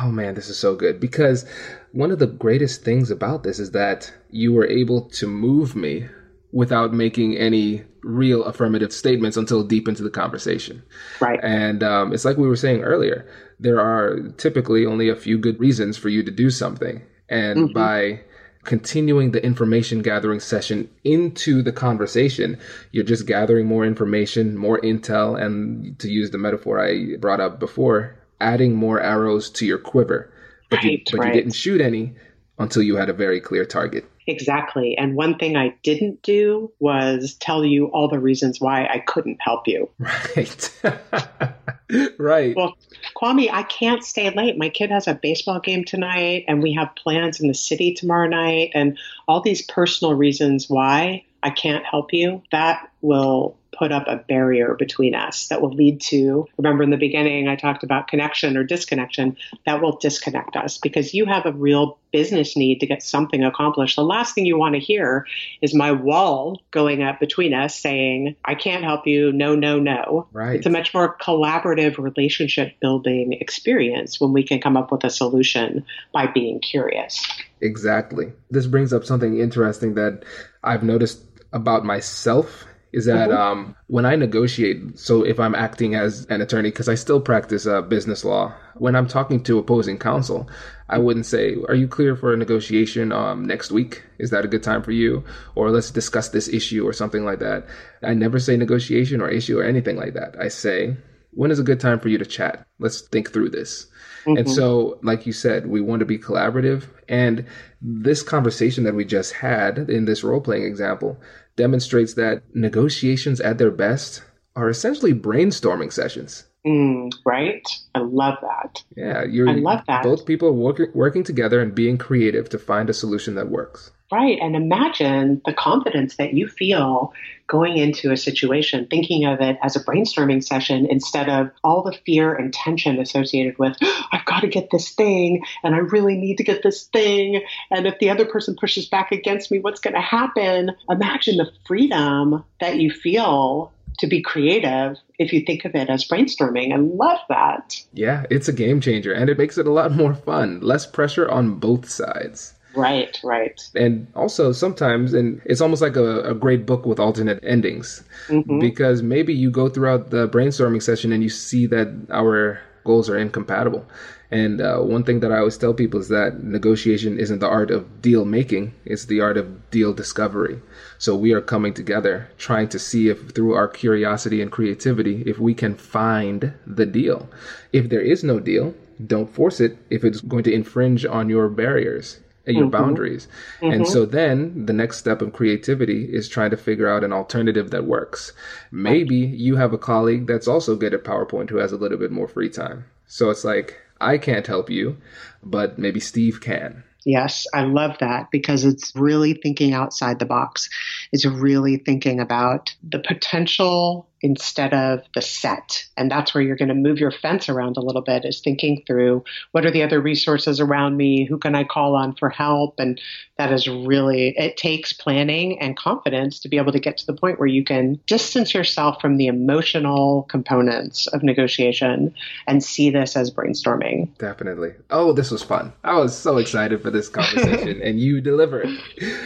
Oh 0.00 0.10
man, 0.10 0.34
this 0.34 0.48
is 0.48 0.58
so 0.58 0.74
good 0.74 0.98
because 0.98 1.44
one 1.92 2.10
of 2.10 2.20
the 2.20 2.26
greatest 2.26 2.84
things 2.84 3.10
about 3.10 3.42
this 3.42 3.58
is 3.58 3.72
that 3.72 4.10
you 4.30 4.54
were 4.54 4.66
able 4.66 5.02
to 5.10 5.26
move 5.26 5.76
me 5.76 6.06
without 6.52 6.94
making 6.94 7.36
any 7.36 7.84
real 8.02 8.44
affirmative 8.44 8.94
statements 8.94 9.36
until 9.36 9.62
deep 9.62 9.88
into 9.88 10.04
the 10.04 10.08
conversation. 10.08 10.82
Right. 11.20 11.38
And 11.42 11.82
um, 11.82 12.14
it's 12.14 12.24
like 12.24 12.38
we 12.38 12.48
were 12.48 12.56
saying 12.56 12.80
earlier, 12.80 13.28
there 13.60 13.78
are 13.78 14.30
typically 14.38 14.86
only 14.86 15.10
a 15.10 15.16
few 15.16 15.36
good 15.36 15.60
reasons 15.60 15.98
for 15.98 16.08
you 16.08 16.22
to 16.22 16.30
do 16.30 16.48
something. 16.48 17.02
And 17.28 17.58
mm-hmm. 17.58 17.74
by 17.74 18.20
continuing 18.66 19.30
the 19.30 19.42
information 19.42 20.02
gathering 20.02 20.40
session 20.40 20.90
into 21.04 21.62
the 21.62 21.72
conversation, 21.72 22.58
you're 22.92 23.04
just 23.04 23.26
gathering 23.26 23.66
more 23.66 23.86
information, 23.86 24.56
more 24.58 24.78
intel, 24.80 25.40
and 25.40 25.98
to 26.00 26.10
use 26.10 26.30
the 26.30 26.38
metaphor 26.38 26.84
I 26.84 27.16
brought 27.18 27.40
up 27.40 27.58
before, 27.58 28.16
adding 28.40 28.74
more 28.74 29.00
arrows 29.00 29.48
to 29.50 29.64
your 29.64 29.78
quiver 29.78 30.30
but, 30.70 30.76
right, 30.76 30.92
you, 30.92 30.98
but 31.10 31.20
right. 31.20 31.34
you 31.34 31.40
didn't 31.40 31.54
shoot 31.54 31.80
any 31.80 32.14
until 32.58 32.82
you 32.82 32.96
had 32.96 33.08
a 33.08 33.12
very 33.12 33.40
clear 33.40 33.64
target. 33.64 34.04
Exactly. 34.26 34.96
And 34.98 35.14
one 35.14 35.38
thing 35.38 35.56
I 35.56 35.74
didn't 35.82 36.22
do 36.22 36.72
was 36.80 37.34
tell 37.34 37.64
you 37.64 37.86
all 37.86 38.08
the 38.08 38.18
reasons 38.18 38.60
why 38.60 38.86
I 38.86 38.98
couldn't 39.06 39.38
help 39.40 39.68
you. 39.68 39.88
Right. 39.98 40.82
right. 42.18 42.54
Well, 42.56 42.76
Kwame, 43.16 43.50
I 43.50 43.62
can't 43.62 44.04
stay 44.04 44.30
late. 44.30 44.58
My 44.58 44.68
kid 44.68 44.90
has 44.90 45.06
a 45.06 45.14
baseball 45.14 45.60
game 45.60 45.84
tonight, 45.84 46.44
and 46.48 46.62
we 46.62 46.72
have 46.74 46.94
plans 46.96 47.40
in 47.40 47.48
the 47.48 47.54
city 47.54 47.94
tomorrow 47.94 48.28
night, 48.28 48.70
and 48.74 48.98
all 49.28 49.40
these 49.40 49.62
personal 49.62 50.14
reasons 50.14 50.68
why 50.68 51.24
I 51.42 51.50
can't 51.50 51.84
help 51.84 52.12
you. 52.12 52.42
That 52.50 52.90
will 53.02 53.56
put 53.78 53.92
up 53.92 54.04
a 54.06 54.16
barrier 54.16 54.74
between 54.74 55.14
us 55.14 55.48
that 55.48 55.60
will 55.60 55.72
lead 55.72 56.00
to, 56.02 56.46
remember 56.56 56.82
in 56.82 56.90
the 56.90 56.96
beginning, 56.96 57.48
I 57.48 57.56
talked 57.56 57.82
about 57.82 58.08
connection 58.08 58.56
or 58.56 58.64
disconnection, 58.64 59.36
that 59.64 59.80
will 59.80 59.96
disconnect 59.96 60.56
us 60.56 60.78
because 60.78 61.14
you 61.14 61.26
have 61.26 61.46
a 61.46 61.52
real 61.52 61.98
business 62.12 62.56
need 62.56 62.80
to 62.80 62.86
get 62.86 63.02
something 63.02 63.44
accomplished. 63.44 63.96
The 63.96 64.02
last 64.02 64.34
thing 64.34 64.46
you 64.46 64.58
want 64.58 64.74
to 64.74 64.80
hear 64.80 65.26
is 65.60 65.74
my 65.74 65.92
wall 65.92 66.62
going 66.70 67.02
up 67.02 67.20
between 67.20 67.52
us 67.52 67.78
saying, 67.78 68.36
I 68.44 68.54
can't 68.54 68.84
help 68.84 69.06
you. 69.06 69.32
No, 69.32 69.54
no, 69.54 69.78
no. 69.78 70.26
Right. 70.32 70.56
It's 70.56 70.66
a 70.66 70.70
much 70.70 70.94
more 70.94 71.16
collaborative 71.18 71.98
relationship 71.98 72.74
building 72.80 73.34
experience 73.34 74.20
when 74.20 74.32
we 74.32 74.44
can 74.44 74.60
come 74.60 74.76
up 74.76 74.90
with 74.90 75.04
a 75.04 75.10
solution 75.10 75.84
by 76.12 76.26
being 76.26 76.60
curious. 76.60 77.26
Exactly. 77.60 78.32
This 78.50 78.66
brings 78.66 78.92
up 78.92 79.04
something 79.04 79.38
interesting 79.38 79.94
that 79.94 80.24
I've 80.62 80.82
noticed 80.82 81.20
about 81.52 81.84
myself 81.84 82.64
is 82.96 83.04
that 83.04 83.28
mm-hmm. 83.28 83.38
um, 83.38 83.76
when 83.88 84.06
I 84.06 84.16
negotiate, 84.16 84.98
so 84.98 85.22
if 85.22 85.38
I'm 85.38 85.54
acting 85.54 85.94
as 85.94 86.24
an 86.30 86.40
attorney, 86.40 86.70
because 86.70 86.88
I 86.88 86.94
still 86.94 87.20
practice 87.20 87.66
uh, 87.66 87.82
business 87.82 88.24
law, 88.24 88.54
when 88.76 88.96
I'm 88.96 89.06
talking 89.06 89.42
to 89.42 89.58
opposing 89.58 89.98
counsel, 89.98 90.48
I 90.88 90.96
wouldn't 90.96 91.26
say, 91.26 91.56
Are 91.68 91.74
you 91.74 91.88
clear 91.88 92.16
for 92.16 92.32
a 92.32 92.38
negotiation 92.38 93.12
um, 93.12 93.44
next 93.44 93.70
week? 93.70 94.02
Is 94.18 94.30
that 94.30 94.46
a 94.46 94.48
good 94.48 94.62
time 94.62 94.82
for 94.82 94.92
you? 94.92 95.22
Or 95.56 95.70
let's 95.70 95.90
discuss 95.90 96.30
this 96.30 96.48
issue 96.48 96.88
or 96.88 96.94
something 96.94 97.26
like 97.26 97.38
that. 97.40 97.66
I 98.02 98.14
never 98.14 98.38
say 98.38 98.56
negotiation 98.56 99.20
or 99.20 99.28
issue 99.28 99.58
or 99.58 99.64
anything 99.64 99.96
like 99.96 100.14
that. 100.14 100.34
I 100.40 100.48
say, 100.48 100.96
When 101.32 101.50
is 101.50 101.58
a 101.58 101.64
good 101.64 101.80
time 101.80 102.00
for 102.00 102.08
you 102.08 102.16
to 102.16 102.24
chat? 102.24 102.66
Let's 102.78 103.02
think 103.02 103.30
through 103.30 103.50
this. 103.50 103.88
Mm-hmm. 104.24 104.38
And 104.38 104.50
so, 104.50 104.98
like 105.02 105.26
you 105.26 105.34
said, 105.34 105.66
we 105.66 105.82
want 105.82 106.00
to 106.00 106.06
be 106.06 106.18
collaborative. 106.18 106.84
And 107.10 107.44
this 107.82 108.22
conversation 108.22 108.84
that 108.84 108.94
we 108.94 109.04
just 109.04 109.34
had 109.34 109.90
in 109.90 110.06
this 110.06 110.24
role 110.24 110.40
playing 110.40 110.64
example, 110.64 111.20
demonstrates 111.56 112.14
that 112.14 112.42
negotiations 112.54 113.40
at 113.40 113.58
their 113.58 113.70
best 113.70 114.22
are 114.54 114.68
essentially 114.68 115.12
brainstorming 115.12 115.92
sessions. 115.92 116.44
Mm, 116.66 117.12
right? 117.24 117.66
I 117.94 118.00
love 118.00 118.38
that. 118.42 118.82
Yeah, 118.96 119.24
you're. 119.24 119.48
I 119.48 119.54
love 119.54 119.82
that. 119.86 120.02
Both 120.02 120.26
people 120.26 120.52
working 120.52 120.90
working 120.94 121.22
together 121.22 121.60
and 121.60 121.74
being 121.74 121.96
creative 121.96 122.48
to 122.50 122.58
find 122.58 122.90
a 122.90 122.94
solution 122.94 123.36
that 123.36 123.50
works. 123.50 123.92
Right. 124.10 124.38
And 124.40 124.54
imagine 124.54 125.42
the 125.44 125.52
confidence 125.52 126.16
that 126.16 126.32
you 126.32 126.46
feel 126.46 127.12
going 127.48 127.76
into 127.76 128.12
a 128.12 128.16
situation, 128.16 128.86
thinking 128.88 129.24
of 129.24 129.40
it 129.40 129.58
as 129.62 129.74
a 129.74 129.84
brainstorming 129.84 130.44
session 130.44 130.86
instead 130.86 131.28
of 131.28 131.50
all 131.64 131.82
the 131.82 131.96
fear 132.04 132.34
and 132.34 132.52
tension 132.52 133.00
associated 133.00 133.58
with, 133.58 133.76
oh, 133.82 134.02
I've 134.12 134.24
got 134.24 134.40
to 134.40 134.48
get 134.48 134.70
this 134.70 134.90
thing 134.90 135.44
and 135.62 135.74
I 135.74 135.78
really 135.78 136.16
need 136.16 136.38
to 136.38 136.44
get 136.44 136.62
this 136.62 136.84
thing. 136.84 137.42
And 137.70 137.86
if 137.86 137.98
the 137.98 138.10
other 138.10 138.26
person 138.26 138.56
pushes 138.58 138.86
back 138.88 139.10
against 139.10 139.50
me, 139.50 139.58
what's 139.58 139.80
going 139.80 139.94
to 139.94 140.00
happen? 140.00 140.70
Imagine 140.88 141.36
the 141.38 141.50
freedom 141.66 142.44
that 142.60 142.76
you 142.76 142.90
feel 142.90 143.72
to 143.98 144.06
be 144.06 144.20
creative 144.20 144.98
if 145.18 145.32
you 145.32 145.40
think 145.40 145.64
of 145.64 145.74
it 145.74 145.88
as 145.88 146.06
brainstorming. 146.06 146.72
I 146.72 146.76
love 146.76 147.20
that. 147.28 147.82
Yeah, 147.92 148.26
it's 148.30 148.48
a 148.48 148.52
game 148.52 148.80
changer 148.80 149.12
and 149.12 149.30
it 149.30 149.38
makes 149.38 149.58
it 149.58 149.66
a 149.66 149.72
lot 149.72 149.92
more 149.92 150.14
fun. 150.14 150.60
Less 150.60 150.86
pressure 150.86 151.28
on 151.28 151.54
both 151.54 151.88
sides. 151.88 152.54
Right, 152.76 153.18
right. 153.24 153.60
And 153.74 154.06
also 154.14 154.52
sometimes, 154.52 155.14
and 155.14 155.40
it's 155.46 155.60
almost 155.60 155.82
like 155.82 155.96
a, 155.96 156.20
a 156.30 156.34
great 156.34 156.66
book 156.66 156.84
with 156.84 157.00
alternate 157.00 157.42
endings 157.42 158.04
mm-hmm. 158.28 158.60
because 158.60 159.02
maybe 159.02 159.32
you 159.32 159.50
go 159.50 159.68
throughout 159.68 160.10
the 160.10 160.28
brainstorming 160.28 160.82
session 160.82 161.10
and 161.12 161.22
you 161.22 161.30
see 161.30 161.66
that 161.66 161.88
our 162.10 162.60
goals 162.84 163.08
are 163.08 163.18
incompatible. 163.18 163.84
And 164.30 164.60
uh, 164.60 164.78
one 164.78 165.04
thing 165.04 165.20
that 165.20 165.32
I 165.32 165.38
always 165.38 165.56
tell 165.56 165.72
people 165.72 166.00
is 166.00 166.08
that 166.08 166.42
negotiation 166.42 167.18
isn't 167.18 167.38
the 167.38 167.48
art 167.48 167.70
of 167.70 168.02
deal 168.02 168.24
making, 168.24 168.74
it's 168.84 169.06
the 169.06 169.20
art 169.20 169.36
of 169.36 169.70
deal 169.70 169.92
discovery. 169.92 170.60
So 170.98 171.14
we 171.14 171.32
are 171.32 171.40
coming 171.40 171.74
together 171.74 172.28
trying 172.36 172.68
to 172.70 172.78
see 172.78 173.08
if 173.08 173.30
through 173.30 173.54
our 173.54 173.68
curiosity 173.68 174.42
and 174.42 174.50
creativity, 174.50 175.22
if 175.26 175.38
we 175.38 175.54
can 175.54 175.76
find 175.76 176.54
the 176.66 176.86
deal. 176.86 177.28
If 177.72 177.88
there 177.88 178.00
is 178.00 178.24
no 178.24 178.40
deal, 178.40 178.74
don't 179.04 179.32
force 179.32 179.60
it 179.60 179.78
if 179.90 180.04
it's 180.04 180.20
going 180.20 180.44
to 180.44 180.52
infringe 180.52 181.04
on 181.04 181.28
your 181.28 181.48
barriers 181.48 182.20
your 182.54 182.64
mm-hmm. 182.64 182.70
boundaries. 182.70 183.26
Mm-hmm. 183.60 183.72
And 183.72 183.88
so 183.88 184.06
then 184.06 184.66
the 184.66 184.72
next 184.72 184.98
step 184.98 185.20
of 185.20 185.32
creativity 185.32 186.04
is 186.04 186.28
trying 186.28 186.50
to 186.50 186.56
figure 186.56 186.88
out 186.88 187.04
an 187.04 187.12
alternative 187.12 187.70
that 187.70 187.84
works. 187.84 188.32
Maybe 188.70 189.16
you 189.16 189.56
have 189.56 189.72
a 189.72 189.78
colleague 189.78 190.26
that's 190.26 190.48
also 190.48 190.76
good 190.76 190.94
at 190.94 191.04
PowerPoint 191.04 191.50
who 191.50 191.56
has 191.56 191.72
a 191.72 191.76
little 191.76 191.98
bit 191.98 192.12
more 192.12 192.28
free 192.28 192.50
time. 192.50 192.84
So 193.06 193.30
it's 193.30 193.44
like, 193.44 193.80
I 194.00 194.18
can't 194.18 194.46
help 194.46 194.70
you, 194.70 194.98
but 195.42 195.78
maybe 195.78 196.00
Steve 196.00 196.40
can. 196.40 196.84
Yes, 197.06 197.46
I 197.54 197.62
love 197.62 197.96
that 198.00 198.32
because 198.32 198.64
it's 198.64 198.92
really 198.96 199.34
thinking 199.34 199.74
outside 199.74 200.18
the 200.18 200.26
box. 200.26 200.68
It's 201.12 201.24
really 201.24 201.76
thinking 201.76 202.18
about 202.18 202.74
the 202.82 202.98
potential 202.98 204.08
instead 204.22 204.72
of 204.72 205.00
the 205.14 205.22
set. 205.22 205.84
And 205.96 206.10
that's 206.10 206.34
where 206.34 206.42
you're 206.42 206.56
going 206.56 206.68
to 206.68 206.74
move 206.74 206.98
your 206.98 207.10
fence 207.10 207.48
around 207.48 207.76
a 207.76 207.82
little 207.82 208.02
bit 208.02 208.24
is 208.24 208.40
thinking 208.40 208.82
through 208.86 209.24
what 209.52 209.66
are 209.66 209.70
the 209.70 209.82
other 209.82 210.00
resources 210.00 210.60
around 210.60 210.96
me? 210.96 211.24
Who 211.24 211.38
can 211.38 211.54
I 211.54 211.64
call 211.64 211.94
on 211.94 212.14
for 212.14 212.30
help? 212.30 212.78
And 212.78 213.00
that 213.38 213.52
is 213.52 213.68
really, 213.68 214.34
it 214.36 214.56
takes 214.56 214.92
planning 214.92 215.60
and 215.60 215.76
confidence 215.76 216.40
to 216.40 216.48
be 216.48 216.56
able 216.56 216.72
to 216.72 216.80
get 216.80 216.96
to 216.98 217.06
the 217.06 217.14
point 217.14 217.38
where 217.38 217.48
you 217.48 217.64
can 217.64 218.00
distance 218.06 218.54
yourself 218.54 219.00
from 219.00 219.16
the 219.16 219.26
emotional 219.26 220.22
components 220.30 221.06
of 221.08 221.22
negotiation 221.22 222.14
and 222.46 222.64
see 222.64 222.90
this 222.90 223.16
as 223.16 223.30
brainstorming. 223.30 224.16
Definitely. 224.18 224.72
Oh, 224.90 225.12
this 225.12 225.30
was 225.30 225.42
fun. 225.42 225.72
I 225.84 225.96
was 225.98 226.16
so 226.16 226.38
excited 226.38 226.82
for 226.82 226.90
this 226.90 227.08
conversation 227.08 227.82
and 227.82 228.00
you 228.00 228.20
delivered. 228.20 228.68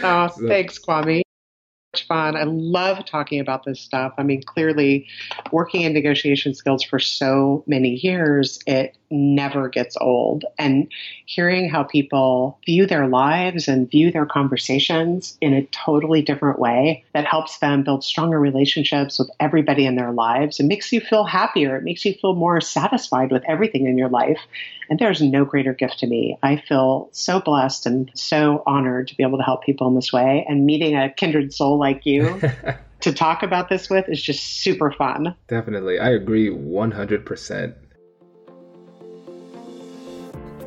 Oh, 0.03 0.27
so. 0.27 0.47
thanks, 0.47 0.77
Kwame 0.77 1.21
fun. 1.99 2.35
I 2.35 2.43
love 2.43 3.05
talking 3.05 3.39
about 3.39 3.65
this 3.65 3.79
stuff. 3.81 4.13
I 4.17 4.23
mean, 4.23 4.43
clearly, 4.43 5.07
working 5.51 5.81
in 5.81 5.93
negotiation 5.93 6.53
skills 6.53 6.83
for 6.83 6.99
so 6.99 7.63
many 7.67 7.95
years, 7.95 8.59
it 8.65 8.97
never 9.11 9.69
gets 9.69 9.97
old. 9.99 10.45
And 10.57 10.91
hearing 11.25 11.69
how 11.69 11.83
people 11.83 12.59
view 12.65 12.85
their 12.85 13.07
lives 13.07 13.67
and 13.67 13.89
view 13.89 14.11
their 14.11 14.25
conversations 14.25 15.37
in 15.41 15.53
a 15.53 15.65
totally 15.67 16.21
different 16.21 16.59
way 16.59 17.03
that 17.13 17.25
helps 17.25 17.59
them 17.59 17.83
build 17.83 18.03
stronger 18.03 18.39
relationships 18.39 19.19
with 19.19 19.29
everybody 19.39 19.85
in 19.85 19.95
their 19.95 20.11
lives. 20.11 20.59
It 20.59 20.65
makes 20.65 20.91
you 20.91 21.01
feel 21.01 21.25
happier. 21.25 21.77
It 21.77 21.83
makes 21.83 22.05
you 22.05 22.13
feel 22.13 22.35
more 22.35 22.61
satisfied 22.61 23.31
with 23.31 23.43
everything 23.47 23.87
in 23.87 23.97
your 23.97 24.09
life. 24.09 24.39
And 24.89 24.99
there's 24.99 25.21
no 25.21 25.45
greater 25.45 25.73
gift 25.73 25.99
to 25.99 26.07
me. 26.07 26.37
I 26.43 26.57
feel 26.67 27.09
so 27.11 27.39
blessed 27.39 27.85
and 27.85 28.11
so 28.13 28.63
honored 28.65 29.07
to 29.07 29.15
be 29.15 29.23
able 29.23 29.37
to 29.37 29.43
help 29.43 29.63
people 29.63 29.87
in 29.87 29.95
this 29.95 30.11
way. 30.11 30.45
And 30.47 30.65
meeting 30.65 30.95
a 30.95 31.09
kindred 31.09 31.53
soul 31.53 31.79
like 31.79 32.05
you 32.05 32.41
to 33.01 33.13
talk 33.13 33.43
about 33.43 33.69
this 33.69 33.89
with 33.89 34.09
is 34.09 34.21
just 34.21 34.61
super 34.61 34.91
fun. 34.91 35.35
Definitely. 35.47 35.99
I 35.99 36.11
agree 36.11 36.49
100%. 36.49 37.73